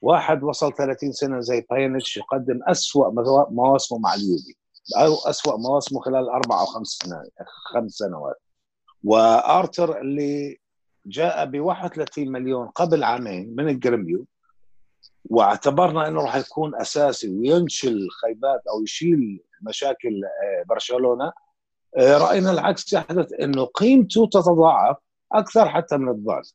واحد 0.00 0.42
وصل 0.42 0.72
30 0.74 1.12
سنة 1.12 1.40
زي 1.40 1.66
باينتش 1.70 2.16
يقدم 2.16 2.60
اسوء 2.66 3.10
مواسمه 3.50 3.98
مع 3.98 4.14
اليوفي 4.14 4.54
أو 4.96 5.14
اسوء 5.30 5.56
مواسمه 5.56 6.00
خلال 6.00 6.28
أربع 6.28 6.60
أو 6.60 6.66
خمس 6.66 6.88
سنوات 6.88 7.32
خمس 7.74 7.92
سنوات. 7.92 8.36
وآرتر 9.04 10.00
اللي 10.00 10.60
جاء 11.06 11.44
ب 11.44 11.60
31 11.60 12.32
مليون 12.32 12.66
قبل 12.66 13.04
عامين 13.04 13.54
من 13.56 13.68
الجريميو 13.68 14.26
واعتبرنا 15.30 16.08
إنه 16.08 16.22
راح 16.22 16.36
يكون 16.36 16.74
أساسي 16.74 17.28
وينشل 17.28 18.08
خيبات 18.22 18.62
أو 18.66 18.82
يشيل 18.82 19.40
مشاكل 19.62 20.22
برشلونة. 20.68 21.32
رأينا 21.98 22.50
العكس 22.50 22.92
يحدث 22.92 23.32
إنه 23.40 23.64
قيمته 23.64 24.26
تتضاعف 24.26 24.96
أكثر 25.32 25.68
حتى 25.68 25.96
من 25.96 26.08
الضعف 26.08 26.52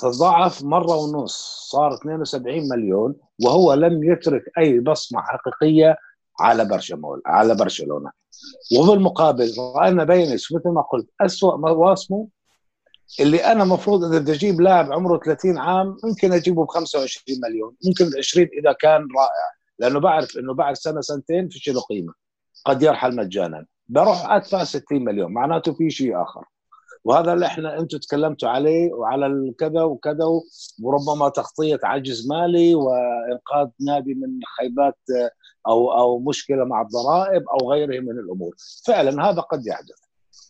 تضاعف 0.00 0.62
مرة 0.62 0.96
ونص 0.96 1.66
صار 1.70 1.94
72 1.94 2.68
مليون 2.68 3.14
وهو 3.44 3.74
لم 3.74 4.12
يترك 4.12 4.42
أي 4.58 4.80
بصمة 4.80 5.20
حقيقية 5.20 5.96
على 6.40 6.64
برشلونه 6.64 7.22
على 7.26 7.54
برشلونة. 7.54 8.10
وبالمقابل 8.78 9.54
رأينا 9.76 10.04
بينس 10.04 10.52
مثل 10.52 10.68
ما 10.68 10.82
قلت 10.82 11.08
اسوء 11.20 11.56
مواسمه 11.56 12.28
اللي 13.20 13.44
أنا 13.44 13.62
المفروض 13.62 14.04
إذا 14.04 14.18
بدي 14.18 14.32
أجيب 14.32 14.60
لاعب 14.60 14.92
عمره 14.92 15.20
30 15.24 15.58
عام 15.58 15.96
ممكن 16.04 16.32
أجيبه 16.32 16.64
ب 16.64 16.68
25 16.68 17.38
مليون 17.42 17.76
ممكن 17.86 18.18
20 18.18 18.48
إذا 18.60 18.72
كان 18.72 19.00
رائع 19.00 19.56
لأنه 19.78 20.00
بعرف 20.00 20.36
إنه 20.38 20.54
بعد 20.54 20.74
سنة 20.74 21.00
سنتين 21.00 21.48
فيش 21.48 21.68
له 21.68 21.80
قيمة 21.80 22.12
قد 22.64 22.82
يرحل 22.82 23.16
مجانا. 23.16 23.66
بروح 23.88 24.32
أدفع 24.32 24.64
60 24.64 25.04
مليون 25.04 25.32
معناته 25.32 25.72
في 25.74 25.90
شيء 25.90 26.22
آخر. 26.22 26.44
وهذا 27.04 27.32
اللي 27.32 27.46
إحنا 27.46 27.78
أنتم 27.78 27.98
تكلمتوا 27.98 28.48
عليه 28.48 28.92
وعلى 28.92 29.26
الكذا 29.26 29.82
وكذا 29.82 30.24
وربما 30.82 31.28
تغطية 31.28 31.80
عجز 31.82 32.28
مالي 32.28 32.74
وإنقاذ 32.74 33.68
نادي 33.80 34.14
من 34.14 34.40
خيبات 34.58 34.98
أو 35.66 35.92
أو 35.98 36.18
مشكلة 36.18 36.64
مع 36.64 36.82
الضرائب 36.82 37.44
أو 37.48 37.72
غيره 37.72 38.00
من 38.00 38.18
الأمور. 38.18 38.54
فعلا 38.86 39.30
هذا 39.30 39.40
قد 39.40 39.66
يحدث. 39.66 39.96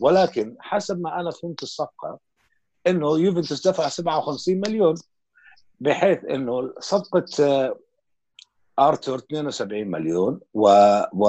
ولكن 0.01 0.57
حسب 0.61 1.01
ما 1.01 1.21
أنا 1.21 1.31
فهمت 1.31 1.63
الصفقة 1.63 2.19
إنه 2.87 3.19
يوفنتوس 3.19 3.69
دفع 3.69 3.89
57 3.89 4.61
مليون 4.67 4.95
بحيث 5.81 6.25
إنه 6.25 6.73
صفقة 6.81 7.27
آرتور 8.79 9.19
72 9.19 9.87
مليون 9.91 10.41
و 10.55 10.69
و 11.13 11.29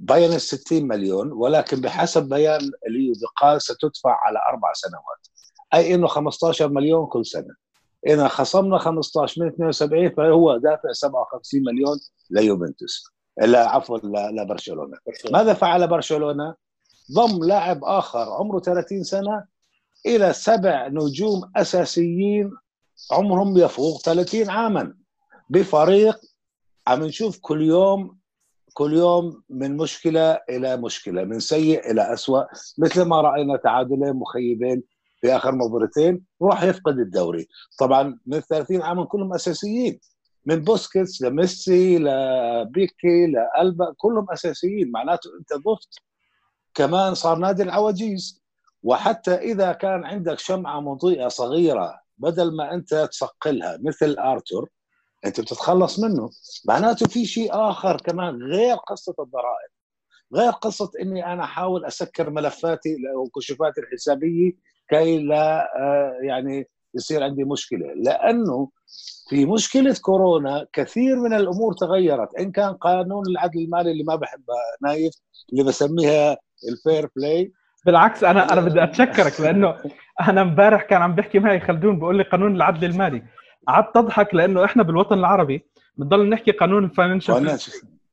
باين 0.00 0.38
60 0.38 0.88
مليون 0.88 1.32
ولكن 1.32 1.80
بحسب 1.80 2.28
بيان 2.28 2.70
اليوفي 2.88 3.26
قال 3.36 3.62
ستدفع 3.62 4.18
على 4.22 4.38
أربع 4.48 4.72
سنوات. 4.72 5.28
أي 5.74 5.94
إنه 5.94 6.06
15 6.06 6.68
مليون 6.68 7.06
كل 7.06 7.26
سنة. 7.26 7.54
إذا 8.06 8.28
خصمنا 8.28 8.78
15 8.78 9.42
من 9.42 9.48
72 9.48 10.10
فهو 10.10 10.56
دافع 10.56 10.92
57 10.92 11.62
مليون 11.62 11.98
ليوفنتوس. 12.30 13.04
لا 13.38 13.68
عفوا 13.68 13.98
لبرشلونة. 14.32 14.98
ماذا 15.32 15.54
فعل 15.54 15.88
برشلونة؟ 15.88 16.54
ضم 17.12 17.44
لاعب 17.44 17.84
آخر 17.84 18.32
عمره 18.32 18.60
30 18.60 19.02
سنة 19.02 19.44
إلى 20.06 20.32
سبع 20.32 20.88
نجوم 20.88 21.50
أساسيين 21.56 22.50
عمرهم 23.12 23.58
يفوق 23.58 24.00
30 24.00 24.50
عاما 24.50 24.94
بفريق 25.50 26.20
عم 26.86 27.04
نشوف 27.04 27.38
كل 27.38 27.62
يوم 27.62 28.18
كل 28.72 28.92
يوم 28.92 29.42
من 29.50 29.76
مشكلة 29.76 30.38
إلى 30.50 30.76
مشكلة 30.76 31.24
من 31.24 31.40
سيء 31.40 31.90
إلى 31.90 32.12
اسوء 32.12 32.46
مثل 32.78 33.02
ما 33.02 33.20
رأينا 33.20 33.56
تعادلين 33.56 34.12
مخيبين 34.12 34.82
في 35.20 35.36
آخر 35.36 35.54
مباراتين 35.54 36.24
وراح 36.40 36.62
يفقد 36.62 36.98
الدوري. 36.98 37.48
طبعا 37.78 38.18
من 38.26 38.40
30 38.40 38.82
عاما 38.82 39.04
كلهم 39.04 39.34
أساسيين. 39.34 40.00
من 40.46 40.56
بوسكيتس 40.56 41.22
لميسي 41.22 41.98
لبيكي 41.98 43.26
لألبا 43.26 43.94
كلهم 43.96 44.26
أساسيين. 44.30 44.90
معناته 44.90 45.30
أنت 45.40 45.52
ضفت. 45.52 45.94
كمان 46.74 47.14
صار 47.14 47.38
نادي 47.38 47.62
العواجيز. 47.62 48.45
وحتى 48.86 49.34
إذا 49.34 49.72
كان 49.72 50.04
عندك 50.04 50.38
شمعة 50.38 50.80
مضيئة 50.80 51.28
صغيرة 51.28 52.00
بدل 52.18 52.56
ما 52.56 52.74
أنت 52.74 52.94
تصقلها 52.94 53.78
مثل 53.82 54.16
ارتور 54.18 54.68
أنت 55.24 55.40
بتتخلص 55.40 55.98
منه. 55.98 56.30
معناته 56.68 57.06
في 57.06 57.26
شيء 57.26 57.50
آخر 57.52 57.96
كمان 57.96 58.42
غير 58.42 58.76
قصة 58.76 59.14
الضرائب. 59.18 59.70
غير 60.34 60.50
قصة 60.50 60.90
إني 61.00 61.32
أنا 61.32 61.44
أحاول 61.44 61.84
أسكر 61.84 62.30
ملفاتي 62.30 62.96
وكشوفاتي 63.16 63.80
الحسابية 63.80 64.52
كي 64.88 65.18
لا 65.18 65.68
يعني 66.22 66.68
يصير 66.94 67.22
عندي 67.22 67.44
مشكلة. 67.44 67.86
لأنه 67.96 68.70
في 69.28 69.46
مشكلة 69.46 69.96
كورونا 70.02 70.66
كثير 70.72 71.16
من 71.20 71.32
الأمور 71.32 71.72
تغيرت. 71.74 72.34
إن 72.34 72.52
كان 72.52 72.74
قانون 72.74 73.26
العدل 73.26 73.60
المالي 73.60 73.90
اللي 73.90 74.04
ما 74.04 74.16
بحبها 74.16 74.76
نايف 74.82 75.14
اللي 75.52 75.64
بسميها 75.64 76.36
ال 76.68 76.76
fair 76.76 77.10
play 77.16 77.52
بالعكس 77.86 78.24
أنا 78.24 78.52
أنا 78.52 78.60
بدي 78.60 78.82
أتشكرك 78.84 79.40
لأنه 79.40 79.74
أنا 80.28 80.42
امبارح 80.42 80.82
كان 80.82 81.02
عم 81.02 81.14
بحكي 81.14 81.38
معي 81.38 81.60
خلدون 81.60 81.98
بقول 81.98 82.16
لي 82.16 82.22
قانون 82.22 82.56
العدل 82.56 82.84
المالي. 82.90 83.22
قعدت 83.68 83.96
أضحك 83.96 84.34
لأنه 84.34 84.64
إحنا 84.64 84.82
بالوطن 84.82 85.18
العربي 85.18 85.66
بنضل 85.96 86.28
نحكي 86.28 86.50
قانون 86.50 86.84
ال 86.84 86.91
financial 86.91 87.58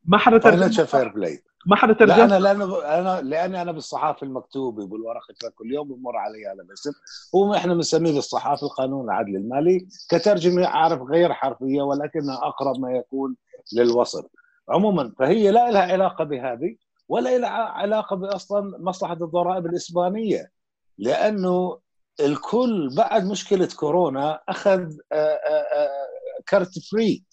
ما 0.06 0.18
حدا 0.18 0.70
fair 0.86 1.08
play 1.08 1.44
ما 1.66 1.76
حدا 1.76 1.94
لا 1.94 2.00
ترجم 2.00 2.22
أنا 2.22 2.40
لأنه 2.40 2.84
أنا 2.84 3.22
لأني 3.22 3.62
أنا 3.62 3.72
بالصحافة 3.72 4.28
المكتوبة 4.28 4.88
بالورقه 4.88 5.50
كل 5.56 5.74
يوم 5.74 5.88
بمر 5.88 6.18
علي 6.18 6.46
هذا 6.46 6.64
الاسم. 6.64 6.92
هو 7.36 7.54
إحنا 7.54 7.74
بنسميه 7.74 8.14
بالصحافة 8.14 8.68
القانون 8.68 9.06
العدل 9.06 9.36
المالي 9.36 9.88
كترجمة 10.10 10.66
أعرف 10.66 11.02
غير 11.02 11.34
حرفية 11.34 11.82
ولكنها 11.82 12.36
أقرب 12.36 12.80
ما 12.80 12.92
يكون 12.92 13.36
للوصف. 13.74 14.26
عموما 14.70 15.14
فهي 15.20 15.52
لا 15.52 15.72
لها 15.72 15.92
علاقة 15.92 16.24
بهذه. 16.24 16.76
ولا 17.10 17.38
لها 17.38 17.50
علاقة 17.50 18.36
أصلا 18.36 18.78
مصلحة 18.80 19.14
الضرائب 19.14 19.66
الإسبانية. 19.66 20.52
لأنه 20.98 21.80
الكل 22.20 22.90
بعد 22.98 23.26
مشكلة 23.26 23.70
كورونا 23.80 24.40
أخذ 24.50 24.82
آه، 25.12 25.16
آه، 25.16 25.76
آه، 25.76 25.90
كارت 26.48 26.80
free. 26.80 27.24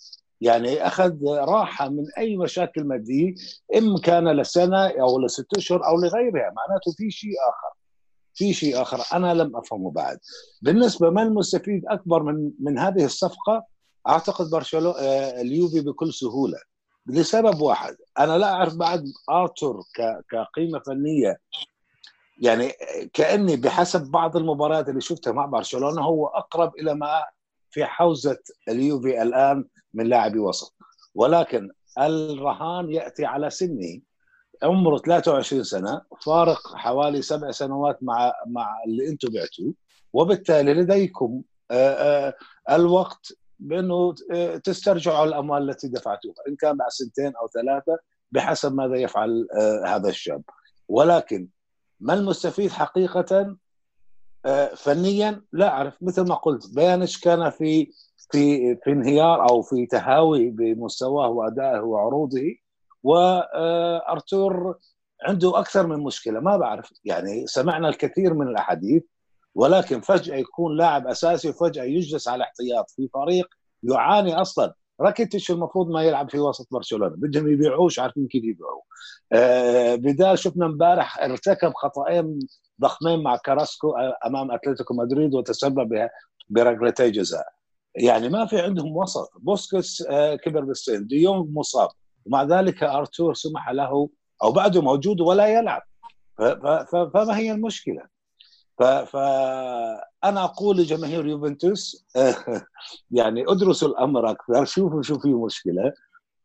يعني 0.40 0.86
أخذ 0.86 1.12
راحة 1.26 1.88
من 1.88 2.04
أي 2.18 2.36
مشاكل 2.36 2.84
مادية 2.84 3.34
اما 3.76 3.98
كان 4.00 4.28
لسنة 4.40 4.86
أو 4.88 5.18
لست 5.18 5.46
أشهر 5.56 5.86
أو 5.86 5.96
لغيرها. 5.96 6.52
معناته 6.56 6.92
في 6.96 7.10
شيء 7.10 7.30
آخر. 7.48 7.76
في 8.34 8.52
شيء 8.52 8.82
آخر 8.82 9.16
أنا 9.16 9.34
لم 9.34 9.56
أفهمه 9.56 9.90
بعد. 9.90 10.18
بالنسبة 10.62 11.10
من 11.10 11.22
المستفيد 11.22 11.82
أكبر 11.86 12.22
من 12.22 12.50
من 12.60 12.78
هذه 12.78 13.04
الصفقة 13.04 13.64
أعتقد 14.08 14.50
برشلونة 14.50 14.98
اليوفي 15.40 15.80
بكل 15.80 16.12
سهولة. 16.12 16.58
لسبب 17.06 17.60
واحد. 17.60 17.96
أنا 18.18 18.38
لا 18.38 18.52
أعرف 18.52 18.74
بعد 18.74 19.04
آرتور 19.30 19.82
كقيمة 20.30 20.78
فنية. 20.78 21.40
يعني 22.38 22.72
كأني 23.12 23.56
بحسب 23.56 24.10
بعض 24.10 24.36
المباريات 24.36 24.88
اللي 24.88 25.00
شفتها 25.00 25.32
مع 25.32 25.46
برشلونة 25.46 26.02
هو 26.02 26.26
أقرب 26.26 26.76
إلى 26.76 26.94
ما 26.94 27.24
في 27.70 27.84
حوزة 27.84 28.38
اليوفي 28.68 29.22
الآن 29.22 29.64
من 29.94 30.06
لاعبي 30.06 30.38
وسط. 30.38 30.74
ولكن 31.14 31.70
الرهان 31.98 32.92
يأتي 32.92 33.24
على 33.24 33.50
سنه. 33.50 34.00
عمره 34.62 34.98
23 34.98 35.64
سنة 35.64 36.02
فارق 36.22 36.76
حوالي 36.76 37.22
سبع 37.22 37.50
سنوات 37.50 37.98
مع 38.02 38.32
مع 38.46 38.82
اللي 38.86 39.08
أنتم 39.08 39.28
بعتوه. 39.32 39.74
وبالتالي 40.12 40.74
لديكم 40.74 41.42
الوقت 42.70 43.32
بأنه 43.60 44.14
آه، 44.32 44.56
تسترجعوا 44.56 45.24
الأموال 45.24 45.70
التي 45.70 45.88
دفعتوها 45.88 46.34
إن 46.48 46.56
كان 46.56 46.76
بعد 46.76 46.88
سنتين 46.90 47.32
أو 47.36 47.48
ثلاثة 47.48 47.98
بحسب 48.32 48.74
ماذا 48.74 48.96
يفعل 48.96 49.48
هذا 49.86 50.08
الشاب. 50.08 50.42
ولكن 50.88 51.48
ما 52.00 52.14
المستفيد 52.14 52.70
حقيقة 52.70 53.56
فنيا؟ 54.76 55.42
لا 55.52 55.68
أعرف. 55.68 56.02
مثل 56.02 56.28
ما 56.28 56.34
قلت 56.34 56.74
بيانش 56.74 57.20
كان 57.20 57.50
في 57.50 57.92
في 58.32 58.76
في 58.76 58.90
انهيار 58.90 59.48
أو 59.48 59.62
في 59.62 59.86
تهاوي 59.86 60.50
بمستواه 60.50 61.28
وأدائه 61.28 61.80
وعروضه 61.80 62.56
وارتور 63.02 64.78
عنده 65.22 65.58
أكثر 65.58 65.86
من 65.86 66.04
مشكلة. 66.04 66.40
ما 66.40 66.56
بعرف. 66.56 66.92
يعني 67.04 67.46
سمعنا 67.46 67.88
الكثير 67.88 68.34
من 68.34 68.48
الأحاديث 68.48 69.02
ولكن 69.54 70.00
فجأة 70.00 70.36
يكون 70.36 70.76
لاعب 70.76 71.06
أساسي 71.06 71.48
وفجأة 71.48 71.84
يجلس 71.84 72.28
على 72.28 72.44
احتياط 72.44 72.90
في 72.90 73.08
فريق 73.14 73.48
يعاني 73.82 74.34
أصلا. 74.34 74.74
راكيتيتش 75.00 75.50
المفروض 75.50 75.90
ما 75.90 76.02
يلعب 76.02 76.30
في 76.30 76.38
وسط 76.38 76.68
برشلونة. 76.70 77.16
بدهم 77.16 77.52
يبيعوه 77.52 77.90
عارفين 77.98 78.26
كيف 78.26 78.44
يبيعوه. 78.44 78.82
آه 79.32 79.94
بدال 79.94 80.38
شفنا 80.38 80.66
امبارح 80.66 81.18
ارتكب 81.22 81.72
خطأين 81.74 82.38
ضخمين 82.80 83.22
مع 83.22 83.36
كاراسكو 83.36 83.94
أمام 84.26 84.50
أتلتيكو 84.50 84.94
مدريد 84.94 85.34
وتسبب 85.34 86.08
بركلتي 86.48 87.10
جزاء. 87.10 87.46
يعني 87.94 88.28
ما 88.28 88.46
في 88.46 88.60
عندهم 88.60 88.96
وسط. 88.96 89.32
بوسكيتس 89.38 90.02
آه، 90.02 90.34
كبر 90.34 90.60
بالسن. 90.60 91.06
ديونغ 91.06 91.42
دي 91.42 91.52
مصاب. 91.52 91.88
ومع 92.26 92.42
ذلك 92.42 92.82
أرتور 92.82 93.34
سمح 93.34 93.70
له 93.70 94.08
أو 94.42 94.52
بعده 94.52 94.82
موجود 94.82 95.20
ولا 95.20 95.46
يلعب. 95.46 95.82
فما 97.12 97.38
هي 97.38 97.52
المشكلة؟ 97.52 98.19
فانا 98.80 100.44
أقول 100.44 100.76
لجماهير 100.76 101.26
يوفنتوس 101.26 102.06
يعني 103.18 103.44
ادرسوا 103.48 103.88
الأمر 103.88 104.30
أكثر 104.30 104.64
شوفوا 104.64 105.02
شو 105.02 105.18
في 105.18 105.28
مشكلة 105.28 105.92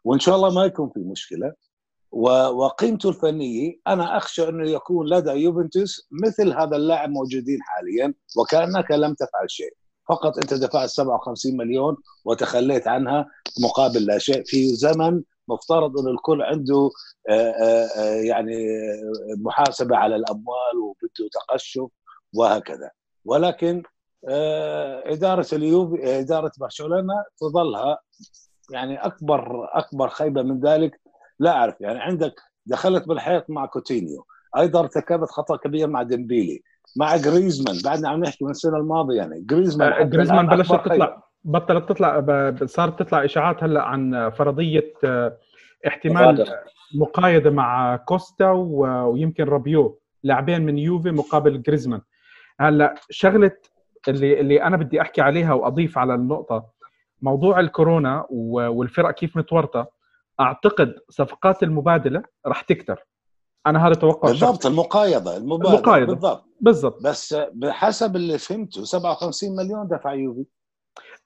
وإن 0.06 0.20
شاء 0.20 0.36
الله 0.36 0.50
ما 0.50 0.66
يكون 0.66 0.90
في 0.90 1.00
مشكلة. 1.00 1.54
وقيمته 2.12 3.10
الفنية 3.10 3.80
أنا 3.88 4.18
أخشى 4.18 4.50
أنه 4.50 4.70
يكون 4.70 5.10
لدى 5.10 5.32
يوفنتوس 5.32 6.08
مثل 6.12 6.54
هذا 6.54 6.76
اللاعب 6.76 7.10
موجودين 7.10 7.60
حاليا 7.62 8.14
وكأنك 8.38 8.92
لم 8.92 9.14
تفعل 9.14 9.50
شيء. 9.52 9.74
فقط 10.10 10.38
أنت 10.38 10.54
دفعت 10.54 10.90
57 10.90 11.58
مليون 11.58 11.98
وتخليت 12.26 12.88
عنها 12.88 13.26
مقابل 13.64 14.06
لا 14.06 14.18
شيء. 14.18 14.44
في 14.46 14.68
زمن 14.68 15.22
مفترض 15.48 16.00
انه 16.00 16.10
الكل 16.10 16.42
عنده 16.42 16.90
آه، 17.30 17.34
آه، 17.34 17.88
آه، 17.98 18.16
يعني 18.16 18.56
محاسبة 19.38 19.96
على 19.96 20.16
الأموال 20.16 20.78
وبده 20.84 21.30
تقشف. 21.34 21.88
وهكذا. 22.36 22.90
ولكن 23.26 23.84
إدارة 25.06 25.48
اليوفي 25.54 26.20
إدارة 26.20 26.52
برشلونة 26.60 27.14
تظلها. 27.40 28.00
يعني 28.72 28.98
أكبر 28.98 29.70
أكبر 29.74 30.10
خيبة 30.10 30.42
من 30.42 30.60
ذلك 30.60 31.02
لا 31.40 31.52
أعرف. 31.52 31.82
يعني 31.82 32.00
عندك 32.00 32.34
دخلت 32.66 33.08
بالحيط 33.08 33.46
مع 33.50 33.66
كوتينيو. 33.66 34.26
أيضا 34.58 34.80
ارتكبت 34.80 35.30
خطأ 35.30 35.56
كبير 35.56 35.88
مع 35.88 36.02
ديمبيلي. 36.02 36.64
مع 36.98 37.16
جريزمان. 37.16 37.76
بعدنا 37.86 38.10
عم 38.10 38.20
نحكي 38.20 38.46
من 38.46 38.52
السنة 38.52 38.78
الماضية 38.78 39.18
يعني. 39.18 39.42
جريزمان 39.42 39.94
آه 39.94 40.04
جريزمان 40.04 40.48
بلشت 40.48 40.72
تطلع 40.72 41.24
بطلت 41.44 41.90
تطلع 41.90 42.26
صارت 42.66 43.00
تطلع 43.00 43.26
إشاعات 43.26 43.64
هلأ 43.64 43.82
عن 43.82 44.30
فرضية 44.30 44.94
آه، 45.04 45.38
احتمال 45.88 46.46
مقايضة 46.96 47.50
مع 47.50 47.96
كوستا 47.96 48.52
ويمكن 48.52 49.44
رابيو 49.44 50.00
لاعبين 50.24 50.66
من 50.66 50.78
يوفي 50.78 51.12
مقابل 51.12 51.62
جريزمان. 51.62 52.02
هلا 52.60 52.96
شغلة 53.10 53.52
اللي 54.08 54.40
اللي 54.40 54.64
أنا 54.64 54.78
بدي 54.78 55.02
أحكي 55.02 55.22
عليها 55.22 55.54
وأضيف 55.54 55.98
على 55.98 56.16
النقطة 56.16 56.66
موضوع 57.22 57.60
الكورونا 57.60 58.26
والفرق 58.30 59.12
كيف 59.12 59.38
متورطة 59.38 59.88
أعتقد 60.40 60.96
صفقات 61.10 61.64
المبادلة 61.64 62.24
راح 62.46 62.62
تكتر. 62.62 63.06
أنا 63.68 63.88
هذا 63.88 63.94
توقع 63.94 64.30
بالضبط 64.30 64.66
المقايضة 64.66 65.38
المبادلة 65.38 65.74
المقايضة. 65.74 66.14
بالضبط. 66.14 66.46
بالضبط. 66.62 67.04
بس 67.04 67.36
بحسب 67.54 68.16
اللي 68.16 68.38
فهمته 68.38 68.84
57 68.84 69.56
مليون 69.56 69.88
دفع 69.88 70.14
يوفي. 70.14 70.46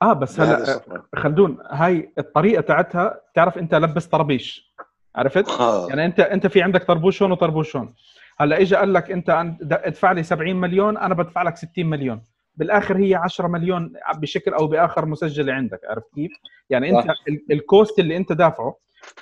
آه 0.01 0.13
بس 0.13 0.39
هلا 0.39 0.81
خلدون 1.15 1.57
هاي 1.71 2.13
الطريقة 2.17 2.61
تاعتها 2.61 3.21
تعرف 3.35 3.57
أنت 3.57 3.75
لبس 3.75 4.07
طربيش 4.07 4.75
عرفت؟ 5.15 5.49
آه. 5.49 5.87
يعني 5.87 6.05
انت 6.05 6.19
أنت 6.19 6.47
في 6.47 6.61
عندك 6.61 6.83
طربوش 6.83 7.21
هون 7.21 7.31
وطربوش 7.31 7.75
هون 7.75 7.95
هلا 8.41 8.61
اجى 8.61 8.75
قال 8.75 8.93
لك 8.93 9.11
أنت 9.11 9.29
ادفع 9.71 10.11
لي 10.11 10.23
70 10.23 10.55
مليون 10.55 10.97
أنا 10.97 11.13
بدفع 11.13 11.41
لك 11.43 11.57
60 11.57 11.85
مليون. 11.85 12.21
بالآخر 12.55 12.97
هي 12.97 13.15
10 13.15 13.47
مليون 13.47 13.93
بشكل 14.15 14.53
أو 14.53 14.67
بآخر 14.67 15.05
مسجلة 15.05 15.53
عندك 15.53 15.79
عرفت 15.89 16.13
كيف؟ 16.15 16.31
يعني 16.69 16.89
أنت 16.89 17.07
ال 17.51 17.61
cost 17.61 17.99
اللي 17.99 18.17
أنت 18.17 18.31
دافعه 18.31 18.77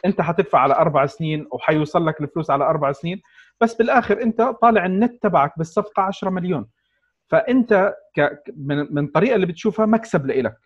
أنت 0.05 0.22
حتدفع 0.22 0.59
على 0.59 0.76
أربع 0.76 1.05
سنين 1.05 1.47
وحيوصل 1.51 2.05
لك 2.07 2.22
الفلوس 2.22 2.51
على 2.51 2.63
أربع 2.63 2.91
سنين 2.91 3.22
بس 3.61 3.76
بالآخر 3.76 4.22
أنت 4.22 4.41
طالع 4.41 4.86
النت 4.86 5.24
تبعك 5.24 5.57
بالصفقة 5.57 6.03
10 6.03 6.30
مليون. 6.30 6.65
فأنت 7.28 7.93
ك 8.15 8.43
من, 8.57 8.93
من 8.93 9.03
الطريقة 9.05 9.36
اللي 9.36 9.45
بتشوفها 9.45 9.86
مكسب 9.86 10.26
لإلك. 10.26 10.57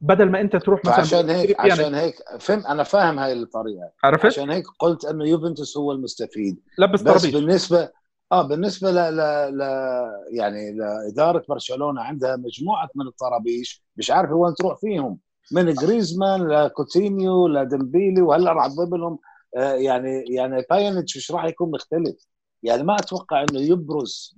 بدل 0.00 0.30
ما 0.30 0.40
انت 0.40 0.56
تروح 0.56 0.80
مثلا 0.84 0.94
عشان 1.00 1.30
هيك 1.30 1.50
يعني 1.50 1.72
عشان 1.72 1.94
هيك 1.94 2.14
فهم 2.40 2.66
أنا 2.66 2.82
فاهم 2.82 3.18
هاي 3.18 3.32
الطريقة. 3.32 3.90
عرفت؟ 4.04 4.26
عشان 4.26 4.50
هيك 4.50 4.64
قلت 4.78 5.04
إنه 5.04 5.28
يوفنتوس 5.28 5.76
هو 5.76 5.92
المستفيد. 5.92 6.60
لبس 6.78 7.02
بس 7.02 7.22
طربيش. 7.22 7.34
بالنسبة 7.34 7.90
آه 8.32 8.42
بالنسبة 8.48 8.90
ل... 8.90 8.94
ل... 9.16 9.18
ل... 9.58 9.62
يعني 10.32 10.72
لإدارة 10.72 11.44
برشلونة 11.48 12.00
عندها 12.02 12.36
مجموعة 12.36 12.88
من 12.94 13.06
الطرابيش 13.06 13.84
مش 13.96 14.10
عارفه 14.10 14.34
وين 14.34 14.54
تروح 14.54 14.78
فيهم. 14.80 15.18
من 15.52 15.72
جريزمان 15.74 16.48
لكوتينيو 16.48 17.46
لديمبيلي 17.48 18.20
وهلأ 18.22 18.52
راح 18.52 18.66
تضيب 18.66 18.94
لهم 18.94 19.18
آه، 19.56 19.72
يعني 19.72 20.24
يعني 20.28 20.64
باينتش 20.70 21.16
مش 21.16 21.30
راح 21.30 21.44
يكون 21.44 21.70
مختلف. 21.70 22.26
يعني 22.62 22.82
ما 22.82 22.96
أتوقع 22.96 23.40
إنه 23.42 23.60
يبرز 23.60 24.36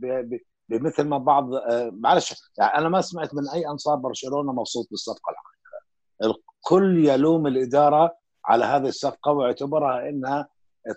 بمثل 0.68 1.02
ما 1.04 1.18
بعض 1.18 1.54
آه، 1.54 1.90
معلش 1.92 2.34
يعني 2.58 2.74
أنا 2.78 2.88
ما 2.88 3.00
سمعت 3.00 3.34
من 3.34 3.48
أي 3.54 3.66
أنصار 3.68 3.96
برشلونة 3.96 4.52
مبسوط 4.52 4.86
بالصفقة 4.90 5.30
الحقيقة 5.30 5.51
الكل 6.22 7.08
يلوم 7.08 7.46
الإدارة 7.46 8.16
على 8.44 8.64
هذه 8.64 8.88
الصفقة 8.88 9.32
واعتبرها 9.32 10.08
إنها 10.08 10.48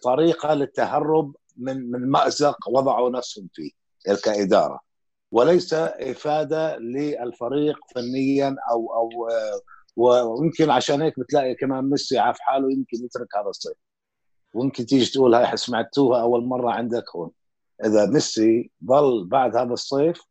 طريقة 0.04 0.54
للتهرب 0.54 1.36
من 1.58 1.92
من 1.92 2.10
مأزق 2.10 2.58
وضعوا 2.70 3.10
نفسهم 3.10 3.50
فيه 3.54 3.72
كإدارة. 4.24 4.80
وليس 5.32 5.74
إفادة 5.74 6.78
للفريق 6.78 7.78
فنيا 7.96 8.56
أو 8.72 8.94
أو 8.94 9.30
ويمكن 9.96 10.70
عشان 10.70 11.02
هيك 11.02 11.20
بتلاقي 11.20 11.56
كمان 11.56 11.90
ميسي 11.90 12.20
عاف 12.20 12.40
حاله 12.40 12.72
يمكن 12.72 13.06
يترك 13.06 13.36
هذا 13.36 13.50
الصيف. 13.50 13.78
ويمكن 14.54 14.86
تيجي 14.86 15.12
تقول 15.12 15.36
هاي 15.36 15.58
سمعتوها 15.58 16.22
أول 16.22 16.46
مرة 16.46 16.72
عندك 16.72 17.04
هون. 17.16 17.32
إذا 17.86 18.06
ميسي 18.06 18.72
ضل 18.86 19.26
بعد 19.28 19.56
هذا 19.56 19.74
الصيف 19.74 20.22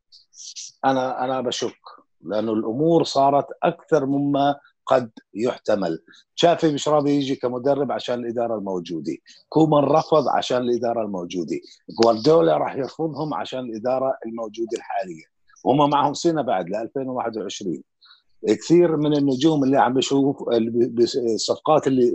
أنا 0.84 1.24
أنا 1.24 1.40
بشك 1.40 1.80
لأنه 2.20 2.52
الأمور 2.52 3.04
صارت 3.04 3.46
أكثر 3.62 4.06
مما 4.06 4.56
قد 4.86 5.10
يحتمل. 5.34 5.98
شافي 6.34 6.72
مش 6.72 6.88
راضي 6.88 7.10
يجي 7.10 7.36
كمدرب 7.36 7.92
عشان 7.92 8.14
الإدارة 8.20 8.54
الموجودة. 8.58 9.16
كومان 9.48 9.84
رفض 9.84 10.28
عشان 10.28 10.56
الإدارة 10.58 11.02
الموجودة. 11.02 11.56
جوارديولا 12.02 12.56
راح 12.56 12.76
يرفضهم 12.76 13.34
عشان 13.34 13.58
الإدارة 13.60 14.18
الموجودة 14.26 14.76
الحالية. 14.78 15.24
هم 15.66 15.90
معهم 15.90 16.14
سنة 16.14 16.42
بعد 16.42 16.68
ل 16.70 16.74
2021 16.76 17.82
كثير 18.48 18.96
من 18.96 19.16
النجوم 19.16 19.64
اللي 19.64 19.78
عم 19.78 19.94
بشوف 19.94 20.44
الصفقات 21.34 21.86
اللي, 21.86 22.12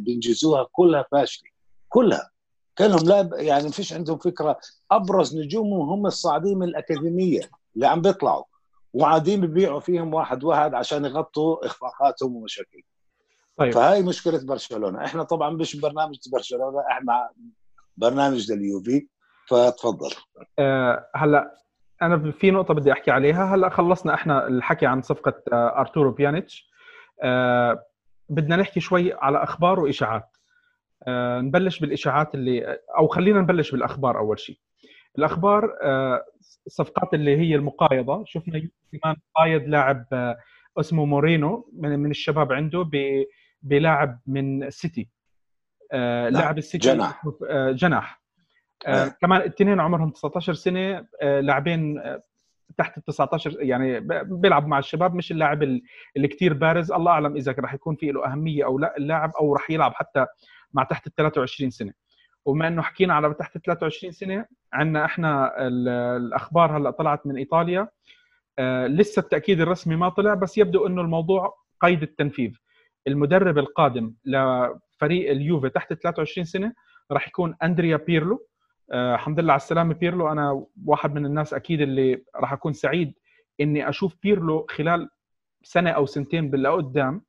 بينجزوها 0.00 0.66
كلها 0.72 1.04
فاشلة. 1.12 1.50
كلها. 1.88 2.30
كلهم 2.78 3.08
لا 3.08 3.30
يعني 3.32 3.64
ما 3.64 3.70
فيش 3.70 3.92
عندهم 3.92 4.18
فكرة. 4.18 4.58
أبرز 4.90 5.36
نجومهم 5.36 5.88
هم 5.88 6.06
الصاعدين 6.06 6.58
من 6.58 6.68
الأكاديمية 6.68 7.40
اللي 7.74 7.86
عم 7.86 8.00
بيطلعوا. 8.02 8.44
وقاعدين 8.92 9.40
ببيعوا 9.40 9.80
فيهم 9.80 10.14
واحد 10.14 10.44
واحد 10.44 10.74
عشان 10.74 11.04
يغطوا 11.04 11.66
إخفاقاتهم 11.66 12.36
ومشاكلهم. 12.36 12.84
طيب. 13.56 13.72
فهاي 13.72 14.02
مشكلة 14.02 14.46
برشلونة. 14.46 15.04
إحنا 15.04 15.22
طبعا 15.22 15.50
مش 15.50 15.80
برنامج 15.80 16.18
برشلونة 16.32 16.80
إحنا 16.90 17.30
برنامج 17.96 18.52
لليوفي. 18.52 19.08
فتفضل. 19.48 20.10
أه 20.58 21.06
هلا 21.14 21.58
أنا 22.02 22.32
في 22.32 22.50
نقطة 22.50 22.74
بدي 22.74 22.92
أحكي 22.92 23.10
عليها. 23.10 23.54
هلا 23.54 23.68
خلصنا 23.68 24.14
إحنا 24.14 24.46
الحكي 24.46 24.86
عن 24.86 25.02
صفقة 25.02 25.42
آه، 25.52 25.80
أرتورو 25.80 26.10
بيانيتش. 26.10 26.70
أه 27.22 27.84
بدنا 28.28 28.56
نحكي 28.56 28.80
شوي 28.80 29.12
على 29.12 29.42
أخبار 29.42 29.80
وإشاعات. 29.80 30.36
أه 31.06 31.40
نبلش 31.40 31.80
بالإشاعات 31.80 32.34
اللي 32.34 32.78
أو 32.98 33.06
خلينا 33.06 33.40
نبلش 33.40 33.70
بالأخبار 33.70 34.18
أول 34.18 34.38
شيء. 34.40 34.58
الأخبار 35.18 35.70
الصفقات 36.66 37.14
اللي 37.14 37.36
هي 37.36 37.54
المقايضة. 37.54 38.24
شفنا 38.26 38.68
كمان 38.92 39.16
قايد 39.34 39.68
لاعب 39.68 40.06
آه، 40.12 40.36
اسمه 40.80 41.04
مورينو 41.04 41.70
من, 41.72 41.98
من 41.98 42.10
الشباب 42.10 42.52
عنده 42.52 42.90
بلاعب 43.62 44.20
من 44.26 44.70
سيتي. 44.70 45.08
آه، 45.92 46.28
لاعب 46.28 46.58
السيتي 46.58 46.88
جناح. 46.88 47.24
آه، 47.48 47.70
جناح. 47.70 48.22
آه. 48.86 49.08
كمان 49.20 49.40
الاثنين 49.40 49.80
عمرهم 49.80 50.10
19 50.10 50.54
سنة 50.54 51.06
لاعبين 51.22 52.02
تحت 52.78 52.98
ال 52.98 53.04
19 53.04 53.62
يعني 53.62 54.00
بيلعب 54.24 54.66
مع 54.66 54.78
الشباب 54.78 55.14
مش 55.14 55.32
اللاعب 55.32 55.62
اللي 55.62 56.28
كثير 56.28 56.52
بارز. 56.52 56.92
الله 56.92 57.12
أعلم 57.12 57.36
إذا 57.36 57.54
راح 57.58 57.74
يكون 57.74 57.96
في 57.96 58.06
له 58.06 58.32
أهمية 58.32 58.64
أو 58.64 58.78
لا 58.78 58.96
اللاعب 58.96 59.32
أو 59.40 59.52
راح 59.52 59.70
يلعب 59.70 59.92
حتى 59.94 60.26
مع 60.72 60.84
تحت 60.84 61.06
ال 61.06 61.14
23 61.14 61.70
سنة. 61.70 61.92
وبما 62.44 62.68
إنه 62.68 62.82
حكينا 62.82 63.14
على 63.14 63.34
تحت 63.34 63.58
23 63.58 64.12
سنة 64.12 64.46
عندنا 64.72 65.04
إحنا 65.04 65.54
الأخبار 66.16 66.76
هلأ 66.76 66.90
طلعت 66.90 67.26
من 67.26 67.36
إيطاليا. 67.36 67.88
آه 68.58 68.86
لسه 68.86 69.20
التأكيد 69.20 69.60
الرسمي 69.60 69.96
ما 69.96 70.08
طلع 70.08 70.34
بس 70.34 70.58
يبدو 70.58 70.86
إنه 70.86 71.00
الموضوع 71.00 71.54
قيد 71.80 72.02
التنفيذ. 72.02 72.52
المدرب 73.06 73.58
القادم 73.58 74.14
لفريق 74.24 75.30
اليوفي 75.30 75.68
تحت 75.68 75.92
23 75.92 76.44
سنة 76.44 76.72
راح 77.10 77.28
يكون 77.28 77.54
أندريا 77.62 77.96
بيرلو. 77.96 78.46
آه 78.92 79.14
الحمد 79.14 79.40
لله 79.40 79.52
على 79.52 79.60
السلامة 79.60 79.94
بيرلو. 79.94 80.32
أنا 80.32 80.66
واحد 80.86 81.14
من 81.14 81.26
الناس 81.26 81.54
أكيد 81.54 81.80
اللي 81.80 82.22
راح 82.36 82.52
أكون 82.52 82.72
سعيد 82.72 83.14
إني 83.60 83.88
أشوف 83.88 84.16
بيرلو 84.22 84.66
خلال 84.70 85.08
سنة 85.62 85.90
أو 85.90 86.06
سنتين 86.06 86.50
بالقدام 86.50 87.22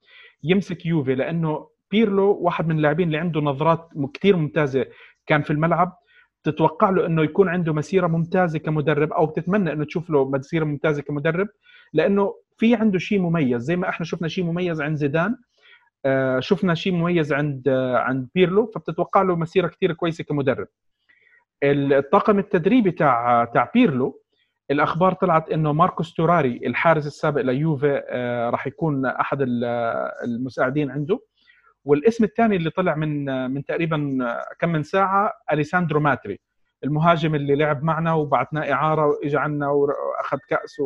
يمسك 0.44 0.86
يوفي 0.86 1.16
لأنه 1.16 1.70
بيرلو 1.92 2.38
واحد 2.42 2.68
من 2.68 2.78
اللاعبين 2.78 3.08
اللي 3.08 3.18
عنده 3.18 3.42
نظرات 3.42 3.90
كثير 4.14 4.36
ممتازة 4.36 4.86
كان 5.26 5.42
في 5.42 5.52
الملعب. 5.52 5.98
تتوقع 6.44 6.90
له 6.90 7.06
إنه 7.06 7.24
يكون 7.24 7.50
عنده 7.50 7.74
مسيرة 7.74 8.08
ممتازة 8.08 8.60
كمدرب 8.60 9.14
أو 9.14 9.26
بتتمنى 9.26 9.74
إنه 9.74 9.86
تشوف 9.86 10.10
له 10.10 10.30
مسيرة 10.30 10.64
ممتازة 10.66 11.02
كمدرب؟ 11.02 11.48
لأنه 11.94 12.36
في 12.58 12.76
عنده 12.76 13.00
شيء 13.00 13.20
مميز 13.20 13.62
زي 13.62 13.76
ما 13.76 13.90
إحنا 13.90 14.06
شفنا 14.06 14.28
شيء 14.28 14.44
مميز 14.44 14.82
عند 14.82 14.98
زيدان 14.98 15.36
آه 16.06 16.40
شفنا 16.40 16.74
شيء 16.74 16.94
مميز 16.94 17.34
عند 17.34 17.68
آه 17.68 17.98
عند 17.98 18.28
بيرلو 18.36 18.72
فبتتوقع 18.76 19.22
له 19.22 19.36
مسيرة 19.36 19.68
كثير 19.68 19.94
كويسة 19.94 20.24
كمدرب. 20.24 20.68
الطاقم 21.64 22.40
التدريبي 22.40 22.92
تاع 22.92 23.46
تاع 23.46 23.72
بيرلو 23.74 24.20
الأخبار 24.72 25.14
طلعت 25.14 25.50
إنه 25.52 25.74
ماركو 25.74 26.14
ستوراري 26.14 26.62
الحارس 26.66 27.08
السابق 27.08 27.42
ليوفي 27.42 28.02
آه 28.10 28.50
راح 28.50 28.68
يكون 28.68 29.06
أحد 29.06 29.38
المساعدين 30.24 30.92
عنده. 30.92 31.20
والاسم 31.86 32.24
الثاني 32.24 32.56
اللي 32.56 32.70
طلع 32.70 32.96
من 32.96 33.26
من 33.52 33.66
تقريبا 33.66 34.18
كم 34.60 34.70
من 34.70 34.84
ساعة 34.84 35.34
أليساندرو 35.52 36.00
ماتري 36.00 36.40
المهاجم 36.84 37.36
اللي 37.36 37.56
لعب 37.56 37.84
معنا 37.84 38.14
وبعثناه 38.14 38.72
إعارة 38.72 39.08
واجى 39.08 39.38
عنا 39.38 39.70
وأخذ 39.70 40.38
كأس 40.50 40.82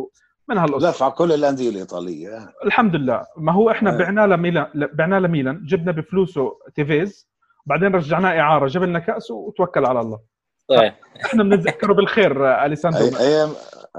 من 0.49 0.57
هالقصة. 0.57 0.89
دفع 0.89 1.09
كل 1.09 1.31
الأندية 1.31 1.69
الإيطالية. 1.69 2.49
الحمد 2.65 2.95
لله. 2.95 3.25
ما 3.37 3.51
هو 3.51 3.71
إحنا 3.71 3.93
آه. 3.93 3.97
بعناه 3.97 4.25
لميلان 4.25 4.67
بعناه 4.75 5.19
لميلان 5.19 5.65
جبنا 5.65 5.91
بفلوسه 5.91 6.51
تيفيز 6.75 7.29
بعدين 7.65 7.95
رجعناه 7.95 8.39
إعارة 8.39 8.67
جاب 8.67 8.83
لنا 8.83 8.99
كأس 8.99 9.31
وتوكل 9.31 9.85
على 9.85 9.99
الله. 10.01 10.19
طيب 10.67 10.93
إحنا 11.25 11.43
بنتذكره 11.43 11.93
بالخير 11.93 12.65
أليساندرو. 12.65 13.17
أيام 13.19 13.49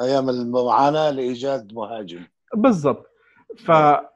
أيام 0.00 0.28
المعاناة 0.28 1.10
لإيجاد 1.10 1.74
مهاجم. 1.74 2.20
بالضبط. 2.54 3.06
ف 3.58 3.70
آه، 3.70 4.10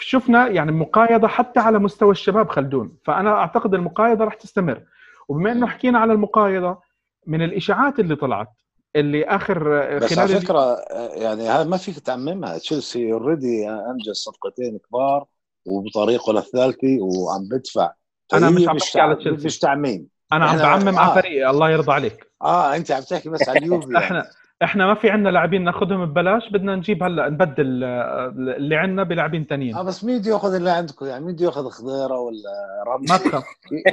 شفنا 0.00 0.48
يعني 0.48 0.72
مقايضة 0.72 1.28
حتى 1.28 1.60
على 1.60 1.78
مستوى 1.78 2.10
الشباب 2.10 2.48
خلدون. 2.48 2.96
فأنا 3.04 3.30
أعتقد 3.30 3.74
المقايضة 3.74 4.24
راح 4.24 4.34
تستمر. 4.34 4.82
وبما 5.28 5.52
إنه 5.52 5.66
حكينا 5.66 5.98
على 5.98 6.12
المقايضة 6.12 6.78
من 7.26 7.42
الإشاعات 7.42 8.00
اللي 8.00 8.16
طلعت 8.16 8.48
اللي 8.96 9.24
آخر 9.24 9.82
آه، 9.82 9.98
بس 9.98 10.18
على 10.18 10.40
فكرة 10.40 10.60
آه، 10.60 11.08
يعني 11.14 11.48
هذا 11.48 11.64
ما 11.64 11.76
فيك 11.76 11.98
تعممها. 11.98 12.58
تشيلسي 12.58 13.12
اوريدي 13.12 13.68
أنجز 13.68 14.12
صفقتين 14.12 14.78
كبار 14.88 15.24
وبطريقه 15.66 16.32
للثالثه 16.32 16.98
وعم 17.00 17.48
بدفع. 17.50 17.92
أنا 18.34 18.50
مش 18.50 18.68
عم 18.68 18.76
بحكي 18.76 19.00
على 19.00 19.16
تشيلسي. 19.16 19.46
مش 19.46 19.58
تعميم. 19.58 20.08
أنا 20.32 20.44
عم 20.46 20.58
بعمم 20.58 20.98
آه. 20.98 21.00
على 21.00 21.22
فريقي. 21.22 21.50
الله 21.50 21.70
يرضى 21.70 21.92
عليك. 21.92 22.32
آه 22.42 22.76
أنت 22.76 22.90
عم 22.90 23.02
تحكي 23.02 23.28
بس 23.28 23.48
على 23.48 23.58
اليوفي 23.58 23.86
يعني. 23.92 24.04
إحنا 24.04 24.24
إحنا 24.62 24.86
ما 24.86 24.94
في 24.94 25.10
عندنا 25.10 25.28
لاعبين 25.28 25.64
ناخذهم 25.64 26.06
ببلاش 26.06 26.48
بدنا 26.48 26.76
نجيب 26.76 27.02
هلأ 27.02 27.28
نبدل 27.28 27.84
اللي 27.84 28.76
عندنا 28.76 29.02
بلاعبين 29.02 29.44
ثانيين 29.44 29.76
آه 29.76 29.82
بس 29.82 30.04
مين 30.04 30.18
بده 30.18 30.30
ياخذ 30.30 30.54
اللي 30.54 30.70
عندكم؟ 30.70 31.06
يعني 31.06 31.24
مين 31.24 31.34
بده 31.34 31.44
ياخذ 31.44 31.68
خضيرة 31.68 32.18
ولا 32.18 32.84
رامي 32.86 33.06
ما 33.08 33.16
تخاف. 33.16 33.44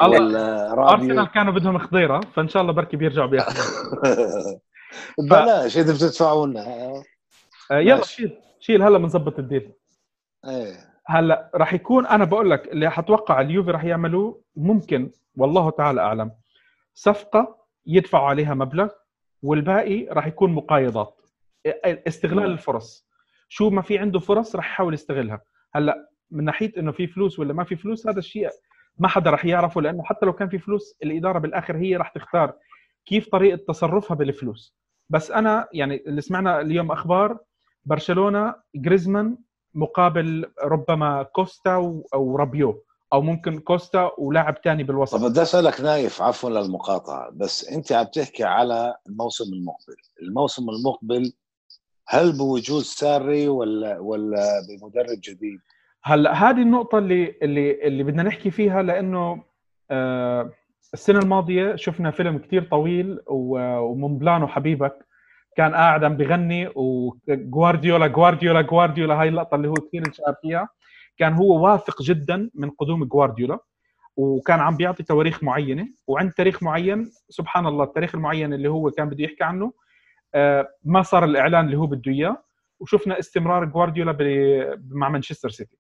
أرسنال 0.94 1.28
كانوا 1.32 1.54
بدهم 1.54 1.78
خضيرة 1.78 2.20
فإن 2.20 2.48
شاء 2.48 2.62
الله 2.62 2.74
بركي 2.74 2.98
بيرجعوا 2.98 3.28
بياخذوا. 3.28 4.60
بلاش 5.30 5.78
إذا 5.78 5.94
بتدفعوا 5.94 6.48
لنا. 6.48 6.62
آه، 7.72 7.80
يلا 7.80 8.04
شيل 8.04 8.38
شيل 8.60 8.84
هلأ 8.84 8.98
بنظبط 8.98 9.40
الديل. 9.40 9.72
إيه. 10.48 10.74
هلأ 11.08 11.52
راح 11.56 11.74
يكون 11.74 12.06
أنا 12.06 12.26
بقول 12.26 12.52
لك 12.52 12.68
اللي 12.68 12.92
حتوقع 12.92 13.42
اليوفي 13.42 13.72
راح 13.72 13.84
يعملوه 13.84 14.42
ممكن 14.56 15.12
والله 15.38 15.70
تعالى 15.70 16.02
أعلم 16.02 16.32
صفقة 16.94 17.58
يدفعوا 17.86 18.28
عليها 18.28 18.54
مبلغ 18.54 18.90
والباقي 19.46 20.06
راح 20.06 20.28
يكون 20.28 20.54
مقايضات. 20.54 21.22
استغلال 21.86 22.52
الفرص. 22.52 23.08
شو 23.50 23.70
ما 23.70 23.82
في 23.82 23.98
عنده 23.98 24.20
فرص 24.20 24.56
راح 24.56 24.66
يحاول 24.66 24.94
يستغلها. 24.94 25.42
هلا 25.76 26.10
من 26.32 26.44
ناحية 26.44 26.72
إنه 26.78 26.92
في 26.92 27.08
فلوس 27.08 27.40
ولا 27.40 27.54
ما 27.54 27.64
في 27.64 27.76
فلوس 27.76 28.08
هذا 28.08 28.20
الشيء 28.20 28.50
ما 28.98 29.08
حدا 29.08 29.30
راح 29.30 29.46
يعرفه 29.46 29.82
لأنه 29.82 30.04
حتى 30.04 30.26
لو 30.26 30.34
كان 30.34 30.50
في 30.50 30.60
فلوس 30.60 30.96
الإدارة 31.04 31.40
بالآخر 31.40 31.78
هي 31.78 31.96
راح 31.96 32.10
تختار 32.10 32.54
كيف 33.06 33.30
طريقة 33.30 33.56
تصرفها 33.68 34.16
بالفلوس. 34.16 34.76
بس 35.10 35.32
أنا 35.32 35.68
يعني 35.74 36.04
اللي 36.08 36.22
سمعنا 36.22 36.62
اليوم 36.62 36.92
أخبار 36.92 37.38
برشلونة 37.86 38.56
جريزمان 38.76 39.38
مقابل 39.74 40.52
ربما 40.64 41.24
كوستا 41.24 41.76
أو 42.14 42.36
رابيو. 42.36 42.85
أو 43.14 43.22
ممكن 43.22 43.60
كوستا 43.60 44.12
ولاعب 44.18 44.56
ثاني 44.64 44.84
بالوسط. 44.84 45.16
طب 45.16 45.30
بدي 45.30 45.42
أسألك 45.42 45.82
نايف 45.82 46.22
عفوا 46.22 46.50
للمقاطعة 46.50 47.30
بس 47.34 47.70
أنت 47.70 47.92
عم 47.92 48.06
تحكي 48.06 48.44
على 48.44 48.96
الموسم 49.10 49.54
المقبل. 49.54 49.96
الموسم 50.22 50.70
المقبل 50.70 51.34
هل 52.08 52.38
بوجود 52.38 52.82
ساري 52.82 53.48
ولا 53.48 54.00
ولا 54.00 54.46
بمدرب 54.70 55.20
جديد؟ 55.24 55.60
هلأ 56.04 56.34
هذه 56.34 56.62
النقطة 56.62 56.98
اللي 56.98 57.36
اللي 57.42 57.88
اللي 57.88 58.04
بدنا 58.04 58.24
نحكي 58.24 58.52
فيها 58.52 58.82
لأنه 58.82 59.44
آه 59.92 60.52
السنة 60.94 61.20
الماضية 61.20 61.76
شفنا 61.76 62.12
فيلم 62.12 62.38
كتير 62.38 62.64
طويل 62.72 63.20
ومومبلانو 63.28 64.48
حبيبك 64.48 65.06
كان 65.58 65.76
قاعد 65.76 66.04
عم 66.04 66.18
بغني 66.18 66.70
وجوارديولا 66.76 68.08
جوارديولا 68.08 68.62
جوارديولا 68.62 69.22
هاي 69.22 69.28
اللقطة 69.28 69.56
اللي 69.56 69.68
هو 69.68 69.74
كثير 69.74 70.08
انشهر 70.08 70.36
فيها. 70.42 70.70
كان 71.18 71.34
هو 71.34 71.66
واثق 71.66 72.02
جدا 72.02 72.50
من 72.54 72.70
قدوم 72.70 73.04
جوارديولا 73.06 73.60
وكان 74.18 74.60
عم 74.60 74.78
بيعطي 74.78 75.04
تواريخ 75.04 75.44
معينة. 75.44 75.88
وعند 76.08 76.32
تاريخ 76.32 76.64
معين 76.64 77.12
سبحان 77.30 77.68
الله 77.68 77.84
التاريخ 77.84 78.16
المعين 78.16 78.54
اللي 78.54 78.70
هو 78.70 78.92
كان 78.92 79.10
بده 79.10 79.24
يحكي 79.24 79.44
عنه 79.44 79.74
آه، 80.36 80.68
ما 80.84 81.02
صار 81.02 81.26
الإعلان 81.26 81.66
اللي 81.66 81.78
هو 81.78 81.86
بده 81.86 82.12
إياه. 82.12 82.44
وشفنا 82.80 83.20
استمرار 83.20 83.66
جوارديولا 83.66 84.18
مع 84.92 85.10
مانشستر 85.10 85.50
سيتي. 85.50 85.78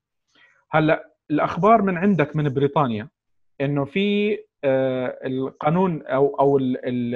هلأ 0.71 1.11
الأخبار 1.31 1.81
من 1.81 1.97
عندك 1.97 2.35
من 2.35 2.53
بريطانيا 2.53 3.09
إنه 3.61 3.85
في 3.85 4.37
آه، 4.63 5.19
القانون 5.25 6.05
أو 6.05 6.35
أو 6.39 6.57
ال 6.57 6.85
ال 6.85 7.15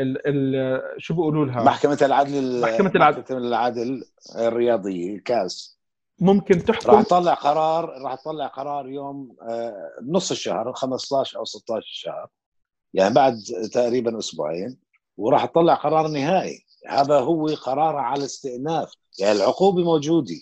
ال 0.00 0.18
ال 0.26 1.02
شو 1.02 1.14
بيقولوا 1.14 1.44
لها؟ 1.46 1.64
محكمة 1.64 1.98
العدل 2.02 2.60
محكمة 2.60 2.92
العدل. 2.94 3.18
محكمة 3.18 3.38
العدل 3.38 4.04
الرياضية 4.38 5.14
الكاس 5.14 5.75
ممكن 6.18 6.64
تحكم. 6.64 6.90
راح 6.90 7.02
تطلع 7.02 7.34
قرار 7.34 8.02
راح 8.02 8.14
تطلع 8.14 8.46
قرار 8.46 8.88
يوم 8.88 9.36
آه، 9.42 9.90
نص 10.02 10.30
الشهر 10.30 10.72
15 10.72 11.38
أو 11.38 11.44
16 11.44 11.82
شهر 11.86 12.28
يعني 12.94 13.14
بعد 13.14 13.42
تقريبا 13.72 14.18
أسبوعين 14.18 14.78
وراح 15.16 15.44
تطلع 15.44 15.74
قرار 15.74 16.08
نهائي. 16.08 16.66
هذا 16.88 17.18
هو 17.18 17.46
قرار 17.46 17.96
على 17.96 18.24
استئناف. 18.24 18.92
يعني 19.18 19.32
العقوبة 19.32 19.84
موجودة 19.84 20.40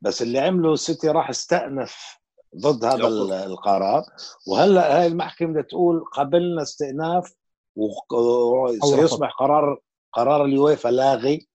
بس 0.00 0.22
اللي 0.22 0.38
عمله 0.38 0.72
السيتي 0.72 1.08
راح 1.08 1.28
استأنف 1.30 2.18
ضد 2.56 2.84
هذا. 2.84 3.06
القرار. 3.44 4.02
وهلأ 4.46 4.98
هاي 4.98 5.06
المحكمة 5.06 5.50
بدها 5.50 5.62
تقول 5.62 6.04
قبلنا 6.12 6.62
استئناف 6.62 7.34
وسيصبح 7.76 9.32
قرار 9.38 9.80
قرار 10.12 10.44
اليويفا 10.44 10.88
لاغي. 10.88 11.48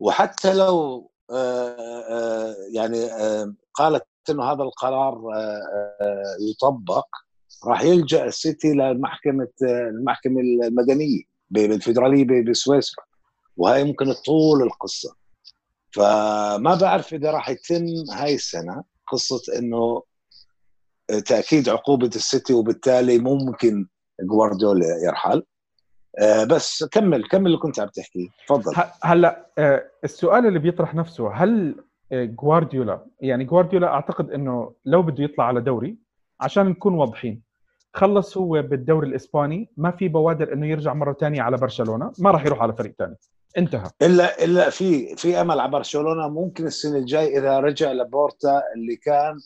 وحتى 0.00 0.54
لو 0.54 1.10
يعني 2.72 3.04
آه، 3.04 3.54
قالت 3.74 4.06
إنه 4.30 4.44
هذا 4.44 4.62
القرار 4.62 5.14
آه، 5.34 5.60
آه، 6.00 6.36
يطبق 6.50 7.06
راح 7.66 7.82
يلجأ 7.82 8.24
السيتي 8.24 8.72
لمحكمه 8.72 9.48
آه، 9.68 9.88
المحكمة 9.88 10.40
المدنية 10.40 11.22
ب- 11.50 12.50
بسويسرا 12.50 13.04
وهي 13.56 13.84
ممكن 13.84 14.04
تطول 14.14 14.62
القصة. 14.62 15.14
فما 15.94 16.78
بعرف 16.80 17.14
إذا 17.14 17.30
راح 17.30 17.48
يتم 17.50 17.86
هاي 18.10 18.34
السنة 18.34 18.84
قصة 19.12 19.58
إنه 19.58 20.02
تأكيد 21.26 21.68
عقوبة 21.68 22.06
السيتي 22.16 22.52
وبالتالي 22.54 23.18
ممكن 23.18 23.86
جوارديولا 24.20 24.86
يرحل. 25.06 25.42
آه، 26.18 26.44
بس 26.44 26.84
كمل 26.84 27.24
كمل 27.24 27.46
اللي 27.46 27.58
كنت 27.58 27.80
عم 27.80 27.88
تحكيه 27.88 28.28
تفضل. 28.48 28.72
هلأ 29.02 29.46
آه، 29.58 29.84
السؤال 30.04 30.46
اللي 30.46 30.58
بيطرح 30.58 30.94
نفسه 30.94 31.32
هل 31.32 31.74
آه، 32.12 32.24
جوارديولا 32.24 33.00
يعني 33.20 33.44
جوارديولا 33.44 33.86
أعتقد 33.86 34.30
إنه 34.30 34.72
لو 34.84 35.02
بده 35.02 35.24
يطلع 35.24 35.44
على 35.44 35.60
دوري 35.60 35.96
عشان 36.40 36.66
نكون 36.66 36.94
واضحين 36.94 37.42
خلص 37.94 38.36
هو 38.36 38.62
بالدوري 38.62 39.08
الإسباني 39.08 39.68
ما 39.76 39.90
في 39.90 40.08
بوادر 40.08 40.52
إنه 40.52 40.66
يرجع 40.66 40.94
مرة 40.94 41.12
ثانية 41.12 41.42
على 41.42 41.56
برشلونة 41.56 42.12
ما 42.18 42.30
راح 42.30 42.46
يروح 42.46 42.62
على 42.62 42.72
فريق 42.72 42.94
ثاني 42.98 43.14
انتهى. 43.58 43.90
إلا 44.02 44.44
إلا 44.44 44.70
في 44.70 45.16
في 45.16 45.40
أمل 45.40 45.60
على 45.60 45.70
برشلونة 45.70 46.28
ممكن 46.28 46.66
السنة 46.66 46.96
الجاي 46.98 47.38
إذا 47.38 47.60
رجع 47.60 47.92
لبورتا 47.92 48.62
اللي 48.76 48.96
كان 48.96 49.36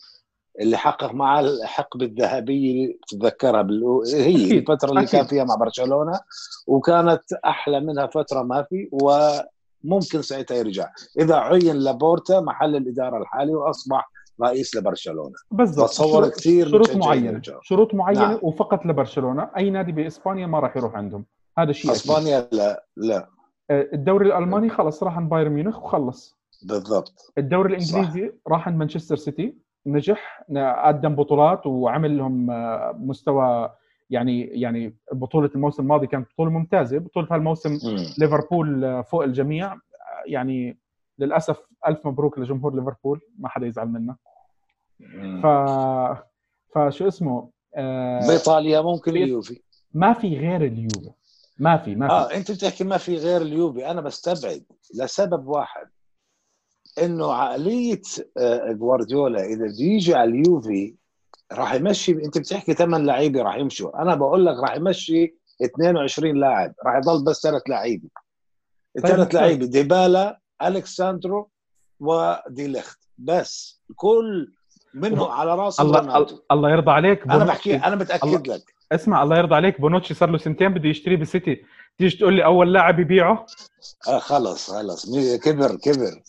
اللي 0.61 0.77
حقق 0.77 1.11
معاه 1.13 1.39
الحقبه 1.41 2.05
الذهبيه 2.05 2.97
تتذكرها 3.07 3.61
بالأو... 3.61 4.03
هي 4.03 4.35
أكيد، 4.35 4.51
الفترة 4.51 4.89
اللي 4.89 4.99
أكيد. 5.01 5.11
كان 5.11 5.25
فيها 5.25 5.43
مع 5.43 5.55
برشلونة 5.55 6.19
وكانت 6.67 7.33
أحلى 7.45 7.79
منها 7.79 8.07
فترة 8.07 8.41
ما 8.43 8.63
في 8.69 8.89
وممكن 8.91 10.21
ساعتها 10.21 10.57
يرجع. 10.57 10.89
إذا 11.19 11.35
عين 11.35 11.75
لبورتا 11.75 12.39
محل 12.39 12.75
الإدارة 12.75 13.17
الحالي 13.17 13.55
وأصبح 13.55 14.11
رئيس 14.41 14.75
لبرشلونة. 14.75 15.35
بالضبط. 15.51 15.85
بتصور 15.89 16.23
شروط- 16.23 16.35
كثير 16.35 16.67
شروط 16.69 16.95
معينة. 16.95 17.27
يرجعوا. 17.27 17.59
شروط 17.63 17.93
معينة 17.93 18.19
نعم. 18.27 18.39
وفقط 18.41 18.85
لبرشلونة. 18.85 19.49
أي 19.57 19.69
نادي 19.69 19.91
بإسبانيا 19.91 20.47
ما 20.47 20.59
راح 20.59 20.77
يروح 20.77 20.95
عندهم. 20.95 21.25
هذا 21.57 21.71
شيء 21.71 21.91
أكيد. 21.91 22.01
إسبانيا 22.01 22.47
لا 22.51 22.85
لا. 22.97 23.29
آه، 23.71 23.89
الدوري 23.93 24.27
الألماني 24.27 24.69
خلص 24.69 25.03
راح 25.03 25.17
عند 25.17 25.29
بايرن 25.29 25.51
ميونخ 25.51 25.83
وخلص. 25.83 26.37
بالضبط. 26.63 27.31
الدوري 27.37 27.69
الإنجليزي 27.69 28.31
راح 28.47 28.67
عند 28.67 28.77
مانشستر 28.77 29.15
سيتي. 29.15 29.55
نجح 29.91 30.43
قدم 30.85 31.15
بطولات 31.15 31.65
وعمل 31.67 32.17
لهم 32.17 32.51
آه، 32.51 32.95
مستوى 32.99 33.69
يعني 34.09 34.41
يعني 34.41 34.95
بطولة 35.13 35.49
الموسم 35.55 35.83
الماضي 35.83 36.07
كانت 36.07 36.27
بطولة 36.33 36.51
ممتازة. 36.51 36.97
بطولة 36.97 37.27
هالموسم. 37.31 37.77
ليفربول 38.17 38.85
آه، 38.85 39.01
فوق 39.01 39.23
الجميع. 39.23 39.73
آه، 39.73 39.77
يعني 40.25 40.77
للأسف 41.19 41.57
ألف 41.87 42.07
مبروك 42.07 42.39
لجمهور 42.39 42.75
ليفربول 42.75 43.21
ما 43.39 43.49
حدا 43.49 43.67
يزعل 43.67 43.87
منا. 43.87 44.15
ف 45.43 45.45
فشو 46.75 47.07
اسمه 47.07 47.49
آه، 47.75 48.27
بإيطاليا 48.27 48.81
ممكن 48.81 49.11
اليوفي. 49.11 49.61
ما 49.93 50.13
في 50.13 50.37
غير 50.37 50.61
اليوفي. 50.61 51.11
ما 51.59 51.77
في 51.77 51.95
ما 51.95 52.07
في. 52.07 52.13
آه 52.13 52.37
أنت 52.37 52.51
بتحكي 52.51 52.83
ما 52.83 52.97
في 52.97 53.17
غير 53.17 53.41
اليوفي. 53.41 53.91
أنا 53.91 54.01
بستبعد 54.01 54.63
لسبب 54.95 55.47
واحد. 55.47 55.87
إنه 57.05 57.33
عقلية 57.33 58.01
آه، 58.37 58.71
جوارديولا 58.71 59.45
إذا 59.45 59.65
بده 59.65 59.75
يجي 59.79 60.15
على 60.15 60.29
اليوفي 60.31 60.95
راح 61.53 61.73
يمشي 61.73 62.11
أنت 62.11 62.37
بتحكي 62.37 62.73
ثمان 62.73 63.05
لعيبة 63.05 63.41
راح 63.41 63.55
يمشوا. 63.55 64.01
أنا 64.01 64.15
بقول 64.15 64.45
لك 64.45 64.55
راح 64.57 64.75
يمشي 64.75 65.35
22 65.65 66.35
لاعب 66.39 66.73
راح 66.85 66.95
يضل 66.95 67.23
بس 67.23 67.41
ثلاث 67.43 67.61
لعيبة. 67.69 68.09
الثلاث 68.97 69.27
طيب. 69.27 69.35
لعيبة 69.41 69.65
ديبالا 69.65 70.39
الكساندرو 70.63 71.49
ودي 71.99 72.67
ليخت. 72.67 72.99
بس 73.17 73.81
كل 73.95 74.51
منهم 74.93 75.31
على 75.31 75.55
رأس 75.55 75.79
الله 75.79 75.99
رونالدو. 75.99 76.39
الله 76.51 76.71
يرضى 76.71 76.91
عليك 76.91 77.23
أنا 77.23 77.33
بونوتشي- 77.45 77.47
بحكي 77.47 77.75
أنا 77.75 77.95
متأكد 77.95 78.47
لك. 78.47 78.61
اسمع 78.91 79.23
الله 79.23 79.37
يرضى 79.37 79.55
عليك 79.55 79.81
بونوتشي 79.81 80.13
صار 80.13 80.29
له 80.29 80.37
سنتين 80.37 80.73
بده 80.73 80.89
يشتريه 80.89 81.17
بالسيتي 81.17 81.61
تيجي 81.97 82.17
تقول 82.17 82.33
لي 82.33 82.45
أول 82.45 82.73
لاعب 82.73 82.99
يبيعه؟ 82.99 83.45
آه 84.07 84.19
خلص 84.19 84.71
خلص. 84.71 85.05
كبر 85.43 85.75
كبر. 85.75 86.21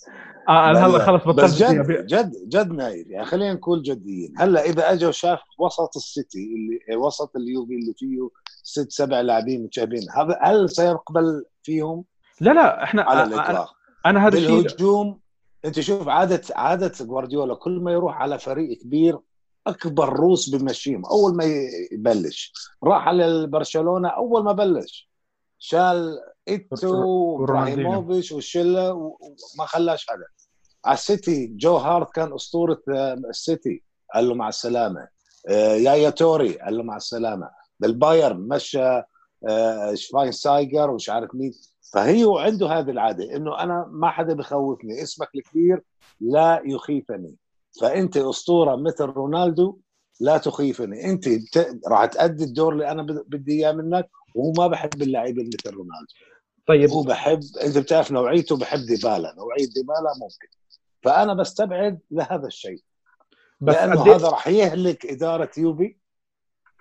آه 0.48 0.70
أنا 0.70 0.86
هلا 0.86 0.96
لا، 0.96 1.06
خلص 1.06 1.22
بس 1.24 1.28
بطلت 1.28 1.62
جد. 1.62 2.06
جد 2.06 2.32
جد 2.48 2.72
نايف 2.72 3.06
يعني 3.06 3.26
خلينا 3.26 3.52
نكون 3.52 3.82
جديين. 3.82 4.32
هلا 4.36 4.64
إذا 4.64 4.92
اجى 4.92 5.06
وشاف 5.06 5.38
وسط 5.58 5.96
السيتي 5.96 6.38
اللي 6.38 6.96
وسط 6.96 7.36
اليوفي 7.36 7.74
اللي 7.74 7.94
فيه 7.96 8.28
ست 8.62 8.90
سبع 8.92 9.20
لاعبين 9.20 9.64
متشابهين 9.64 10.06
هذا 10.16 10.38
هل 10.42 10.70
سيقبل 10.70 11.44
فيهم؟ 11.62 12.04
لا 12.40 12.50
لا 12.50 12.84
إحنا 12.84 13.02
على 13.02 13.22
الإطلاق. 13.22 13.74
أنا 14.06 14.26
هذا 14.26 14.38
الشيء 14.38 14.62
بالهجوم 14.62 15.20
أنت 15.64 15.80
شوف 15.80 16.08
عاده 16.08 16.42
عادة 16.54 16.92
جوارديولا 17.00 17.54
كل 17.54 17.80
ما 17.80 17.92
يروح 17.92 18.16
على 18.16 18.38
فريق 18.38 18.78
كبير 18.78 19.18
أكبر 19.66 20.08
روس 20.08 20.48
بمشيهم. 20.48 21.06
أول 21.06 21.36
ما 21.36 21.44
يبلش. 21.92 22.52
راح 22.84 23.08
على 23.08 23.46
برشلونة 23.46 24.08
أول 24.08 24.44
ما 24.44 24.52
بلش. 24.52 25.09
شال 25.62 26.18
إيتو. 26.48 26.94
وابراهيموفيتش 27.04 28.32
والشله 28.32 28.92
وما 28.92 29.66
خلاش 29.66 30.06
حدا. 30.08 30.24
على 30.84 30.94
السيتي 30.94 31.46
جو 31.46 31.76
هارت 31.76 32.10
كان 32.10 32.34
أسطورة 32.34 32.82
آه، 32.88 33.14
السيتي 33.14 33.82
قال 34.14 34.28
له 34.28 34.34
مع 34.34 34.48
السلامة. 34.48 35.08
آه، 35.48 35.74
يايا 35.74 36.10
توري 36.10 36.58
قال 36.58 36.76
له 36.76 36.82
مع 36.82 36.96
السلامة. 36.96 37.50
بالبايرن 37.80 38.48
مشى 38.48 39.02
آه، 39.48 39.94
شفاينسايجر 39.94 40.90
ومش 40.90 41.10
عارف 41.10 41.34
مين. 41.34 41.52
فهي 41.92 42.24
عنده 42.36 42.68
هذه 42.68 42.90
العادة 42.90 43.36
إنه 43.36 43.58
أنا 43.62 43.86
ما 43.90 44.10
حدا 44.10 44.34
بخوفني. 44.34 45.02
اسمك 45.02 45.28
الكبير 45.34 45.82
لا 46.20 46.62
يخيفني. 46.64 47.36
فأنت 47.80 48.16
أسطورة 48.16 48.76
مثل 48.76 49.04
رونالدو 49.04 49.78
لا 50.20 50.38
تخيفني. 50.38 51.04
انت. 51.10 51.28
راح 51.88 52.04
تأدي 52.04 52.44
الدور 52.44 52.72
اللي 52.72 52.90
أنا 52.90 53.02
بد- 53.02 53.24
بدي 53.28 53.52
إياه 53.52 53.72
منك 53.72 54.10
وهو 54.34 54.52
ما 54.58 54.66
بحب 54.66 55.02
اللعيبة 55.02 55.42
اللي 55.42 55.50
مثل 55.64 55.76
رونالدو. 55.76 56.14
طيب. 56.66 56.90
هو 56.90 57.02
بحب 57.02 57.40
أنت 57.64 57.78
بتعرف 57.78 58.12
نوعيته 58.12 58.56
بحب 58.56 58.78
ديبالا. 58.78 59.34
نوعية 59.36 59.66
ديبالا 59.74 60.12
ممكن. 60.20 60.48
فأنا 61.02 61.34
بستبعد 61.34 61.98
لهذا 62.10 62.46
الشيء. 62.46 62.82
بس 63.60 63.74
لأنه 63.74 64.04
إيه- 64.04 64.08
هذا 64.08 64.28
راح 64.28 64.48
يهلك 64.48 65.06
إدارة 65.06 65.50
يوفي 65.58 65.96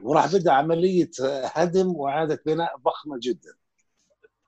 وراح 0.01 0.33
بدأ 0.35 0.51
عملية 0.51 1.09
هدم 1.53 1.95
وإعادة 1.95 2.41
بناء 2.45 2.77
ضخمة 2.77 3.19
جدا. 3.23 3.49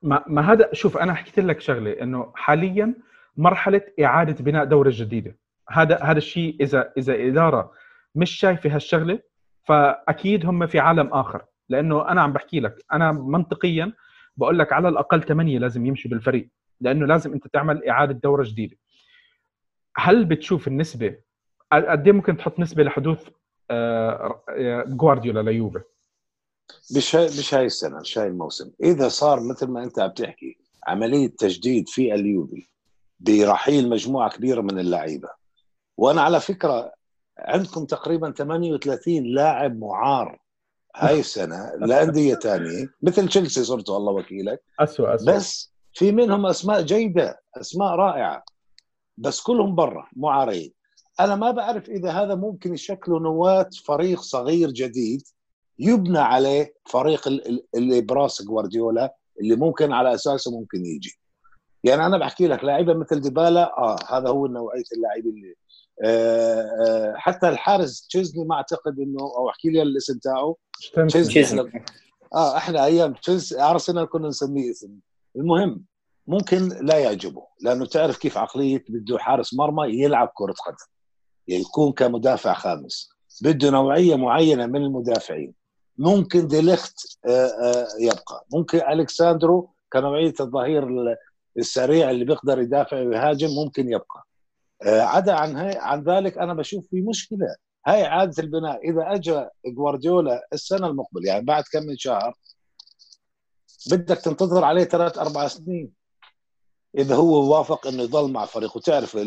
ما, 0.01 0.23
ما 0.27 0.51
هذا 0.51 0.69
شوف 0.73 0.97
أنا 0.97 1.13
حكيت 1.13 1.39
لك 1.39 1.59
شغلة 1.61 1.91
إنه 1.91 2.31
حاليا 2.35 2.93
مرحلة 3.37 3.81
إعادة 4.03 4.43
بناء 4.43 4.65
دوره 4.65 4.91
جديده 4.93 5.37
هذا 5.69 5.99
هذا 6.03 6.17
الشيء 6.17 6.57
إذا 6.61 6.93
إذا 6.97 7.27
إدارة 7.27 7.71
مش 8.15 8.31
شايفة 8.31 8.75
هالشغلة 8.75 9.19
فأكيد 9.63 10.45
هم 10.45 10.67
في 10.67 10.79
عالم 10.79 11.07
آخر. 11.13 11.45
لأنه 11.69 12.07
أنا 12.09 12.21
عم 12.21 12.33
بحكي 12.33 12.59
لك 12.59 12.85
أنا 12.93 13.11
منطقيا 13.11 13.93
بقول 14.37 14.59
لك 14.59 14.73
على 14.73 14.89
الأقل 14.89 15.23
ثمانيه 15.23 15.59
لازم 15.59 15.85
يمشوا 15.85 16.11
بالفريق 16.11 16.49
لأنه 16.81 17.05
لازم 17.05 17.33
أنت 17.33 17.47
تعمل 17.47 17.85
إعادة 17.89 18.13
دورة 18.13 18.43
جديدة. 18.43 18.77
هل 19.97 20.25
بتشوف 20.25 20.67
النسبة 20.67 21.17
قد 21.71 22.07
إيه 22.07 22.13
ممكن 22.13 22.37
تحط 22.37 22.59
نسبة 22.59 22.83
لحدوث 22.83 23.27
آه، 23.71 24.43
آه، 24.49 24.83
جوارديولا 24.87 25.39
ليوفي؟ 25.51 25.81
مش 26.95 27.15
مش 27.15 27.53
هاي 27.53 27.65
السنة 27.65 27.99
مش 27.99 28.17
هاي 28.17 28.27
الموسم. 28.27 28.71
إذا 28.83 29.09
صار 29.09 29.39
مثل 29.39 29.67
ما 29.67 29.83
أنت 29.83 29.99
عم 29.99 30.09
تحكي 30.11 30.57
عملية 30.87 31.27
تجديد 31.27 31.89
في 31.89 32.13
اليوفي 32.13 32.67
برحيل 33.19 33.89
مجموعة 33.89 34.29
كبيرة 34.29 34.61
من 34.61 34.79
اللعيبة. 34.79 35.29
وأنا 35.97 36.21
على 36.21 36.39
فكرة 36.39 36.93
عندكم 37.39 37.85
تقريبا 37.85 38.31
38 38.31 39.23
لاعب 39.23 39.79
معار 39.79 40.39
هاي 40.95 41.19
السنة 41.25 41.71
لأندية 41.75 42.35
ثانية 42.35 42.87
مثل 43.01 43.27
تشيلسي 43.27 43.63
صرتوا 43.63 43.97
الله 43.97 44.11
وكيلك. 44.13 44.63
اسوء 44.79 45.15
اسوء 45.15 45.35
بس 45.35 45.71
في 45.93 46.11
منهم 46.11 46.45
أسماء 46.45 46.81
جيدة 46.81 47.41
أسماء 47.61 47.95
رائعة 47.95 48.43
بس 49.17 49.41
كلهم 49.41 49.75
برا 49.75 50.07
معارين. 50.15 50.73
أنا 51.19 51.35
ما 51.35 51.51
بعرف 51.51 51.89
إذا 51.89 52.11
هذا 52.11 52.35
ممكن 52.35 52.73
يشكله 52.73 53.19
نواة 53.19 53.69
فريق 53.85 54.21
صغير 54.21 54.71
جديد 54.71 55.21
يبنى 55.79 56.19
عليه 56.19 56.73
فريق 56.89 57.27
ال- 57.27 57.47
ال- 57.47 57.65
اللي 57.75 58.01
براس 58.01 58.41
جوارديولا 58.41 59.15
اللي 59.41 59.55
ممكن 59.55 59.91
على 59.93 60.13
أساسه 60.13 60.59
ممكن 60.59 60.85
يجي. 60.85 61.19
يعني 61.83 62.05
أنا 62.05 62.17
بحكي 62.17 62.47
لك 62.47 62.63
لاعيبه 62.63 62.93
مثل 62.93 63.21
ديبالا 63.21 63.77
آه 63.77 63.95
هذا 64.09 64.29
هو 64.29 64.47
نوعية 64.47 64.83
اللاعب 64.95 65.25
اللي 65.25 65.55
حتى 67.15 67.49
الحارس 67.49 68.07
تشيزني 68.07 68.45
ما 68.45 68.55
أعتقد 68.55 68.99
إنه 68.99 69.19
أو 69.19 69.49
أحكي 69.49 69.69
لي 69.69 69.81
الاسم 69.81 70.19
تاعه. 70.19 70.55
تشيزني. 71.07 71.83
آه 72.33 72.57
إحنا 72.57 72.85
أيام 72.85 73.13
تشيز 73.13 73.53
أرسنال 73.53 74.09
كنا 74.09 74.27
نسميه 74.27 74.71
اسم. 74.71 74.99
المهم 75.35 75.85
ممكن 76.27 76.67
لا 76.81 76.97
يعجبه 76.97 77.43
لأنه 77.61 77.85
تعرف 77.85 78.17
كيف 78.17 78.37
عقلية 78.37 78.83
بده 78.89 79.17
حارس 79.17 79.53
مرمى 79.53 79.87
يلعب 80.03 80.31
كرة 80.35 80.53
قدم. 80.65 80.75
يعني 81.47 81.61
يكون 81.61 81.91
كمدافع 81.91 82.53
خامس. 82.53 83.09
بده 83.43 83.69
نوعية 83.69 84.15
معينة 84.15 84.65
من 84.65 84.75
المدافعين. 84.81 85.53
ممكن 85.97 86.47
ديليخت 86.47 87.19
يبقى. 87.99 88.45
ممكن 88.53 88.77
ألكساندرو 88.79 89.69
كنوعية 89.93 90.33
الظهير 90.39 90.87
السريع 91.57 92.09
اللي 92.11 92.25
بيقدر 92.25 92.59
يدافع 92.61 92.97
ويهاجم 92.99 93.49
ممكن 93.49 93.89
يبقى. 93.89 94.25
عدا 94.85 95.33
عن 95.33 95.57
هي 95.57 95.77
عن 95.77 96.03
ذلك 96.03 96.37
أنا 96.37 96.53
بشوف 96.53 96.87
في 96.87 97.01
مشكلة. 97.01 97.55
هاي 97.87 98.05
اعاده 98.05 98.43
البناء 98.43 98.89
إذا 98.89 99.13
اجى 99.13 99.45
جوارديولا 99.65 100.47
السنة 100.53 100.87
المقبلة 100.87 101.27
يعني 101.27 101.45
بعد 101.45 101.63
كم 101.73 101.83
من 101.83 101.97
شهر 101.97 102.33
بدك 103.91 104.17
تنتظر 104.17 104.63
عليه 104.63 104.83
ثلاث 104.83 105.17
أربع 105.17 105.47
سنين. 105.47 105.91
إذا 106.97 107.15
هو 107.15 107.53
وافق 107.53 107.87
إنه 107.87 108.03
يضل 108.03 108.31
مع 108.31 108.45
فريقه 108.45 108.79
تعرف 108.79 109.17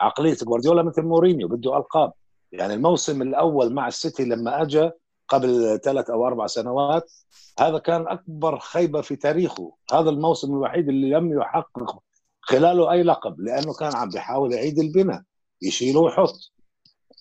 عقلية 0.00 0.36
جوارديولا 0.42 0.82
مثل 0.82 1.02
مورينيو 1.02 1.48
بده 1.48 1.76
ألقاب. 1.76 2.12
يعني 2.52 2.74
الموسم 2.74 3.22
الأول 3.22 3.74
مع 3.74 3.88
السيتي 3.88 4.24
لما 4.24 4.62
اجى 4.62 4.90
قبل 5.28 5.80
ثلاث 5.84 6.10
أو 6.10 6.26
أربع 6.26 6.46
سنوات 6.46 7.12
هذا 7.60 7.78
كان 7.78 8.08
أكبر 8.08 8.58
خيبة 8.58 9.00
في 9.00 9.16
تاريخه. 9.16 9.72
هذا 9.92 10.10
الموسم 10.10 10.54
الوحيد 10.54 10.88
اللي 10.88 11.10
لم 11.10 11.40
يحقق 11.40 12.02
خلاله 12.48 12.92
أي 12.92 13.02
لقب 13.02 13.40
لأنه 13.40 13.74
كان 13.74 13.94
عم 13.94 14.08
بيحاول 14.08 14.52
يعيد 14.52 14.78
البناء 14.78 15.22
يشيل 15.62 15.96
ويحط. 15.96 16.52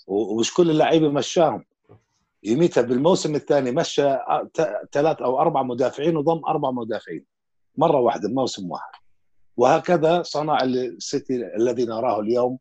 ومش 0.07 0.53
كل 0.53 0.69
اللعيبة 0.69 1.09
مشاهم. 1.09 1.65
يميتها 2.43 2.81
بالموسم 2.81 3.35
الثاني 3.35 3.71
مشى 3.71 4.17
ثلاث 4.91 5.21
أو 5.21 5.39
أربع 5.39 5.63
مدافعين 5.63 6.17
وضم 6.17 6.41
أربع 6.47 6.71
مدافعين. 6.71 7.25
مرة 7.77 7.99
واحدة 7.99 8.29
بموسم 8.29 8.71
واحد. 8.71 8.91
وهكذا 9.57 10.23
صنع 10.23 10.63
السيتي 10.63 11.55
الذي 11.55 11.85
نراه 11.85 12.19
اليوم 12.19 12.59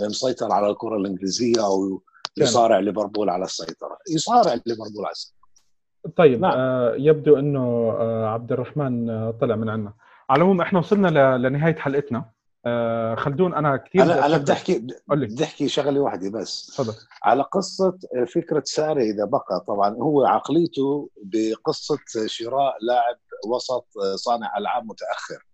مسيطر 0.00 0.52
على 0.52 0.70
الكرة 0.70 0.96
الإنجليزية 0.96 1.64
أو 1.66 2.02
يصارع 2.36 2.78
ليفربول 2.78 3.30
على 3.30 3.44
السيطرة. 3.44 3.98
يصارع 4.10 4.54
ليفربول 4.66 5.04
على 5.04 5.12
السيطرة. 5.12 5.44
طيب 6.16 6.40
نعم. 6.40 6.52
آه 6.56 6.94
يبدو 6.98 7.38
إنه 7.38 7.94
آه 8.00 8.26
عبد 8.26 8.52
الرحمن 8.52 9.10
آه 9.10 9.30
طلع 9.40 9.56
من 9.56 9.68
عندنا 9.68 9.92
على 10.30 10.38
العموم 10.38 10.60
إحنا 10.60 10.78
وصلنا 10.78 11.38
لنهاية 11.38 11.74
حلقتنا. 11.74 12.30
آه 12.66 13.14
خلدون 13.14 13.54
أنا 13.54 13.76
كثير 13.76 14.02
أنا 14.02 14.26
أنا 14.26 14.36
بدي 14.36 14.52
احكي 14.52 14.86
بدي 15.08 15.44
أحكي 15.44 15.68
شغلة 15.68 16.00
واحدة 16.00 16.30
بس. 16.30 16.66
تفضل. 16.66 16.94
على 17.22 17.42
قصة 17.42 17.98
فكرة 18.34 18.62
ساري 18.66 19.10
إذا 19.10 19.24
بقى 19.24 19.64
طبعا 19.68 19.94
هو 19.94 20.24
عقليته 20.24 21.10
بقصة 21.22 21.98
شراء 22.26 22.76
لاعب 22.80 23.16
وسط 23.46 23.86
صانع 24.14 24.58
ألعاب 24.58 24.84
متأخر. 24.84 25.46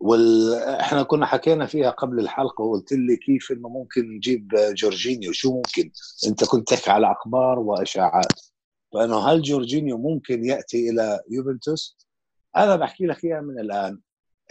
وإحنا 0.00 1.02
كنا 1.02 1.26
حكينا 1.26 1.66
فيها 1.66 1.90
قبل 1.90 2.18
الحلقة 2.18 2.62
وقلت 2.62 2.92
لي 2.92 3.16
كيف 3.16 3.52
إنه 3.52 3.68
ممكن 3.68 4.16
نجيب 4.16 4.48
جورجينيو 4.54 5.32
شو 5.32 5.54
ممكن؟ 5.54 5.90
أنت 6.26 6.44
كنت 6.44 6.68
تحكي 6.68 6.90
على 6.90 7.12
أخبار 7.12 7.58
وأشاعات. 7.58 8.40
فإنه 8.94 9.18
هل 9.18 9.42
جورجينيو 9.42 9.98
ممكن 9.98 10.44
يأتي 10.44 10.90
إلى 10.90 11.20
يوفنتوس؟ 11.30 12.05
أنا 12.56 12.76
بحكي 12.76 13.06
لك 13.06 13.24
إياها 13.24 13.40
من 13.40 13.58
الآن. 13.58 14.00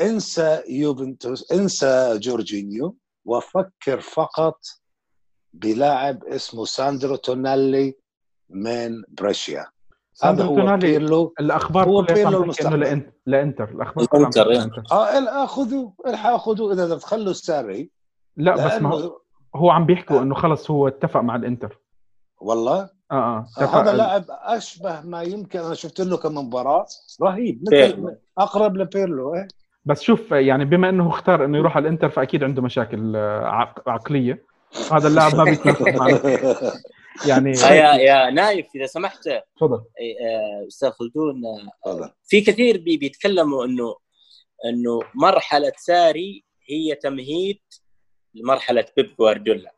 انسى 0.01 0.63
يوفنتوس 0.69 1.51
انسى 1.51 2.17
جورجينيو 2.17 2.97
وفكر 3.25 3.99
فقط 3.99 4.59
بلاعب 5.53 6.23
اسمه 6.23 6.65
ساندرو 6.65 7.15
تونالي 7.15 7.95
من 8.49 9.03
بريشيا. 9.07 9.65
هذا 10.23 10.43
هو 10.43 10.77
بيرلو 10.77 11.33
الأخبار 11.39 11.87
هو 11.87 12.01
بيرلو 12.01 12.53
انه 12.61 12.75
لإنتر. 13.25 13.69
الأخبار 13.69 14.47
لإنتر 14.47 14.83
آه 14.91 15.45
خذوا 15.45 15.91
خذوا 16.37 16.73
إذا 16.73 16.85
بدك 16.85 17.01
تخلوا 17.01 17.31
الساري 17.31 17.91
لا 18.37 18.65
بس 18.65 18.81
ما 18.81 18.89
هو, 18.89 19.21
هو 19.55 19.69
عم 19.69 19.85
بيحكوا 19.85 20.21
إنه 20.21 20.35
خلص 20.35 20.71
هو 20.71 20.87
اتفق 20.87 21.21
مع 21.21 21.35
الإنتر. 21.35 21.81
والله؟ 22.41 22.89
آه 23.11 23.47
آه. 23.57 23.81
هذا 23.81 23.93
لاعب 23.93 24.25
أشبه 24.29 25.01
ما 25.01 25.23
يمكن 25.23 25.59
أنا 25.59 25.73
شفت 25.73 26.01
له 26.01 26.17
كم 26.17 26.37
مباراة. 26.37 26.85
رهيب 27.21 27.63
مثل 27.67 28.17
أقرب 28.37 28.77
لبيرلو 28.77 29.35
إيه. 29.35 29.47
بس 29.85 30.01
شوف 30.01 30.31
يعني 30.31 30.65
بما 30.65 30.89
إنه 30.89 31.09
اختار 31.09 31.45
إنه 31.45 31.57
يروح 31.57 31.77
على 31.77 31.83
الإنتر 31.87 32.09
فأكيد 32.09 32.43
عنده 32.43 32.61
مشاكل 32.61 33.15
عقلية. 33.87 34.45
هذا 34.91 35.07
اللاعب 35.07 35.35
ما 35.35 35.43
بيتناسب 35.43 35.87
مع 35.87 36.07
يعني 37.29 37.51
يا 37.51 37.93
يا 37.93 38.29
نايف 38.29 38.67
إذا 38.75 38.85
سمحت. 38.85 39.29
تفضل. 39.57 39.75
آه، 39.77 40.67
أستاذ 40.67 40.89
خلدون 40.89 41.41
آه، 41.85 42.13
في 42.23 42.41
كثير 42.41 42.77
بي 42.77 42.97
بيتكلموا 42.97 43.65
إنه 43.65 43.95
إنه 44.65 44.99
مرحلة 45.15 45.71
ساري 45.77 46.43
هي 46.69 46.95
تمهيد 46.95 47.59
لمرحلة 48.33 48.85
بيب 48.97 49.15
جوارديولا. 49.19 49.69
آه، 49.69 49.74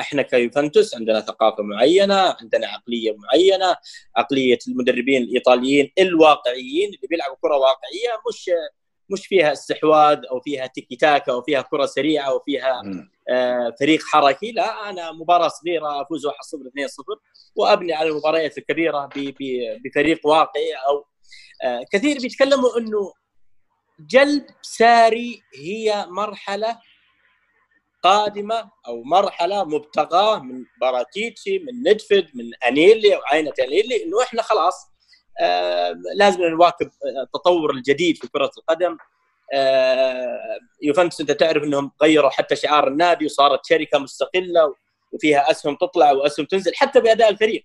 إحنا 0.00 0.22
كيوفنتوس 0.22 0.94
عندنا 0.94 1.20
ثقافة 1.20 1.62
معينة، 1.62 2.36
عندنا 2.40 2.66
عقلية 2.66 3.16
معينة، 3.16 3.76
عقلية 4.16 4.58
المدربين 4.68 5.22
الإيطاليين 5.22 5.92
الواقعيين 5.98 6.86
اللي 6.86 7.06
بيلعبوا 7.10 7.36
كرة 7.40 7.56
واقعية 7.56 8.20
مش 8.28 8.50
مش 9.10 9.26
فيها 9.26 9.52
استحواذ 9.52 10.18
أو 10.30 10.40
فيها 10.40 10.66
تيكي 10.66 10.96
تاكا 10.96 11.32
أو 11.32 11.42
فيها 11.42 11.62
كرة 11.62 11.86
سريعة 11.86 12.28
أو 12.30 12.40
فيها 12.46 12.82
آه 13.30 13.74
فريق 13.80 14.00
حركي 14.02 14.52
لا 14.52 14.90
أنا 14.90 15.12
مباراة 15.12 15.48
صغيرة 15.48 16.02
أفوز 16.02 16.26
1-0 16.26 16.30
2-0 16.32 16.32
وأبني 17.56 17.92
على 17.92 18.08
المباريات 18.08 18.58
الكبيرة 18.58 19.08
بفريق 19.84 20.26
واقعي 20.26 20.72
أو 20.88 21.06
آه 21.64 21.84
كثير 21.92 22.18
بيتكلموا 22.20 22.78
إنه 22.78 23.12
جلب 24.00 24.46
ساري 24.62 25.42
هي 25.54 26.06
مرحلة 26.08 26.78
قادمة 28.04 28.70
أو 28.86 29.02
مرحلة 29.02 29.64
مبتغاة 29.64 30.38
من 30.38 30.64
باراتيتشي 30.80 31.58
من 31.58 31.90
ندفد 31.90 32.28
من 32.34 32.50
انيلي 32.66 33.16
أو 33.16 33.20
عينة 33.24 33.52
انيلي 33.60 34.04
إنه 34.04 34.22
إحنا 34.22 34.42
خلاص 34.42 34.86
آه 35.40 35.94
لازم 36.16 36.42
نواكب 36.42 36.90
التطور 37.22 37.70
الجديد 37.70 38.16
في 38.16 38.28
كرة 38.28 38.50
القدم. 38.58 38.96
آه 39.54 40.38
يوفنتوس 40.82 41.20
أنت 41.20 41.30
تعرف 41.30 41.62
إنهم 41.62 41.92
غيروا 42.02 42.30
حتى 42.30 42.56
شعار 42.56 42.88
النادي 42.88 43.24
وصارت 43.24 43.66
شركة 43.66 43.98
مستقلة 43.98 44.74
وفيها 45.12 45.50
أسهم 45.50 45.76
تطلع 45.76 46.12
وأسهم 46.12 46.46
تنزل 46.46 46.74
حتى 46.74 47.00
بأداء 47.00 47.28
الفريق. 47.28 47.64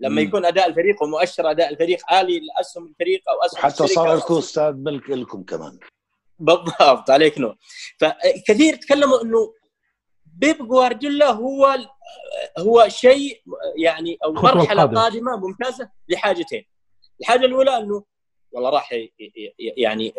لما 0.00 0.20
يكون 0.20 0.44
أداء 0.46 0.68
الفريق 0.68 1.02
ومؤشر 1.02 1.50
أداء 1.50 1.68
الفريق 1.68 1.98
عالي 2.08 2.40
لأسهم 2.40 2.86
الفريق 2.86 3.22
أو 3.30 3.46
أسهم 3.46 3.62
حتى 3.62 3.86
صار 3.86 4.14
لكم 4.16 4.38
أستاذ 4.38 4.72
ملك 4.72 5.10
لكم 5.10 5.42
كمان. 5.42 5.78
بالضبط 6.38 7.10
عليك 7.10 7.38
نور. 7.38 7.56
فكثير 8.00 8.76
تكلموا 8.76 9.22
إنه 9.22 9.59
بيب 10.40 10.68
جوارديولا 10.68 11.30
هو 11.30 11.78
هو 12.58 12.88
شيء 12.88 13.42
يعني 13.76 14.18
أو 14.24 14.32
مرحلة 14.32 14.82
قادم. 14.82 14.98
قادمة 14.98 15.36
ممتازة 15.36 15.90
لحاجتين 16.08 16.66
الحاجة 17.20 17.44
الأولى 17.44 17.76
أنه 17.76 18.04
والله 18.52 18.70
راح 18.70 18.94
يعني 19.58 20.14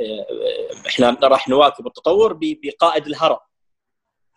إحنا 0.88 1.18
راح 1.24 1.50
نواكب 1.50 1.88
التطور 1.88 2.40
بقائد 2.42 3.08
الهرم 3.08 3.38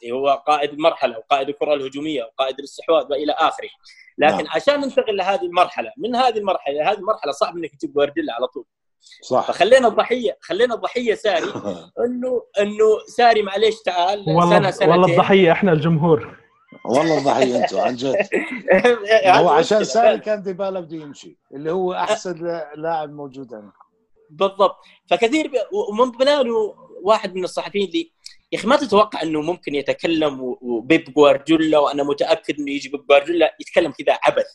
اللي 0.02 0.14
هو 0.14 0.42
قائد 0.46 0.72
المرحله 0.72 1.18
وقائد 1.18 1.48
الكرة 1.48 1.74
الهجومية 1.74 2.22
وقائد 2.22 2.58
الاستحواذ 2.58 3.04
وإلى 3.10 3.32
آخره 3.32 3.68
لكن 4.18 4.36
نعم. 4.36 4.46
عشان 4.54 4.80
ننتقل 4.80 5.16
لهذه 5.16 5.42
المرحلة 5.42 5.92
من 5.96 6.16
هذه 6.16 6.38
المرحلة 6.38 6.90
هذه 6.90 6.98
المرحله 6.98 7.32
صعب 7.32 7.56
إنك 7.56 7.70
تجيب 7.76 7.94
جوارديولا 7.94 8.34
على 8.34 8.46
طول 8.46 8.64
صح. 9.22 9.48
فخلينا 9.48 9.88
الضحية 9.88 10.38
خلينا 10.40 10.74
الضحية 10.74 11.14
ساري. 11.14 11.46
إنه 12.06 12.42
إنه 12.60 12.98
ساري 13.16 13.42
معليش 13.42 13.74
تعال 13.82 14.24
والله 14.28 14.58
سنه 14.58 14.70
سنتين. 14.70 14.88
والله 14.88 15.06
الضحية 15.12 15.52
إحنا 15.52 15.72
الجمهور. 15.72 16.36
والله 16.84 17.18
الضحية 17.18 17.56
أنتم 17.64 17.78
عن 17.78 17.96
جد. 17.96 18.16
هو 19.26 19.48
عشان 19.48 19.84
ساري 19.84 20.18
كان 20.18 20.42
ديبالا 20.42 20.80
بده 20.80 20.96
يمشي 20.96 21.38
اللي 21.54 21.72
هو 21.72 21.92
أحسن 21.92 22.62
لاعب 22.76 23.12
موجود 23.12 23.54
عندكم 23.54 23.72
بالضبط. 24.30 24.76
فكثير 25.10 25.50
ومن 25.90 26.10
بنانه 26.10 26.74
واحد 27.02 27.34
من 27.34 27.44
الصحفيين 27.44 27.88
اللي 27.88 28.10
يا 28.52 28.58
أخي 28.58 28.68
ما 28.68 28.76
تتوقع 28.76 29.22
إنه 29.22 29.40
ممكن 29.40 29.74
يتكلم 29.74 30.56
وبيب 30.62 31.12
جوارديولا 31.14 31.78
وأنا 31.78 32.02
متأكد 32.02 32.58
إنه 32.60 32.70
يجي 32.72 32.88
بيب 32.88 33.06
جوارديولا 33.06 33.56
يتكلم 33.60 33.92
كذا 33.92 34.18
عبث. 34.22 34.46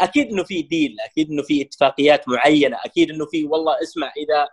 أكيد 0.00 0.26
إنه 0.32 0.44
في 0.44 0.62
ديل 0.62 0.96
أكيد 1.00 1.30
إنه 1.30 1.42
في 1.42 1.62
اتفاقيات 1.62 2.28
معينة 2.28 2.78
أكيد 2.84 3.10
إنه 3.10 3.26
في 3.26 3.44
والله 3.44 3.82
اسمع 3.82 4.12
إذا 4.16 4.48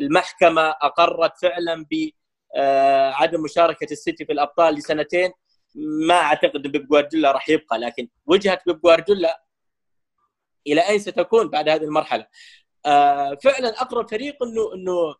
المحكمة 0.00 0.62
أقرت 0.70 1.32
فعلا 1.42 1.86
ب 1.90 2.10
عدم 3.14 3.42
مشاركة 3.42 3.92
السيتي 3.92 4.24
في 4.24 4.32
الأبطال 4.32 4.74
لسنتين 4.74 5.32
ما 6.08 6.14
أعتقد 6.14 6.62
بيب 6.62 6.88
جوارديولا 6.88 7.32
راح 7.32 7.48
يبقى 7.48 7.78
لكن 7.78 8.08
وجهة 8.26 8.60
بيب 8.66 8.80
جوارديولا 8.80 9.42
إلى 10.66 10.88
أين 10.88 10.98
ستكون 10.98 11.48
بعد 11.50 11.68
هذه 11.68 11.82
المرحلة؟ 11.84 12.26
آه 12.86 13.34
فعلا 13.34 13.68
أقرب 13.80 14.10
فريق 14.10 14.42
إنه 14.42 14.74
إنه 14.74 15.14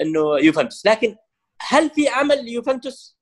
إنه 0.00 0.38
يوفنتوس 0.46 0.86
لكن 0.86 1.16
هل 1.60 1.90
في 1.90 2.08
عمل 2.08 2.44
ليوفنتوس؟ 2.44 3.18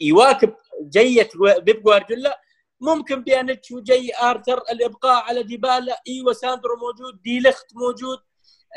يواكب 0.00 0.54
جية 0.88 1.28
بيب 1.58 1.82
جوارديولا 1.82 2.40
ممكن 2.80 3.22
بيانيتش 3.22 3.70
وجاي 3.72 4.10
ارثر 4.22 4.58
الابقاء 4.58 5.22
على 5.24 5.42
ديبالا 5.42 6.02
أيوه 6.08 6.32
ساندرو 6.32 6.76
موجود 6.76 7.22
دي 7.22 7.40
لخت 7.40 7.66
موجود 7.74 8.18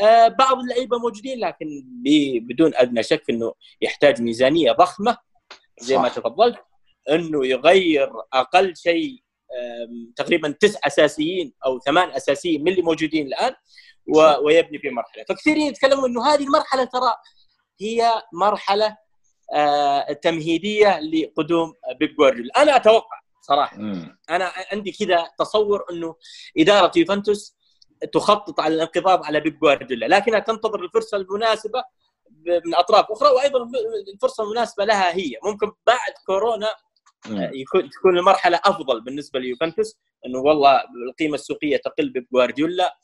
آه 0.02 0.28
بعض 0.28 0.60
اللعيبة 0.60 0.98
موجودين 0.98 1.40
لكن 1.40 1.68
بدون 2.42 2.72
ادنى 2.76 3.04
شك 3.04 3.24
انه 3.30 3.54
يحتاج 3.82 4.22
ميزانية 4.22 4.72
ضخمة 4.72 5.18
زي. 5.80 5.98
ما 5.98 6.10
تفضلت 6.10 6.58
انه 7.10 7.46
يغير 7.48 8.10
أقل 8.34 8.76
شيء 8.76 9.24
تقريبا 10.16 10.56
تسع 10.60 10.80
أساسيين 10.88 11.54
أو 11.66 11.80
ثمان 11.80 12.10
أساسيين 12.10 12.64
من 12.64 12.72
اللي 12.72 12.82
موجودين 12.82 13.28
الآن 13.28 13.54
ويبني 14.44 14.80
في 14.80 14.90
مرحلة. 14.90 15.24
فكثيرين 15.30 15.68
يتكلمون 15.68 16.10
إنه 16.10 16.26
هذه 16.34 16.44
المرحلة 16.44 16.84
ترى 16.84 17.14
هي 17.82 18.12
مرحلة 18.34 18.98
آه، 19.54 20.14
تمهيدية 20.14 21.00
لقدوم 21.00 21.74
بيب 22.00 22.16
جوارديولا. 22.16 22.62
أنا 22.62 22.76
أتوقع 22.76 23.20
صراحة. 23.48 23.78
مم. 23.78 24.18
أنا 24.30 24.52
عندي 24.72 24.92
كذا 24.92 25.28
تصور 25.40 25.86
إنه 25.92 26.16
إدارة 26.58 26.92
يوفنتوس 26.96 27.58
تخطط 28.14 28.60
على 28.60 28.76
الانقضاض 28.76 29.26
على 29.26 29.40
بيب 29.40 29.60
جوارديولا 29.60 30.06
لكنها 30.06 30.40
تنتظر 30.40 30.84
الفرصة 30.84 31.18
المناسبة 31.18 31.84
من 32.66 32.76
أطراف 32.76 33.06
أخرى 33.12 33.30
وأيضا 33.30 33.60
الفرصة 34.14 34.44
المناسبة 34.44 34.86
لها 34.86 35.16
هي. 35.16 35.32
ممكن 35.44 35.72
بعد 35.88 36.14
كورونا 36.26 36.68
يكون 37.30 37.90
تكون 37.90 38.18
المرحلة 38.18 38.60
أفضل 38.66 39.02
بالنسبة 39.02 39.40
ليوفنتوس 39.40 39.98
إنه 40.26 40.40
والله 40.40 40.82
القيمة 41.10 41.36
السوقية 41.36 41.78
تقل 41.78 42.10
بجوارديولا 42.10 42.98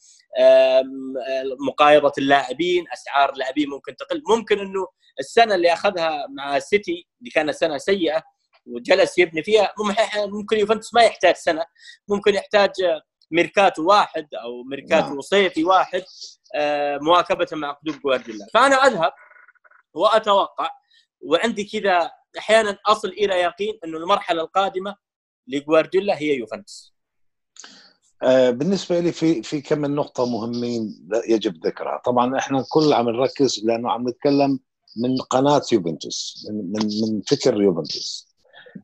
مقايضة 1.68 2.12
اللاعبين 2.18 2.86
أسعار 2.94 3.34
اللاعبين 3.34 3.70
ممكن 3.70 3.96
تقل. 3.96 4.24
ممكن 4.30 4.60
إنه 4.60 4.88
السنة 5.20 5.56
اللي 5.56 5.74
أخذها 5.74 6.28
مع 6.30 6.60
سيتي 6.60 7.08
اللي 7.20 7.32
كانت 7.32 7.56
سنة 7.56 7.78
سيئة 7.78 8.24
وجلس 8.66 9.18
يبني 9.18 9.44
فيها 9.44 9.74
ممكن 10.28 10.58
يوفنتوس 10.58 10.94
ما 10.94 11.02
يحتاج 11.02 11.36
سنة. 11.36 11.66
ممكن 12.08 12.36
يحتاج 12.36 12.72
ميركاتو 13.32 13.88
واحد 13.88 14.28
أو 14.44 14.64
ميركاتو 14.64 15.08
نعم. 15.08 15.22
صيفي 15.22 15.64
واحد 15.64 16.04
مواكبه 17.02 17.48
مع 17.54 17.72
قدوم 17.72 18.00
جوارديولا. 18.04 18.48
فأنا 18.54 18.76
أذهب 18.76 19.12
وأتوقع 19.94 20.70
وعندي 21.22 21.64
كذا 21.64 22.12
أحيانا 22.38 22.78
أصل 22.86 23.08
إلى 23.08 23.34
يقين 23.34 23.80
إنه 23.86 23.98
المرحلة 23.98 24.42
القادمة 24.42 24.96
لجوارديولا 25.48 26.18
هي 26.18 26.36
يوفنتوس. 26.36 26.94
آه، 28.24 28.50
بالنسبة 28.50 29.00
لي 29.00 29.12
في 29.12 29.44
في 29.44 29.62
كم 29.62 29.78
من 29.80 29.96
نقطة 29.96 30.26
مهمين 30.26 31.10
يجب 31.28 31.66
ذكرها. 31.66 32.02
طبعا 32.06 32.38
إحنا 32.38 32.66
كل 32.70 32.94
عم 32.94 33.10
نركز 33.10 33.62
لأنه 33.66 33.92
عم 33.92 34.10
نتكلم 34.10 34.60
من 35.04 35.18
قناة 35.30 35.62
يوفنتوس 35.72 36.48
من 36.50 36.56
من 36.56 36.86
من 36.86 37.22
فكر 37.22 37.62
يوفنتوس. 37.62 38.33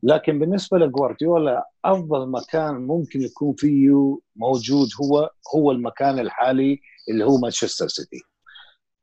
لكن 0.03 0.39
بالنسبة 0.39 0.77
لجوارديولا 0.77 1.65
أفضل 1.85 2.29
مكان 2.29 2.75
ممكن 2.75 3.21
يكون 3.21 3.53
فيه 3.57 4.17
موجود 4.35 4.87
هو 5.01 5.29
هو 5.55 5.71
المكان 5.71 6.19
الحالي 6.19 6.81
اللي 7.09 7.25
هو 7.25 7.37
مانشستر 7.37 7.87
سيتي. 7.87 8.21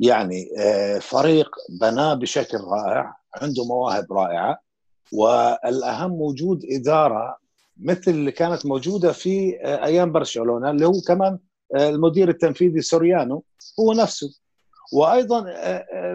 يعني 0.01 0.49
آه، 0.59 0.99
فريق 0.99 1.51
بناه 1.81 2.15
بشكل 2.15 2.59
رائع 2.59 3.17
عنده 3.35 3.65
مواهب 3.65 4.13
رائعة 4.13 4.59
والأهم 5.13 6.13
وجود 6.13 6.65
إدارة 6.73 7.37
مثل 7.77 8.11
اللي 8.11 8.33
كانت 8.33 8.67
موجودة 8.67 9.13
في 9.13 9.59
آه، 9.63 9.85
أيام 9.85 10.13
برشلونة 10.13 10.71
اللي 10.71 10.87
هو 10.87 11.01
كمان 11.09 11.39
آه، 11.77 11.89
المدير 11.89 12.29
التنفيذي 12.29 12.81
سوريانو 12.81 13.45
هو 13.81 13.93
نفسه. 13.93 14.46
وأيضا 14.93 15.45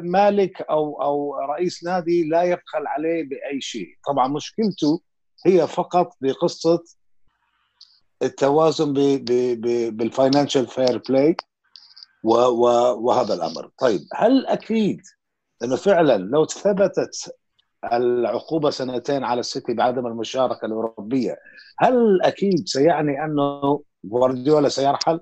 مالك 0.04 0.62
أو 0.62 1.02
أو 1.02 1.36
رئيس 1.36 1.84
نادي 1.84 2.30
لا 2.30 2.44
يبخل 2.44 2.88
عليه 2.88 3.30
بأي 3.30 3.62
شيء 3.62 3.88
طبعا 4.08 4.28
مشكلته 4.28 5.02
هي 5.46 5.68
فقط 5.68 6.10
بقصة 6.22 6.84
التوازن 8.24 8.94
بال 9.92 10.05
financial 10.05 10.68
fair 10.68 11.02
play 11.10 11.36
وهذا 12.24 13.34
الأمر 13.34 13.70
طيب 13.80 14.02
هل 14.16 14.48
أكيد 14.48 15.02
أنه 15.64 15.76
فعلا 15.76 16.18
لو 16.18 16.46
ثبتت 16.46 17.36
العقوبة 17.94 18.70
سنتين 18.70 19.24
على 19.24 19.40
السيتي 19.40 19.74
بعدم 19.74 20.08
المشاركة 20.08 20.66
الأوروبية 20.66 21.38
هل 21.80 22.22
أكيد 22.22 22.68
سيعني 22.68 23.26
أنه 23.26 23.84
جوارديولا 24.04 24.70
سيرحل؟ 24.70 25.20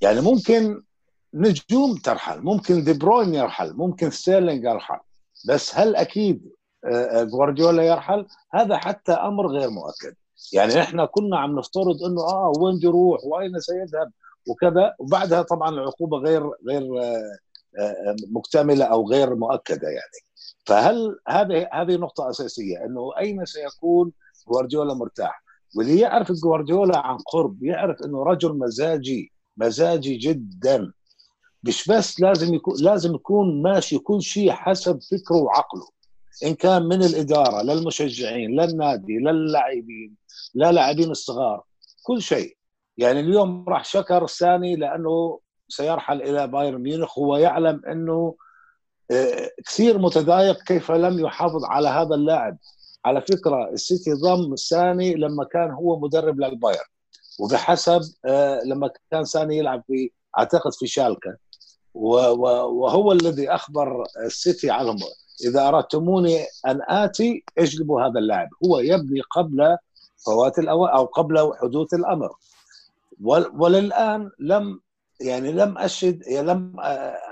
يعني 0.00 0.20
ممكن 0.20 0.82
نجوم 1.34 1.96
ترحل 2.04 2.40
ممكن 2.40 2.84
دي 2.84 2.92
بروين 2.92 3.34
يرحل 3.34 3.74
ممكن 3.74 4.10
ستيرلينج 4.10 4.64
يرحل 4.64 4.98
بس 5.48 5.76
هل 5.76 5.96
أكيد 5.96 6.58
آه، 6.84 7.22
جوارديولا 7.22 7.82
يرحل؟ 7.82 8.26
هذا 8.54 8.76
حتى 8.76 9.12
أمر 9.12 9.46
غير 9.46 9.70
مؤكد. 9.70 10.14
يعني 10.52 10.80
إحنا 10.80 11.04
كنا 11.04 11.38
عم 11.38 11.58
نفترض 11.58 12.02
إنه 12.04 12.20
آه 12.20 12.52
وين 12.58 12.80
يروح 12.82 13.24
وأين 13.24 13.60
سيذهب؟ 13.60 14.12
وكذا. 14.48 14.94
وبعدها 14.98 15.42
طبعا 15.42 15.68
العقوبة 15.70 16.18
غير 16.18 16.50
غير 16.68 17.02
آه، 17.02 17.38
آه، 17.78 18.16
مكتملة 18.30 18.84
أو 18.84 19.10
غير 19.10 19.34
مؤكدة 19.34 19.88
يعني. 19.88 20.18
فهل 20.66 21.18
هذه 21.28 21.68
هذه 21.72 21.96
نقطة 21.96 22.30
أساسية 22.30 22.84
إنه 22.84 23.18
أين 23.18 23.44
سيكون 23.44 24.12
جوارديولا 24.48 24.94
مرتاح؟ 24.94 25.42
واللي 25.76 26.00
يعرف 26.00 26.32
جوارديولا 26.32 26.98
عن 26.98 27.18
قرب 27.18 27.62
يعرف 27.62 28.02
إنه 28.04 28.22
رجل 28.22 28.58
مزاجي 28.58 29.32
مزاجي 29.56 30.16
جدا. 30.16 30.92
مش 31.62 31.88
بس 31.88 32.20
لازم 32.20 32.54
يكون 32.54 32.74
لازم 32.80 33.14
يكون 33.14 33.62
ماشي 33.62 33.98
كل 33.98 34.22
شيء 34.22 34.50
حسب 34.52 35.00
فكره 35.02 35.36
وعقله. 35.36 35.88
إن 36.44 36.54
كان 36.54 36.82
من 36.82 37.02
الإدارة 37.02 37.62
للمشجعين 37.62 38.60
للنادي 38.60 39.18
للاعبين 39.18 40.16
للاعبين 40.54 41.10
الصغار 41.10 41.62
كل 42.02 42.22
شيء. 42.22 42.56
يعني 42.98 43.20
اليوم 43.20 43.64
راح 43.68 43.84
شكر 43.84 44.24
الثاني 44.24 44.76
لأنه 44.76 45.40
سيرحل 45.68 46.22
إلى 46.22 46.46
بايرن 46.46 46.82
ميونخ. 46.82 47.18
هو 47.18 47.36
يعلم 47.36 47.82
إنه 47.86 48.34
آه، 49.10 49.50
كثير 49.66 49.98
متضايق 49.98 50.62
كيف 50.62 50.90
لم 50.90 51.18
يحافظ 51.18 51.64
على 51.64 51.88
هذا 51.88 52.14
اللاعب. 52.14 52.58
على 53.04 53.20
فكرة 53.20 53.70
السيتي 53.72 54.12
ضم 54.12 54.56
ساني 54.56 55.14
لما 55.14 55.44
كان 55.44 55.70
هو 55.70 56.00
مدرب 56.00 56.40
للبايرن. 56.40 56.88
وبحسب 57.40 58.00
آه، 58.24 58.60
لما 58.64 58.90
كان 59.10 59.24
ساني 59.24 59.58
يلعب 59.58 59.82
في 59.86 60.10
أعتقد 60.38 60.72
في 60.72 60.86
شالكة. 60.86 61.47
وهو 61.98 63.12
الذي 63.12 63.50
أخبر 63.50 64.04
السيتي 64.26 64.70
عنهم. 64.70 64.98
إذا 65.44 65.68
اردتموني 65.68 66.44
أن 66.66 66.80
آتي 66.88 67.44
أجلبوا 67.58 68.02
هذا 68.02 68.18
اللاعب. 68.18 68.48
هو 68.64 68.78
يبني 68.78 69.20
قبل 69.20 69.76
فوات 70.26 70.58
الأوان 70.58 70.90
أو 70.90 71.04
قبل 71.04 71.52
حدوث 71.62 71.94
الأمر. 71.94 72.30
وللآن 73.54 74.30
لم 74.38 74.80
يعني 75.20 75.52
لم 75.52 75.78
اشهد 75.78 76.22
لم 76.28 76.76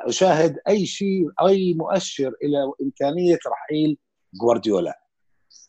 أشاهد 0.06 0.58
أي 0.68 0.86
شيء 0.86 1.28
أي 1.46 1.74
مؤشر 1.74 2.32
إلى 2.44 2.72
إمكانية 2.82 3.38
رحيل 3.46 3.98
جوارديولا 4.40 5.00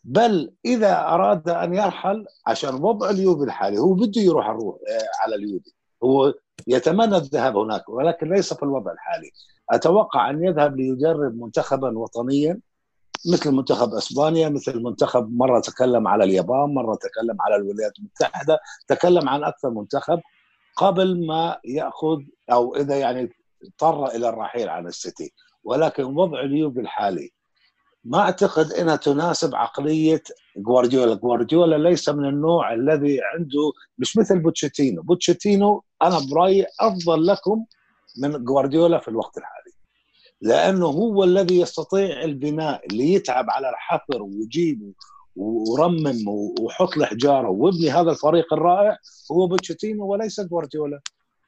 بل 0.04 0.52
إذا 0.64 1.00
أراد 1.00 1.48
أن 1.48 1.74
يرحل 1.74 2.26
عشان 2.46 2.74
وضع 2.74 3.10
اليوفي 3.10 3.44
الحالي 3.44 3.78
هو 3.78 3.94
بده 3.94 4.20
يروح 4.20 4.48
الروح 4.48 4.76
على 5.24 5.34
اليوفي. 5.34 5.70
هو 6.04 6.34
يتمنى 6.66 7.16
الذهاب 7.16 7.56
هناك 7.56 7.88
ولكن 7.88 8.28
ليس 8.28 8.54
في 8.54 8.62
الوضع 8.62 8.92
الحالي. 8.92 9.30
أتوقع 9.70 10.30
أن 10.30 10.44
يذهب 10.44 10.76
ليدرب 10.76 11.40
منتخبا 11.40 11.98
وطنيا 11.98 12.60
مثل 13.32 13.50
منتخب 13.50 13.94
إسبانيا 13.94 14.48
مثل 14.48 14.82
منتخب 14.82 15.36
مرة 15.36 15.60
تكلم 15.60 16.08
على 16.08 16.24
اليابان 16.24 16.74
مرة 16.74 16.94
تكلم 16.94 17.36
على 17.40 17.56
الولايات 17.56 17.92
المتحدة 17.98 18.58
تكلم 18.88 19.28
عن 19.28 19.44
أكثر 19.44 19.70
منتخب 19.70 20.20
قبل 20.76 21.26
ما 21.26 21.58
يأخذ 21.64 22.18
أو 22.52 22.76
إذا 22.76 22.98
يعني 22.98 23.32
اضطر 23.64 24.06
إلى 24.06 24.28
الرحيل 24.28 24.68
عن 24.68 24.86
السيتي. 24.86 25.32
ولكن 25.64 26.04
وضع 26.04 26.40
اليوفي 26.40 26.80
الحالي 26.80 27.30
ما 28.04 28.18
أعتقد 28.18 28.72
إنها 28.72 28.96
تناسب 28.96 29.54
عقلية 29.54 30.22
جوارديولا، 30.56 31.14
جوارديولا 31.14 31.88
ليس 31.88 32.08
من 32.08 32.28
النوع 32.28 32.74
الذي 32.74 33.18
عنده 33.34 33.72
مش 33.98 34.16
مثل 34.16 34.38
بوتشيتينو، 34.38 35.02
بوتشيتينو 35.02 35.84
أنا 36.02 36.18
برأيي 36.30 36.66
أفضل 36.80 37.26
لكم 37.26 37.64
من 38.18 38.44
جوارديولا 38.44 38.98
في 38.98 39.08
الوقت 39.08 39.38
الحالي. 39.38 39.72
لأنه 40.40 40.86
هو 40.86 41.24
الذي 41.24 41.60
يستطيع 41.60 42.22
البناء 42.22 42.86
اللي 42.86 43.12
يتعب 43.12 43.50
على 43.50 43.70
الحفر 43.70 44.22
ويجيب 44.22 44.92
ورمم 45.36 46.24
وحط 46.60 46.96
الحجاره 46.96 47.48
وابني 47.48 47.90
هذا 47.90 48.10
الفريق 48.10 48.52
الرائع 48.52 48.98
هو 49.32 49.46
بوتشيتينو 49.46 50.06
وليس 50.06 50.40
جوارديولا 50.40 51.00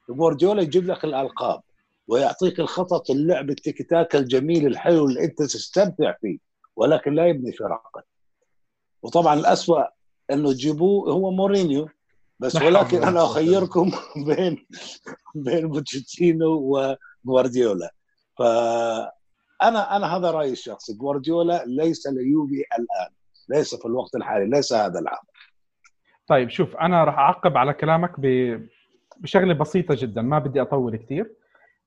جوارديولا 0.09 0.61
يجيب 0.61 0.87
لك 0.87 1.03
الألقاب 1.03 1.61
ويعطيك 2.07 2.59
الخطط 2.59 3.11
اللعب 3.11 3.49
التيكي 3.49 3.83
تاكا 3.83 4.19
الجميل 4.19 4.67
الحلو 4.67 5.05
اللي 5.05 5.23
أنت 5.23 5.41
تستمتع 5.41 6.15
فيه 6.21 6.37
ولكن 6.75 7.13
لا 7.13 7.27
يبني 7.27 7.51
فرقا 7.51 8.01
وطبعا 9.03 9.33
الأسوأ 9.33 9.83
إنه 10.31 10.53
تجيبوه 10.53 11.11
هو 11.11 11.31
مورينيو 11.31 11.89
بس 12.41 12.55
ولكن 12.55 13.03
أنا 13.03 13.23
أخيركم 13.25 13.91
بين 14.27 14.65
بين 15.35 15.67
بوتشيتينو 15.67 16.47
وجوارديولا 17.25 17.93
فأنا 18.39 19.95
أنا 19.95 20.17
هذا 20.17 20.31
رأيي 20.31 20.51
الشخصي. 20.51 20.93
جوارديولا 20.93 21.63
ليس 21.65 22.07
ليوفي 22.07 22.63
الآن. 22.79 23.09
ليس 23.49 23.75
في 23.75 23.85
الوقت 23.85 24.15
الحالي. 24.15 24.45
ليس 24.49 24.73
هذا 24.73 24.99
العام. 24.99 25.23
طيب 26.27 26.49
شوف 26.49 26.75
أنا 26.75 27.03
راح 27.03 27.19
أعقب 27.19 27.57
على 27.57 27.73
كلامك. 27.73 28.19
بشغلة 29.17 29.53
بسيطة 29.53 29.95
جدا. 29.97 30.21
ما 30.21 30.39
بدي 30.39 30.61
أطول 30.61 30.95
كثير 30.97 31.35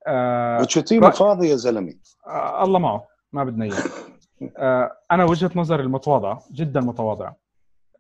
آه 0.07 0.63
بتشوتيني 0.63 1.13
فاضي 1.13 1.49
يا 1.49 1.57
زلمه 1.57 1.95
آه 2.27 2.65
الله 2.65 2.79
معه. 2.79 3.07
ما 3.33 3.45
بدنا 3.45 3.65
إياه. 3.65 3.83
آه 4.59 4.97
أنا 5.11 5.25
وجهة 5.25 5.51
نظري 5.57 5.83
المتواضعة 5.83 6.43
جدا 6.53 6.81
متواضعة. 6.81 7.37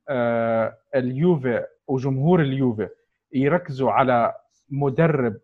آه 0.08 0.76
اليوفي 0.94 1.64
وجمهور 1.88 2.40
اليوفي 2.42 2.88
يركزوا 3.32 3.90
على 3.90 4.34
مدرب 4.70 5.36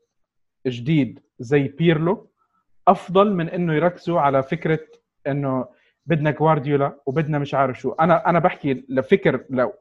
جديد 0.67 1.21
زي 1.39 1.69
بيرلو 1.69 2.31
أفضل 2.89 3.35
من 3.35 3.49
إنه 3.49 3.75
يركزوا 3.75 4.21
على 4.21 4.43
فكرة 4.43 4.81
إنه 5.27 5.69
بدنا 6.07 6.31
جوارديولا 6.31 7.01
وبدنا 7.07 7.39
مش 7.39 7.55
عارف 7.55 7.81
شو. 7.81 7.93
أنا 7.93 8.29
أنا 8.31 8.39
بحكي 8.39 8.85
لفكر 8.89 9.45
لو 9.51 9.73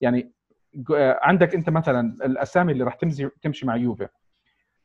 يعني 0.00 0.32
عندك 1.22 1.54
أنت 1.54 1.70
مثلا 1.70 2.16
الأسامي 2.24 2.72
اللي 2.72 2.84
راح 2.84 2.94
تمشي 2.94 3.28
تمشي 3.42 3.66
مع 3.66 3.76
يوفي. 3.76 4.08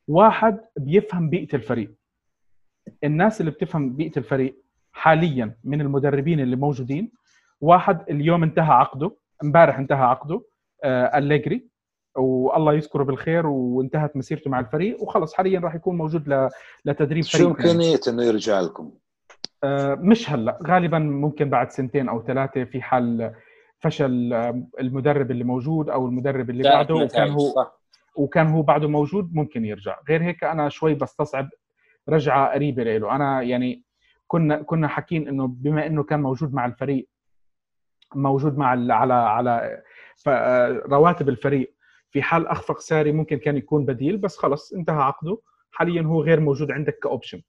واحد 0.07 0.59
بيفهم 0.77 1.29
بيئة 1.29 1.55
الفريق. 1.55 1.95
الناس 3.03 3.39
اللي 3.41 3.51
بتفهم 3.51 3.95
بيئة 3.95 4.17
الفريق 4.17 4.55
حاليا 4.91 5.57
من 5.63 5.81
المدربين 5.81 6.39
اللي 6.39 6.55
موجودين 6.55 7.11
واحد 7.61 8.09
اليوم 8.09 8.43
انتهى 8.43 8.73
عقده 8.73 9.11
امبارح 9.43 9.79
انتهى 9.79 10.03
عقده 10.05 10.41
أليجري 10.85 11.67
والله 12.15 12.73
يذكره 12.73 13.03
بالخير 13.03 13.47
وانتهت 13.47 14.17
مسيرته 14.17 14.49
مع 14.49 14.59
الفريق 14.59 15.03
وخلص 15.03 15.33
حاليا 15.33 15.59
راح 15.59 15.75
يكون 15.75 15.97
موجود 15.97 16.49
لتدريب 16.85 17.23
فريق 17.23 17.43
شو 17.43 17.47
امكانية 17.47 17.99
إنه 18.07 18.23
يرجع 18.23 18.59
لكم؟ 18.61 18.91
آه 19.63 19.95
مش 19.95 20.29
هلأ 20.29 20.59
غالبا 20.67 20.99
ممكن 20.99 21.49
بعد 21.49 21.71
سنتين 21.71 22.09
أو 22.09 22.23
ثلاثة 22.23 22.63
في 22.63 22.81
حال 22.81 23.33
فشل 23.79 24.33
المدرب 24.79 25.31
اللي 25.31 25.43
موجود 25.43 25.89
أو 25.89 26.05
المدرب 26.05 26.49
اللي 26.49 26.63
بعده 26.63 26.95
وكان 26.95 27.29
هو 27.29 27.39
صح. 27.39 27.79
وكان 28.15 28.47
هو 28.47 28.61
بعده 28.61 28.87
موجود 28.87 29.33
ممكن 29.33 29.65
يرجع 29.65 29.99
غير 30.09 30.23
هيك 30.23 30.43
أنا 30.43 30.69
شوي 30.69 30.93
بستصعب 30.93 31.49
رجعة 32.09 32.53
قريبة 32.53 32.83
له 32.83 33.15
أنا 33.15 33.41
يعني 33.41 33.83
كنا 34.27 34.61
كنا 34.61 34.87
حاكين 34.87 35.27
إنه 35.27 35.47
بما 35.47 35.87
إنه 35.87 36.03
كان 36.03 36.21
موجود 36.21 36.53
مع 36.53 36.65
الفريق 36.65 37.09
موجود 38.15 38.57
مع 38.57 38.67
على 38.93 39.13
على 39.13 39.81
رواتب 40.87 41.29
الفريق 41.29 41.75
في 42.09 42.21
حال 42.21 42.47
أخفق 42.47 42.79
ساري 42.79 43.11
ممكن 43.11 43.37
كان 43.37 43.57
يكون 43.57 43.85
بديل 43.85 44.17
بس 44.17 44.37
خلص 44.37 44.73
انتهى 44.73 45.03
عقده. 45.03 45.37
حاليا 45.71 46.01
هو 46.01 46.23
غير 46.23 46.39
موجود 46.39 46.71
عندك 46.71 46.99
ك 47.03 47.08
option. 47.08 47.41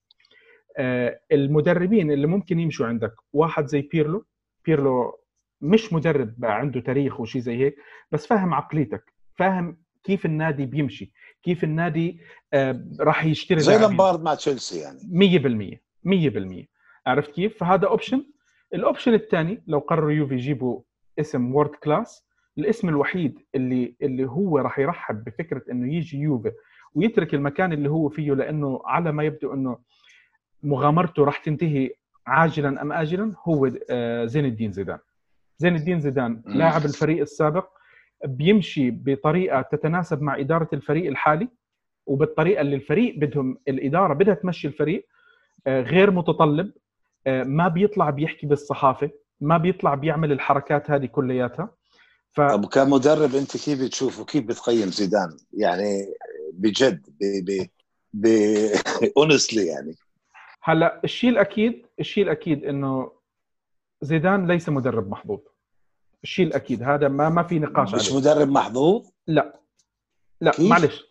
المدربين 1.33 2.11
اللي 2.13 2.27
ممكن 2.27 2.61
يمشوا 2.61 2.87
عندك 2.87 3.13
واحد 3.33 3.67
زي 3.67 3.83
بيرلو. 3.83 4.27
بيرلو 4.65 5.21
مش 5.61 5.93
مدرب 5.93 6.35
عنده 6.45 6.81
تاريخ 6.81 7.21
وشي 7.21 7.41
زي 7.41 7.57
هيك 7.57 7.77
بس 8.13 8.27
فاهم 8.27 8.55
عقليتك 8.55 9.13
فاهم 9.35 9.79
كيف 10.05 10.27
النادي 10.27 10.67
بيمشي 10.67 11.13
كيف 11.43 11.65
النادي 11.65 12.21
راح 13.01 13.25
يشتري 13.25 13.61
زي 13.61 13.79
لامبارد 13.79 14.23
مع 14.23 14.35
تشيلسي 14.35 14.79
يعني. 14.81 14.99
100% 16.05 16.65
100% 16.65 16.67
عرفت 17.07 17.31
كيف؟ 17.31 17.59
فهذا 17.59 17.87
option 17.87 18.27
ال 18.75 18.80
option 18.80 19.15
الثاني 19.15 19.63
لو 19.67 19.79
قرروا 19.79 20.13
يوفي 20.13 20.35
يجيبوا 20.35 20.81
اسم 21.21 21.55
world 21.55 21.71
class 21.71 22.26
الاسم 22.59 22.89
الوحيد 22.89 23.39
اللي 23.55 23.95
اللي 24.03 24.25
هو 24.29 24.59
راح 24.59 24.79
يرحب 24.79 25.25
بفكرة 25.25 25.63
إنه 25.71 25.95
يجي 25.95 26.19
يوفي 26.19 26.53
ويترك 26.95 27.35
المكان 27.35 27.73
اللي 27.73 27.91
هو 27.91 28.09
فيه 28.09 28.33
لأنه 28.35 28.81
على 28.85 29.13
ما 29.13 29.23
يبدو 29.25 29.53
إنه 29.55 29.79
مغامرته 30.63 31.25
راح 31.25 31.39
تنتهي 31.39 31.91
عاجلا 32.27 32.83
أم 32.83 32.93
اجلا 32.93 33.35
هو 33.49 33.69
زين 34.27 34.45
الدين 34.45 34.73
زيدان. 34.73 34.99
زين 35.59 35.77
الدين 35.77 36.01
زيدان 36.01 36.43
لاعب 36.47 36.85
الفريق 36.85 37.21
السابق 37.21 37.69
بيمشي 38.25 38.91
بطريقة 38.91 39.63
تتناسب 39.63 40.23
مع 40.23 40.39
إدارة 40.39 40.69
الفريق 40.73 41.07
الحالي 41.07 41.49
وبالطريقة 42.07 42.61
اللي 42.61 42.77
الفريق 42.77 43.19
بدهم 43.19 43.59
الإدارة 43.69 44.15
بدها 44.15 44.35
تمشي 44.35 44.69
الفريق 44.69 45.07
غير 45.67 46.11
متطلب 46.11 46.73
ما 47.27 47.69
بيطلع 47.69 48.11
بيحكي 48.11 48.47
بالصحافة 48.47 49.11
ما 49.41 49.57
بيطلع 49.59 49.95
بيعمل 49.95 50.33
الحركات 50.33 50.91
هذه 50.91 51.07
كلياتها. 51.07 51.71
ف... 52.37 52.41
طب 52.41 52.67
كمدرب 52.67 53.35
أنت 53.35 53.57
كيف 53.57 53.83
بتشوف 53.83 54.21
وكيف 54.21 54.45
بتقيم 54.45 54.89
زيدان؟ 54.89 55.37
يعني 55.53 56.15
بجد 56.53 57.07
ب 57.21 57.45
ب 57.45 57.67
ب 58.15 58.27
اونستلي 59.17 59.67
يعني. 59.67 59.95
هلأ 60.63 61.01
الشيء 61.05 61.31
الأكيد 61.31 61.87
الشيء 62.01 62.25
الأكيد 62.25 62.65
إنه 62.65 63.13
زيدان 64.03 64.47
ليس 64.47 64.69
مدرب 64.69 65.11
محظوظ. 65.11 65.39
الشيء 66.23 66.47
الأكيد 66.47 66.83
هذا 66.83 67.09
ما 67.09 67.29
ما 67.29 67.43
في 67.43 67.59
نقاش 67.59 67.95
مش 67.95 68.09
عليه. 68.09 68.19
مدرب 68.21 68.49
محظوظ؟ 68.49 69.07
لا. 69.27 69.61
لا 70.41 70.51
كيف؟ 70.51 70.71
معلش. 70.71 71.05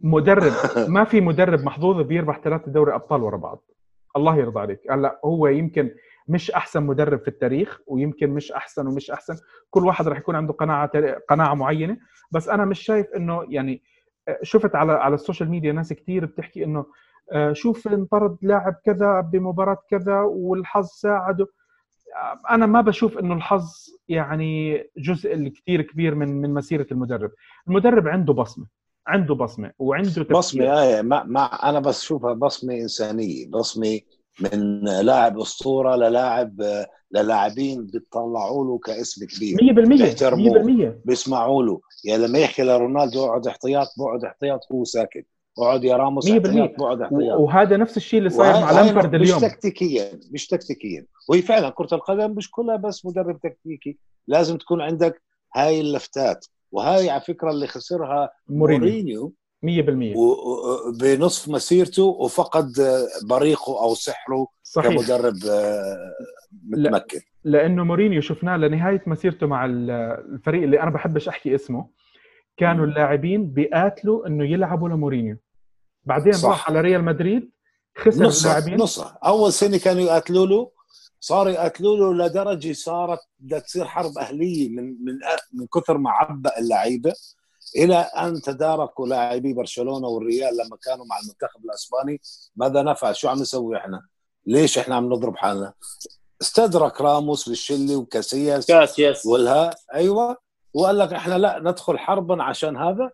مدرب 0.00 0.52
ما 0.94 1.04
في 1.04 1.20
مدرب 1.20 1.60
محظوظ 1.64 2.06
بيربح 2.06 2.40
ثلاثة 2.44 2.72
دوري 2.72 2.94
أبطال 2.94 3.22
ورا 3.22 3.36
بعض. 3.36 3.64
الله 4.16 4.36
يرضى 4.36 4.60
عليك. 4.60 4.90
هلأ 4.90 5.20
هو 5.24 5.46
يمكن 5.46 5.94
مش 6.28 6.50
أحسن 6.50 6.82
مدرب 6.82 7.20
في 7.20 7.28
التاريخ 7.28 7.80
ويمكن 7.86 8.30
مش 8.30 8.52
أحسن 8.52 8.86
ومش 8.86 9.10
أحسن. 9.10 9.36
كل 9.70 9.86
واحد 9.86 10.08
راح 10.08 10.18
يكون 10.18 10.36
عنده 10.36 10.52
قناعة 10.52 10.90
قناعة 11.28 11.54
معينة. 11.54 11.96
بس 12.32 12.48
أنا 12.48 12.64
مش 12.64 12.80
شايف 12.80 13.06
إنه 13.16 13.46
يعني 13.48 13.82
شفت 14.42 14.74
على 14.74 14.92
على 14.92 15.14
السوشيال 15.14 15.50
ميديا 15.50 15.72
ناس 15.72 15.92
كثير 15.92 16.24
بتحكي 16.26 16.64
إنه 16.64 16.86
شوف 17.52 17.88
انطرد 17.88 18.36
لاعب 18.42 18.74
كذا 18.84 19.20
بمباراة 19.20 19.78
كذا 19.90 20.20
والحظ 20.20 20.86
ساعده 20.86 21.46
أنا 22.50 22.66
ما 22.66 22.80
بشوف 22.80 23.18
إنه 23.18 23.34
الحظ 23.34 23.70
يعني 24.08 24.84
جزء 24.96 25.48
كثير 25.48 25.82
كبير 25.82 26.14
من 26.14 26.28
من 26.40 26.54
مسيرة 26.54 26.86
المدرب. 26.92 27.30
المدرب 27.68 28.08
عنده 28.08 28.32
بصمة 28.32 28.66
عنده 29.06 29.34
بصمة 29.34 29.72
وعنده 29.78 30.08
تفكير. 30.10 30.36
بصمه 30.36 30.64
آه 30.66 31.02
ما, 31.02 31.22
ما 31.24 31.44
أنا 31.44 31.80
بس 31.80 32.02
شوفها 32.02 32.32
بصمة 32.32 32.74
إنسانية 32.74 33.50
بصمة 33.50 34.00
من 34.40 34.84
لاعب 34.84 35.38
أسطورة 35.40 35.96
للاعب 35.96 36.62
للاعبين 37.12 37.86
بيطلعوا 37.86 38.64
له 38.64 38.78
كاسم 38.78 39.26
كبير. 39.26 39.56
100% 39.56 40.94
100% 40.94 41.00
بيسمعوا 41.04 41.62
له. 41.62 41.80
يعني 42.04 42.26
لما 42.26 42.38
يحكي 42.38 42.62
لرونالدو 42.62 43.24
اقعد 43.24 43.46
احتياط 43.46 43.88
بقعد 43.98 44.24
احتياط 44.24 44.60
هو 44.72 44.84
ساكت. 44.84 45.26
اقعد 45.58 45.84
يا 45.84 45.96
راموس 45.96 46.30
100% 46.30 46.32
بقعد 46.78 47.02
احتياط. 47.02 47.40
وهذا 47.40 47.76
نفس 47.76 47.96
الشيء 47.96 48.18
اللي 48.18 48.30
صاير 48.30 48.52
مع 48.52 48.70
لامبرد 48.70 49.14
اليوم. 49.14 49.36
مش 49.36 49.42
تكتيكيا 49.42 50.20
مش 50.30 50.46
تكتيكيا. 50.46 51.06
وهي 51.28 51.42
فعلا 51.42 51.70
كرة 51.70 51.94
القدم 51.94 52.30
مش 52.30 52.50
كلها 52.50 52.76
بس 52.76 53.06
مدرب 53.06 53.40
تكتيكي. 53.40 53.98
لازم 54.26 54.58
تكون 54.58 54.80
عندك 54.80 55.22
هاي 55.56 55.80
اللفتات. 55.80 56.46
وهاي 56.72 57.10
على 57.10 57.20
فكرة 57.20 57.50
اللي 57.50 57.66
خسرها 57.66 58.30
مورينيو 58.48 59.32
100% 59.62 60.98
بنصف 61.00 61.48
مسيرته 61.48 62.02
وفقد 62.02 62.72
بريقه 63.22 63.82
أو 63.82 63.94
سحره 63.94 64.46
صحيح. 64.62 64.96
كمدرب 64.96 65.36
متمكن. 66.62 67.20
لأنه 67.44 67.84
مورينيو 67.84 68.20
شفناه 68.20 68.56
لنهاية 68.56 69.02
مسيرته 69.06 69.46
مع 69.46 69.64
الفريق 69.64 70.62
اللي 70.62 70.82
أنا 70.82 70.90
بحبش 70.90 71.28
أحكي 71.28 71.54
اسمه. 71.54 71.88
كانوا 72.56 72.86
اللاعبين 72.86 73.50
بيقاتلوا 73.50 74.26
إنه 74.26 74.44
يلعبوا 74.44 74.88
لمورينيو. 74.88 75.36
بعدين 76.04 76.32
صح. 76.32 76.48
راح 76.48 76.70
على 76.70 76.80
ريال 76.80 77.04
مدريد 77.04 77.50
خسر 77.96 78.24
نص 78.24 78.46
اللاعبين. 78.46 78.76
نص. 78.76 79.00
أول 79.00 79.52
سنة 79.52 79.78
كانوا 79.78 80.02
يقاتلوا 80.02 80.46
له 80.46 80.70
صاروا 81.20 81.52
يقاتلوا 81.52 81.96
له 81.96 82.26
لدرجة 82.26 82.72
صارت 82.72 83.20
بدها 83.38 83.58
تصير 83.58 83.84
حرب 83.84 84.18
أهلية 84.18 84.68
من 84.68 84.84
من 84.84 85.18
من 85.52 85.66
كثر 85.74 85.98
ما 85.98 86.10
عبأ 86.10 86.58
اللعيبة. 86.58 87.12
إلى 87.76 87.96
أن 87.96 88.42
تداركوا 88.42 89.06
لاعبي 89.06 89.52
برشلونة 89.52 90.08
والريال 90.08 90.56
لما 90.56 90.76
كانوا 90.82 91.06
مع 91.06 91.18
المنتخب 91.18 91.64
الأسباني 91.64 92.20
ماذا 92.56 92.82
نفعل؟ 92.82 93.16
شو 93.16 93.28
عم 93.28 93.38
نسوي 93.38 93.76
إحنا؟ 93.76 94.06
ليش 94.46 94.78
إحنا 94.78 94.94
عم 94.96 95.12
نضرب 95.12 95.36
حالنا؟ 95.36 95.72
استدرك 96.42 97.00
راموس 97.00 97.48
بالشلي 97.48 97.96
وكاسياس 97.96 98.66
كاسياس 98.66 99.26
والها 99.26 99.70
أيوه 99.94 100.36
وقال 100.74 100.98
لك 100.98 101.12
إحنا 101.12 101.38
لا 101.38 101.58
ندخل 101.58 101.98
حربا 101.98 102.42
عشان 102.42 102.76
هذا 102.76 103.10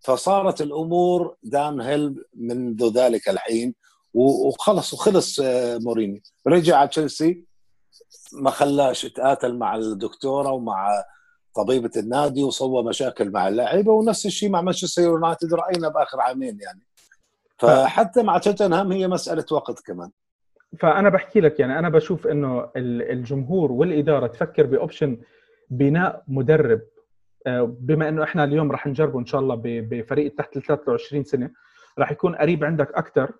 فصارت 0.00 0.60
الأمور 0.60 1.36
دان 1.42 1.80
هيل 1.80 2.24
منذ 2.34 2.92
ذلك 2.92 3.28
الحين 3.28 3.74
وخلص 4.14 4.92
وخلص 4.92 5.40
مورينيو 5.84 6.20
رجع 6.46 6.76
على 6.76 6.88
تشيلسي 6.88 7.44
ما 8.32 8.50
خلاش 8.50 9.04
اتقاتل 9.04 9.58
مع 9.58 9.76
الدكتورة 9.76 10.50
ومع 10.50 11.04
طبيبة 11.54 11.90
النادي 11.96 12.44
وسوى 12.44 12.82
مشاكل 12.82 13.30
مع 13.30 13.48
اللعيبة 13.48 13.92
ونفس 13.92 14.26
الشيء 14.26 14.50
مع 14.50 14.60
مانشستر 14.60 15.02
يونايتد 15.02 15.54
رأينا 15.54 15.88
بآخر 15.88 16.20
عامين 16.20 16.58
يعني. 16.60 16.80
فحتى 17.58 18.22
مع 18.22 18.38
توتنهام 18.38 18.92
هي 18.92 19.08
مسألة 19.08 19.44
وقت 19.50 19.80
كمان. 19.80 20.10
فأنا 20.78 21.08
بحكي 21.08 21.40
لك 21.40 21.60
يعني 21.60 21.78
أنا 21.78 21.88
بشوف 21.88 22.26
إنه 22.26 22.70
الجمهور 22.76 23.72
والإدارة 23.72 24.26
تفكر 24.26 24.66
بأوبشن 24.66 25.18
بناء 25.70 26.22
مدرب. 26.28 26.80
بما 27.64 28.08
إنه 28.08 28.22
إحنا 28.22 28.44
اليوم 28.44 28.72
راح 28.72 28.86
نجربه 28.86 29.18
إن 29.18 29.26
شاء 29.26 29.40
الله 29.40 29.60
بفريق 29.64 30.34
تحت 30.34 30.56
ال 30.56 30.62
23 30.62 31.24
سنة 31.24 31.50
راح 31.98 32.12
يكون 32.12 32.34
قريب 32.34 32.64
عندك 32.64 32.92
أكثر 32.94 33.32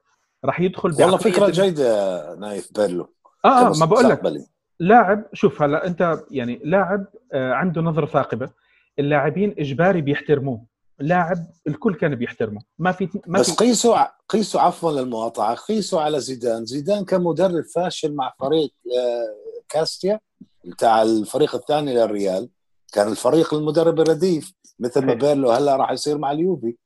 راح 0.45 0.61
يدخل 0.61 0.89
والله 1.03 1.17
فكرة 1.17 1.51
جيدة 1.51 2.35
نايف 2.35 2.71
بيرلو. 2.75 3.15
آه 3.45 3.49
آه 3.49 3.73
ما 3.81 3.87
بقول 3.87 4.09
لك. 4.09 4.45
لاعب 4.81 5.25
شوف 5.33 5.62
هلا 5.62 5.87
انت 5.87 6.25
يعني 6.31 6.61
لاعب 6.64 7.07
آه، 7.33 7.53
عنده 7.53 7.83
نظرة 7.83 8.07
ثاقبة. 8.07 8.51
اللاعبين 8.99 9.55
إجباري 9.59 10.01
بيحترموه. 10.01 10.64
لاعب 10.99 11.47
الكل 11.66 11.95
كان 11.95 12.14
بيحترمه. 12.14 12.61
ما 12.79 12.93
في 12.93 13.09
ما 13.27 13.39
بس 13.39 13.51
في 13.51 13.57
قيسوا 13.57 13.97
قيسوا 14.29 14.61
عفوا 14.61 14.93
للمقاطعه 14.93 15.55
قيسوا 15.55 16.01
على 16.01 16.20
زيدان. 16.20 16.66
زيدان 16.66 17.05
كان 17.05 17.22
مدرب 17.22 17.64
فاشل 17.75 18.14
مع 18.14 18.33
فريق 18.41 18.72
آه، 18.99 19.62
كاستيا 19.68 20.20
بتاع 20.64 21.03
الفريق 21.03 21.55
الثاني 21.55 21.95
للريال. 21.95 22.49
كان 22.93 23.09
الفريق 23.09 23.55
المدرب 23.55 24.01
الرديف 24.01 24.53
مثل 24.79 25.01
ما 25.01 25.07
صحيح. 25.07 25.20
بيرلو 25.20 25.51
هلا 25.51 25.77
راح 25.77 25.91
يصير 25.91 26.18
مع 26.18 26.33
اليوفي. 26.33 26.77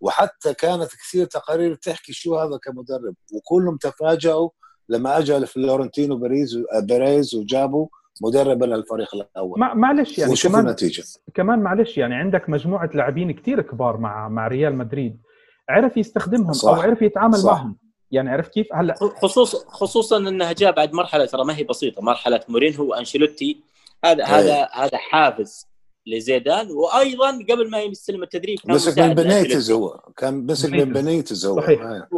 وحتى 0.00 0.54
كانت 0.54 0.90
كثير 0.90 1.26
تقارير 1.26 1.74
تحكي 1.74 2.12
شو 2.12 2.38
هذا 2.38 2.58
كمدرب. 2.62 3.14
وكلهم 3.32 3.76
تفاجئوا 3.76 4.50
لما 4.90 5.18
اجى 5.18 5.46
فلورنتينو 5.46 6.16
بيريز 6.16 6.62
بيريز 6.82 7.34
وجابوا 7.34 7.86
مدربا 8.22 8.64
للفريق 8.64 9.14
الأول 9.14 9.60
ما 9.60 9.74
معلش 9.74 10.18
يعني 10.18 10.32
وشوف 10.32 10.52
كمان 10.52 10.66
النتيجة 10.66 11.04
كمان 11.34 11.58
معلش 11.58 11.98
يعني 11.98 12.14
عندك 12.14 12.48
مجموعة 12.48 12.90
لاعبين 12.94 13.30
كتير 13.30 13.62
كبار 13.62 13.96
مع 13.96 14.28
مع 14.28 14.48
ريال 14.48 14.74
مدريد 14.74 15.20
عرف 15.68 15.96
يستخدمهم 15.96 16.52
صح. 16.52 16.68
أو 16.68 16.80
عرف 16.80 17.02
يتعامل 17.02 17.34
صح. 17.34 17.52
معهم 17.52 17.76
يعني 18.10 18.30
عرف 18.30 18.48
كيف 18.48 18.74
هلا 18.74 18.94
خصوصا 18.94 19.58
خصوصا 19.68 20.18
إنها 20.18 20.52
جاء 20.52 20.72
بعد 20.72 20.92
مرحلة 20.92 21.26
ترى 21.26 21.44
ما 21.44 21.56
هي 21.56 21.64
بسيطة 21.64 22.02
مرحلة 22.02 22.40
مورينهو 22.48 22.84
وأنشيلوتي 22.84 23.60
هذا 24.04 24.24
إيه. 24.24 24.38
هذا 24.38 24.68
هذا 24.72 24.98
حافز 24.98 25.69
لزيدان 26.06 26.70
وأيضا 26.70 27.30
قبل 27.30 27.70
ما 27.70 27.80
يستلم 27.80 28.22
التدريب 28.22 28.58
كان 28.58 28.74
مسك 28.74 28.98
من 28.98 29.14
بنيتز. 29.14 29.70
هو 29.70 30.00
كان 30.16 30.46
مسك 30.46 30.72
من 30.72 30.84
بنيتز. 30.92 31.46
هو 31.46 31.60
صحيح. 31.60 31.82
آه. 31.82 32.08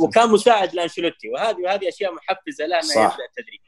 وكان 0.00 0.30
مساعد 0.30 0.74
لأنشيلوتي 0.74 1.28
وهذه 1.28 1.62
وهذه 1.62 1.88
أشياء 1.88 2.14
محفزة 2.14 2.66
له 2.66 2.76
إنه. 2.76 3.04
يبدأ 3.04 3.24
التدريب 3.28 3.60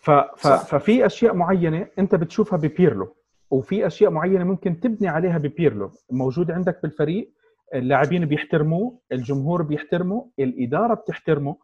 ف... 0.00 0.10
ف... 0.10 0.48
ففي 0.48 1.06
أشياء 1.06 1.34
معينة 1.34 1.86
أنت 1.98 2.14
بتشوفها 2.14 2.58
ببيرلو 2.58 3.16
وفي 3.50 3.86
أشياء 3.86 4.10
معينة 4.10 4.44
ممكن 4.44 4.80
تبني 4.80 5.08
عليها 5.08 5.38
ببيرلو 5.38 5.90
موجود 6.10 6.50
عندك 6.50 6.82
بالفريق 6.82 7.32
اللاعبين 7.74 8.24
بيحترموه 8.24 8.98
الجمهور 9.12 9.62
بيحترمه 9.62 10.30
الإدارة 10.38 10.94
بتحترمه 10.94 11.56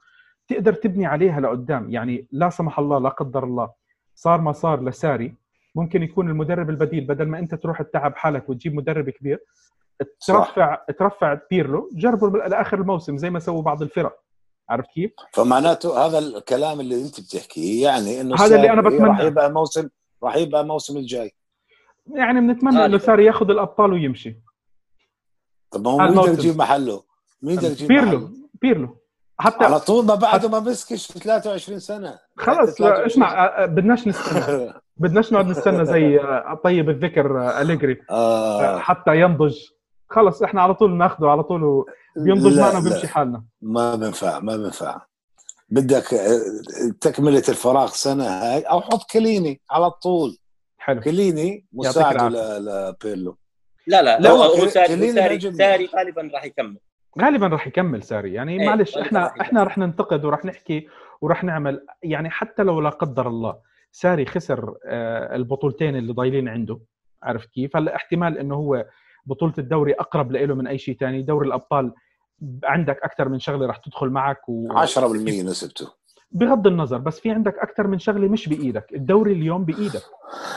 تقدر 0.48 0.72
تبني 0.72 1.06
عليها 1.06 1.40
لقدام 1.40 1.90
يعني 1.90 2.26
لا 2.32 2.50
سمح 2.50 2.78
الله 2.78 2.98
لا 2.98 3.08
قدر 3.08 3.44
الله 3.44 3.70
صار 4.14 4.40
ما 4.40 4.52
صار 4.52 4.84
لساري 4.84 5.34
ممكن 5.74 6.02
يكون 6.02 6.30
المدرب 6.30 6.70
البديل 6.70 7.04
بدل 7.04 7.28
ما 7.28 7.38
أنت 7.38 7.54
تروح 7.54 7.82
تتعب 7.82 8.16
حالك 8.16 8.48
وتجيب 8.48 8.74
مدرب 8.74 9.10
كبير 9.10 9.44
ترفع 10.26 10.84
ترفع 10.98 11.38
بيرلو 11.50 11.90
جربوا 11.92 12.28
لاخر 12.28 12.80
الموسم 12.80 13.16
زي 13.16 13.30
ما 13.30 13.38
سووا 13.38 13.62
بعض 13.62 13.82
الفرق 13.82 14.18
عرفت 14.68 14.90
كيف؟ 14.90 15.10
فمعناته 15.32 16.06
هذا 16.06 16.18
الكلام 16.18 16.80
اللي 16.80 17.02
أنت 17.02 17.20
بتحكيه 17.20 17.82
يعني 17.82 18.20
إنه 18.20 18.34
هذا 18.34 18.56
اللي 18.56 18.72
أنا 18.72 18.82
ساري 18.82 18.96
بتمنى. 18.96 19.10
راح 19.10 19.20
يبقى 19.20 19.52
موسم 19.52 19.88
راح 20.22 20.36
يبقى 20.36 20.60
الموسم 20.60 20.96
الجاي 20.96 21.32
يعني 22.06 22.40
بنتمنى. 22.40 22.84
إنه 22.84 22.98
ساري 22.98 23.24
ياخذ 23.24 23.50
الأبطال 23.50 23.92
ويمشي 23.92 24.42
طب 25.70 25.84
ما 25.84 25.90
هو 25.90 25.98
مين 25.98 26.08
الموسم. 26.08 26.32
يجيب 26.32 26.56
محله؟ 26.56 27.02
مين 27.42 27.54
يقدر 27.54 27.70
يجيب 27.70 27.88
بيرلو 27.88 28.18
محله؟ 28.18 28.30
بيرلو 28.62 29.01
حتى 29.42 29.64
على 29.64 29.80
طول 29.80 30.04
ما 30.06 30.14
بعده 30.14 30.48
ما 30.48 30.60
مسكش 30.60 31.06
23 31.12 31.78
سنة. 31.78 32.18
خلص 32.36 32.80
لا 32.80 33.06
اسمع 33.06 33.44
آه، 33.46 33.66
بدناش 33.66 34.08
نستنى. 34.08 34.72
بدناش 34.96 35.32
نقعد 35.32 35.46
نستنى 35.46 35.84
زي 35.84 36.20
آه، 36.20 36.60
طيب 36.64 36.90
الذكر 36.90 37.40
آه، 37.40 37.60
أليجري. 37.60 38.00
آه، 38.10 38.62
آه 38.62 38.78
حتى 38.78 39.20
ينضج. 39.20 39.56
خلص 40.10 40.42
إحنا 40.42 40.62
على 40.62 40.74
طول 40.74 40.96
ناخذه 40.96 41.26
على 41.26 41.42
طول 41.42 41.84
وبينضج 42.18 42.52
لا، 42.52 42.62
معنا. 42.62 42.78
وبيمشي 42.78 43.08
حالنا. 43.08 43.44
ما 43.62 43.94
بينفع 43.94 44.38
ما 44.38 44.56
بينفع 44.56 45.00
بدك 45.68 46.06
تكملة 47.00 47.42
الفراغ 47.48 47.86
سنة 47.86 48.24
هاي 48.24 48.60
أو 48.62 48.80
حط 48.80 49.10
كليني 49.10 49.60
على 49.70 49.90
طول. 49.90 50.38
حلو. 50.78 51.00
كليني 51.00 51.66
مساعد 51.72 52.32
لبيرلو. 52.32 53.36
لا 53.86 54.02
لا 54.02 54.20
لا، 54.20 54.30
هو 54.30 54.68
ساري 54.68 55.12
ساري. 55.12 55.52
ساري 55.52 55.86
غالبا 55.96 56.30
راح 56.34 56.44
يكمل. 56.44 56.78
غالبا 57.20 57.46
راح 57.46 57.66
يكمل 57.66 58.02
ساري. 58.02 58.32
يعني 58.32 58.60
إيه، 58.60 58.66
معلش 58.68 58.96
غالباً 58.96 59.06
إحنا 59.08 59.22
راح 59.24 59.40
إحنا 59.40 59.62
راح 59.64 59.78
ننتقد 59.78 60.24
وراح 60.24 60.44
نحكي 60.44 60.88
وراح 61.20 61.44
نعمل. 61.44 61.86
يعني 62.02 62.30
حتى 62.30 62.62
لو 62.62 62.80
لا 62.80 62.88
قدر 62.90 63.28
الله 63.28 63.56
ساري 63.92 64.26
خسر 64.26 64.74
آه، 64.86 65.36
البطولتين 65.36 65.96
اللي 65.96 66.12
ضايلين 66.12 66.48
عنده. 66.48 66.80
عرفت 67.22 67.50
كيف؟ 67.50 67.76
هلا 67.76 67.96
احتمال 67.96 68.38
إنه 68.38 68.54
هو 68.54 68.86
بطولة 69.26 69.54
الدوري 69.58 69.92
أقرب 69.92 70.32
له 70.32 70.54
من 70.54 70.66
أي 70.66 70.78
شيء 70.78 70.96
ثاني 70.96 71.22
دوري 71.22 71.46
الأبطال 71.48 71.92
عندك 72.64 72.98
أكثر 73.02 73.28
من 73.28 73.38
شغلة 73.38 73.66
راح 73.66 73.76
تدخل 73.76 74.08
معك 74.08 74.48
و... 74.48 74.68
10% 74.86 74.88
نسبته. 75.44 75.88
بغض 76.30 76.66
النظر 76.66 76.98
بس 76.98 77.20
في 77.20 77.30
عندك 77.30 77.58
أكثر 77.58 77.86
من 77.86 77.98
شغلة 77.98 78.28
مش 78.28 78.48
بإيدك. 78.48 78.86
الدوري 78.94 79.32
اليوم 79.32 79.64
بإيدك. 79.64 80.02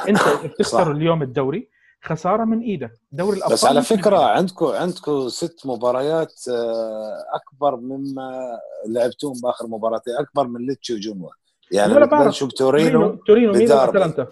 أنت 0.09 0.19
إذا 0.21 0.47
بتخسر. 0.53 0.91
اليوم 0.91 1.21
الدوري 1.21 1.67
خسارة 2.05 2.43
من 2.43 2.59
إيدك 2.61 2.91
دوري 3.11 3.37
الأبطال 3.37 3.53
بس 3.53 3.65
على 3.65 3.81
فكرة. 3.81 4.17
عندكم 4.17 4.65
عندكم 4.65 5.29
ست 5.29 5.65
مباريات 5.65 6.33
آه، 6.49 7.23
أكبر 7.33 7.75
مما 7.75 8.59
لعبتوهم 8.87 9.35
بآخر 9.43 9.67
مباراتين 9.67 10.13
أكبر 10.19 10.47
من 10.47 10.65
ليتشي 10.65 10.93
وجنوا 10.93 11.29
يعني 11.71 11.93
ولا 11.93 12.05
بتورينو 12.05 12.49
تورينو 12.49 13.15
تورينو 13.15 13.53
مين. 13.53 13.71
أتلانتا؟ 13.71 14.27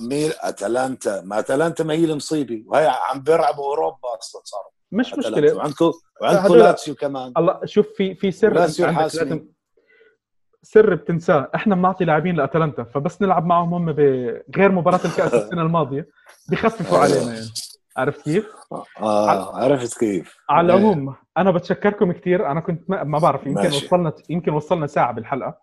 ميل 0.00 0.32
أتلانتا. 0.40 1.20
ما 1.20 1.38
أتلانتا 1.38 1.84
ما 1.84 1.94
هي 1.94 2.04
المصيبه 2.04 2.64
وهي 2.66 2.86
عم 3.10 3.20
بيلعبوا 3.22 3.64
أوروبا 3.64 4.18
أصلا 4.18 4.42
صاروا. 4.44 4.70
مش 4.92 5.12
أتلانتا. 5.14 5.30
مشكله 5.30 5.54
وعندكم 5.56 5.92
وعندكم 6.22 6.54
لاتسيو 6.54 6.94
كمان. 6.94 7.32
الله 7.36 7.60
شوف 7.64 7.86
في 7.96 8.14
في 8.14 8.30
سر. 8.30 8.52
لاتسيو. 8.52 8.86
لازم 8.86 9.46
سر 10.64 10.94
بتنساه. 10.94 11.50
إحنا 11.54 11.74
بنعطي 11.74 12.04
لاعبين 12.04 12.36
لأتلانتا 12.36 12.84
فبس 12.84 13.22
نلعب 13.22 13.46
معهم 13.46 13.74
هم 13.74 13.92
بغير 13.92 14.72
مباراة 14.72 15.00
الكأس 15.04 15.34
السنة 15.34 15.62
الماضية. 15.62 16.08
بخففوا 16.50 16.98
علينا 16.98 17.34
يعني. 17.34 17.46
عرفت 17.96 18.22
كيف؟ 18.24 18.46
آه 19.00 19.56
عرفت 19.56 19.98
كيف. 19.98 20.36
على 20.50 20.72
إيه. 20.72 20.78
العموم 20.78 21.14
أنا 21.38 21.50
بتشكركم 21.50 22.12
كثير 22.12 22.50
أنا 22.50 22.60
كنت 22.60 22.90
ما, 22.90 23.04
ما 23.04 23.18
بعرف 23.18 23.46
يمكن 23.46 23.62
ماشي. 23.62 23.86
وصلنا 23.86 24.12
يمكن 24.30 24.52
وصلنا 24.52 24.86
ساعة 24.86 25.12
بالحلقة. 25.12 25.58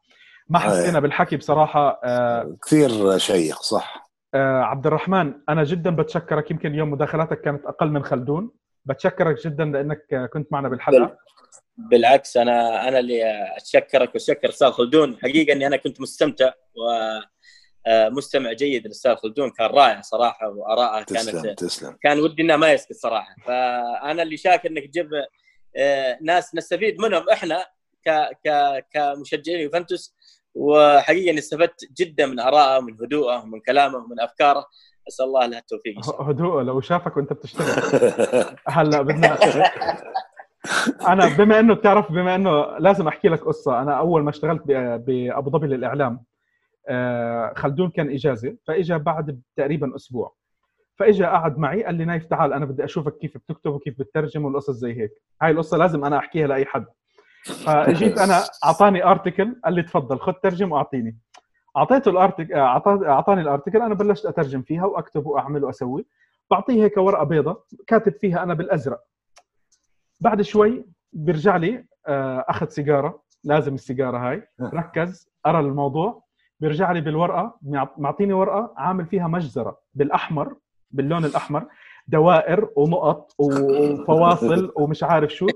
ما 0.49 0.59
حسينا 0.59 0.95
إيه. 0.95 0.99
بالحكي 0.99 1.37
بصراحة 1.37 2.01
آه 2.03 2.55
كثير 2.65 3.17
شيق 3.17 3.55
صح. 3.61 4.11
آه 4.33 4.61
عبد 4.61 4.87
الرحمن 4.87 5.33
أنا 5.49 5.63
جدا 5.63 5.89
بتشكرك. 5.95 6.51
يمكن 6.51 6.69
اليوم 6.69 6.91
مداخلاتك 6.91 7.41
كانت 7.41 7.65
أقل 7.65 7.91
من 7.91 8.03
خلدون. 8.03 8.51
بتشكرك 8.85 9.47
جدا 9.47 9.65
لأنك 9.65 10.13
آه، 10.13 10.25
كنت 10.25 10.51
معنا 10.53 10.69
بالحلقة. 10.69 11.17
بالعكس 11.77 12.37
أنا 12.37 12.87
أنا 12.87 12.99
اللي 12.99 13.23
أتشكرك 13.57 14.13
وأشكر 14.13 14.49
أستاذ 14.49 14.71
خلدون. 14.71 15.17
حقيقة 15.21 15.53
إني 15.53 15.67
أنا 15.67 15.77
كنت 15.77 16.01
مستمتع 16.01 16.51
ومستمع 17.87 18.51
جيد 18.53 18.85
للاستاذ 18.85 19.15
خلدون. 19.15 19.49
كان 19.49 19.67
رائع 19.67 20.01
صراحة 20.01 20.49
وأراءه 20.49 21.03
تسلم 21.03 21.41
كانت 21.41 21.59
تسلم 21.59 21.97
كان 22.03 22.19
ودي 22.19 22.41
إنه 22.41 22.55
ما 22.55 22.71
يسكت 22.73 22.93
صراحة. 22.93 23.35
فأنا 23.45 24.23
اللي 24.23 24.37
شاكر 24.37 24.69
إنك 24.69 24.83
تجيب 24.85 25.09
آه، 25.77 26.17
ناس 26.21 26.55
نستفيد 26.55 26.99
منهم 27.01 27.29
إحنا 27.29 27.65
ك 28.07 28.09
ك 28.47 28.49
كمشجعين 28.93 29.59
يوفنتوس. 29.59 30.15
وحقيقة 30.55 31.29
إني 31.31 31.39
استفدت 31.39 31.85
جدا 31.97 32.25
من 32.25 32.39
آرائه 32.39 32.77
ومن 32.77 32.93
هدوءه 32.93 33.43
ومن 33.43 33.59
كلامه 33.59 33.97
ومن 33.97 34.19
أفكاره. 34.19 34.65
أسأل 35.07 35.25
الله 35.25 35.45
له 35.45 35.57
التوفيق 35.57 36.21
هدوء 36.21 36.61
لو 36.61 36.81
شافك 36.81 37.17
وأنت 37.17 37.33
بتشتغل. 37.33 37.99
هلا 38.67 39.01
بدنا 39.01 39.37
أنا 41.13 41.37
بما 41.37 41.59
إنه 41.59 41.73
بتعرف 41.73 42.11
بما 42.11 42.35
إنه 42.35 42.77
لازم 42.77 43.07
أحكي 43.07 43.27
لك 43.27 43.39
قصة 43.43 43.81
أنا 43.81 43.93
أول 43.93 44.23
ما 44.23 44.29
اشتغلت 44.29 44.61
بأبو 45.07 45.49
ظبي 45.49 45.67
للإعلام 45.67 46.23
آه، 46.89 47.53
خلدون 47.55 47.89
كان 47.89 48.09
إجازة 48.11 48.55
فإجا 48.67 48.97
بعد 48.97 49.41
تقريبا 49.55 49.95
أسبوع. 49.95 50.35
فإجا 50.95 51.27
قعد 51.27 51.57
معي 51.57 51.83
قال 51.83 51.95
لي 51.95 52.05
نايف 52.05 52.25
تعال 52.25 52.53
أنا 52.53 52.65
بدي 52.65 52.83
أشوفك 52.83 53.17
كيف 53.17 53.37
بتكتب 53.37 53.71
وكيف 53.71 53.99
بتترجم 53.99 54.45
والقصص 54.45 54.73
زي 54.73 55.01
هيك. 55.01 55.11
هاي 55.41 55.51
القصة 55.51 55.77
لازم 55.77 56.05
أنا 56.05 56.17
أحكيها 56.17 56.47
لأي 56.47 56.65
حد. 56.65 56.85
فإجيت 57.65 58.17
أنا 58.17 58.43
أعطاني 58.65 59.03
ارتكل 59.05 59.55
قال 59.65 59.73
لي 59.73 59.83
تفضل 59.83 60.19
خذ 60.19 60.33
ترجم 60.33 60.71
وأعطيني. 60.71 61.17
أعطيته 61.77 62.11
الارتكل 62.11 62.53
أعطاني 62.53 63.41
الأرتكل 63.41 63.81
أنا 63.81 63.93
بلشت 63.93 64.25
أترجم 64.25 64.61
فيها 64.61 64.85
وأكتب 64.85 65.25
وأعمل 65.25 65.63
وأسوي. 65.63 66.05
بعطيه 66.51 66.83
هيك 66.83 66.97
ورقة 66.97 67.23
بيضة 67.23 67.63
كاتب 67.87 68.11
فيها 68.13 68.43
أنا 68.43 68.53
بالأزرق. 68.53 68.99
بعد 70.21 70.41
شوي 70.41 70.85
بيرجع 71.13 71.55
لي 71.57 71.85
آه، 72.07 72.45
أخذ 72.49 72.67
سيجارة 72.69 73.21
لازم 73.43 73.73
السيجارة 73.73 74.17
هاي. 74.17 74.47
ركز 74.61 75.29
قرا 75.45 75.59
الموضوع. 75.59 76.23
بيرجع 76.59 76.91
لي 76.91 77.01
بالورقة 77.01 77.57
معط- 77.61 77.99
معطيني 77.99 78.33
ورقة 78.33 78.73
عامل 78.77 79.05
فيها 79.05 79.27
مجزرة. 79.27 79.77
بالأحمر 79.93 80.55
باللون 80.91 81.25
الأحمر 81.25 81.65
دوائر 82.07 82.69
ونقط 82.75 83.31
وفواصل 83.39 84.71
ومش 84.79 85.03
عارف 85.03 85.31
شو. 85.33 85.47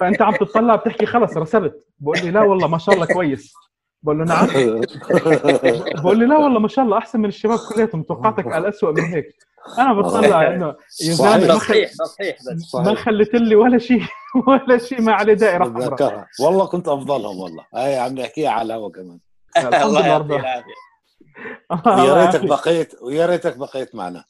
فأنت 0.00 0.22
عم 0.22 0.32
تطلع 0.36 0.76
بتحكي 0.76 1.06
خلص 1.06 1.36
رسبت 1.36 1.86
بقول 1.98 2.18
لي 2.24 2.30
لا 2.30 2.40
والله 2.42 2.68
ما 2.68 2.78
شاء 2.78 2.94
الله 2.94 3.06
كويس. 3.06 3.54
بقول 4.02 4.18
له 4.18 4.24
نعم. 4.24 4.46
بقول 6.02 6.18
لي 6.18 6.26
لا 6.26 6.38
والله 6.38 6.58
ما 6.60 6.68
شاء 6.68 6.84
الله 6.84 6.98
أحسن 6.98 7.20
من 7.20 7.28
الشباب 7.28 7.58
كلياتهم 7.58 8.02
توقعتك 8.02 8.46
على 8.46 8.58
الاسوء 8.68 8.92
من 8.92 9.04
هيك. 9.04 9.36
أنا 9.78 9.94
بطلع 9.94 10.48
إنه 10.54 10.66
يا 11.02 11.14
صحيح. 11.14 11.38
زلمه 11.38 11.54
تصحيح 11.58 11.90
تصحيح 11.92 12.36
بس. 12.36 12.74
ما 12.74 12.94
خليت 12.94 13.34
لي 13.34 13.54
ولا 13.56 13.78
شيء 13.78 14.02
ولا 14.48 14.78
شيء 14.78 15.02
ما 15.02 15.12
عليه 15.12 15.34
دائره 15.34 15.64
حمراء 15.64 16.26
والله 16.40 16.66
كنت 16.66 16.88
أفضلهم 16.88 17.38
والله. 17.40 17.64
هاي 17.74 17.98
عم 17.98 18.14
نحكيها 18.14 18.50
على 18.50 18.74
الهوا 18.74 18.90
كمان. 18.90 19.18
الحمد 19.56 19.74
الله 19.84 20.00
لله 20.00 20.06
يعطيه 20.08 20.34
رب- 20.34 20.40
العافيه 20.40 20.72
ويا 22.02 22.26
ريتك 22.26 22.44
بقيت 22.46 22.94
ويا 23.02 23.26
ريتك 23.26 23.56
بقيت 23.56 23.94
معنا. 23.94 24.24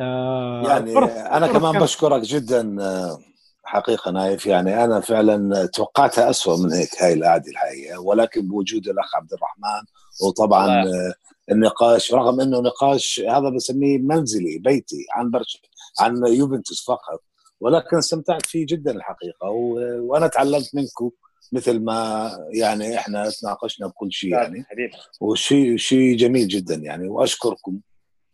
آه، 0.00 0.62
يعني 0.68 0.94
فرص- 0.94 1.10
أنا 1.10 1.46
فرص 1.46 1.56
كمان 1.58 1.78
بشكرك 1.82 2.20
جدا 2.22 2.76
آه، 2.82 3.18
حقيقة 3.64 4.10
نايف 4.10 4.46
يعني 4.46 4.84
أنا 4.84 5.00
فعلا 5.00 5.66
توقعتها 5.66 6.30
أسوأ 6.30 6.56
من 6.56 6.72
هيك 6.72 7.02
هاي 7.02 7.12
القعدة 7.12 7.50
الحقيقة. 7.50 8.00
ولكن 8.00 8.48
بوجود 8.48 8.88
الأخ 8.88 9.16
عبد 9.16 9.32
الرحمن 9.32 9.86
وطبعا 10.26 10.82
الله 10.82 11.14
النقاش 11.50 12.14
رغم 12.14 12.40
إنه 12.40 12.60
نقاش 12.60 13.22
هذا 13.28 13.48
بسميه 13.48 13.98
منزلي 13.98 14.58
بيتي 14.58 15.06
عن 15.14 15.30
برش 15.30 15.62
عن 16.00 16.26
يوفنتوس 16.26 16.84
فقط. 16.84 17.22
ولكن 17.60 17.96
استمتعت 17.96 18.46
فيه 18.46 18.66
جدا 18.66 18.90
الحقيقة 18.90 19.48
و... 19.48 19.74
وأنا 20.00 20.26
تعلمت 20.26 20.70
منكم 20.74 21.10
مثل 21.52 21.80
ما 21.80 22.30
يعني 22.52 22.98
إحنا 22.98 23.30
تناقشنا 23.40 23.86
بكل 23.86 24.12
شيء 24.12 24.30
يعني. 24.30 24.64
حبيبي. 24.70 24.92
وشيء 25.20 25.76
شيء 25.76 26.16
جميل 26.16 26.48
جدا 26.48 26.74
يعني 26.74 27.08
وأشكركم 27.08 27.80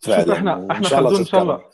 فعلا 0.01 0.33
إحنا 0.33 0.67
إحنا 0.71 1.09
إن 1.19 1.25
شاء. 1.25 1.43
الله. 1.43 1.65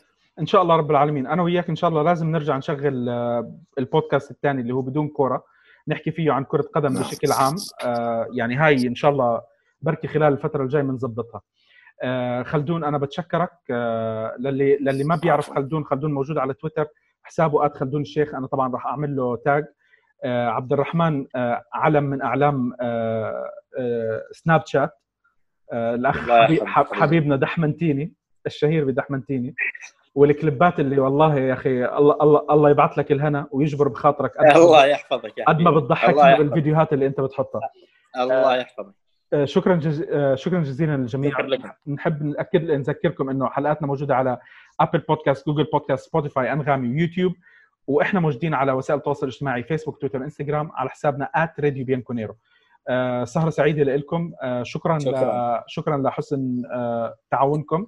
إن 0.40 0.47
شاء 0.47 0.62
الله 0.62 0.77
رب 0.77 0.90
العالمين. 0.90 1.27
أنا 1.27 1.43
وياك 1.43 1.69
إن 1.69 1.77
شاء 1.77 1.90
الله 1.90 2.02
لازم 2.02 2.31
نرجع 2.31 2.56
نشغل 2.56 3.09
آه، 3.09 3.55
البودكاست 3.78 4.31
الثاني 4.31 4.61
اللي 4.61 4.74
هو 4.74 4.82
بدون 4.82 5.09
كورة 5.09 5.44
نحكي 5.89 6.11
فيه 6.11 6.32
عن 6.32 6.44
كرة 6.44 6.62
قدم. 6.62 6.94
بشكل 6.94 7.32
عام. 7.32 7.55
آه، 7.85 8.27
يعني 8.32 8.56
هاي 8.56 8.86
إن 8.86 8.94
شاء 8.94 9.11
الله 9.11 9.43
بركي 9.82 10.09
خلال 10.09 10.32
الفترة 10.32 10.62
الجاية 10.62 10.82
بنظبطها 10.82 11.40
آه، 12.02 12.43
خلدون 12.43 12.85
أنا 12.85 12.98
بتشكرك. 12.98 13.51
للي 14.39 14.77
للي 14.77 15.05
ما 15.05 15.16
بيعرف. 15.16 15.51
خلدون 15.51 15.85
خلدون 15.85 16.12
موجود 16.12 16.39
على 16.39 16.55
تويتر. 16.55 16.86
حسابه 17.23 17.66
ات 17.66 17.77
خلدون 17.77 18.01
الشيخ. 18.02 18.35
أنا 18.35 18.47
طبعا 18.47 18.73
راح 18.73 18.86
أعمل 18.86 19.16
له 19.16 19.36
تاج 19.36 19.65
عبد 20.24 20.73
الرحمن 20.73 21.27
علم 21.74 22.05
من 22.05 22.23
أعلام 22.23 22.73
سناب 24.32 24.62
شات 24.66 24.90
الأخ 25.73 26.31
حبيبنا 26.93 27.36
دحمنتيني 27.36 28.12
الشهير 28.47 28.85
بدحمنتيني. 28.85 29.55
والكليبات 30.15 30.81
اللي 30.81 30.99
والله 30.99 31.39
يا 31.39 31.53
أخي 31.53 31.85
الله 31.85 32.16
الله 32.23 32.47
الله 32.51 32.70
يبعث 32.70 32.99
لك 32.99 33.12
الهنا 33.12 33.47
ويجبر 33.51 33.89
بخاطرك 33.89 34.32
الله 34.57 34.86
يحفظك 34.86 35.32
قد 35.47 35.61
ما. 35.61 35.70
بتضحكنا 35.70 36.31
يحفظك. 36.31 36.39
بالفيديوهات 36.39 36.93
اللي 36.93 37.07
أنت 37.07 37.20
بتحطها 37.20 37.61
الله 38.20 38.57
يحفظك 38.57 38.95
آه، 39.32 39.45
شكرا 39.45 39.74
جز... 39.74 40.07
آه، 40.11 40.35
شكرا 40.35 40.61
جزيلا 40.61 40.97
للجميع. 40.97 41.32
نحب 41.86 42.23
نأكد 42.23 42.70
نذكركم 42.70 43.31
إنه 43.31 43.49
حلقاتنا 43.49 43.89
موجودة 43.89 44.16
على 44.16 44.39
Apple 44.81 44.98
Podcasts 44.98 45.47
Google 45.47 45.65
Podcasts 45.73 46.09
Spotify 46.09 46.52
انغامي 46.53 46.89
ويوتيوب 46.89 47.32
وإحنا 47.86 48.20
موجودين 48.20 48.55
على 48.55 48.73
وسائل 48.73 48.99
التواصل 48.99 49.27
الاجتماعي 49.27 49.62
Facebook 49.62 50.01
Twitter 50.01 50.19
Instagram 50.24 50.70
على 50.73 50.91
حسابنا 50.91 51.28
@راديو 51.61 52.05
آه، 52.89 53.24
سهرة 53.24 53.51
سعيدة 53.51 53.97
لكم 53.97 54.32
آه، 54.43 54.62
شكرا 54.62 54.99
شكراً. 54.99 55.59
ل... 55.59 55.62
شكرا 55.66 55.97
لحسن 55.97 56.62
آه، 56.73 57.15
تعاونكم 57.31 57.86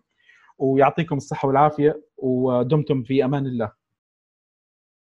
ويعطيكم 0.58 1.16
الصحة 1.16 1.48
والعافية 1.48 2.02
ودمتم 2.16 3.02
في 3.02 3.24
أمان 3.24 3.46
الله. 3.46 3.85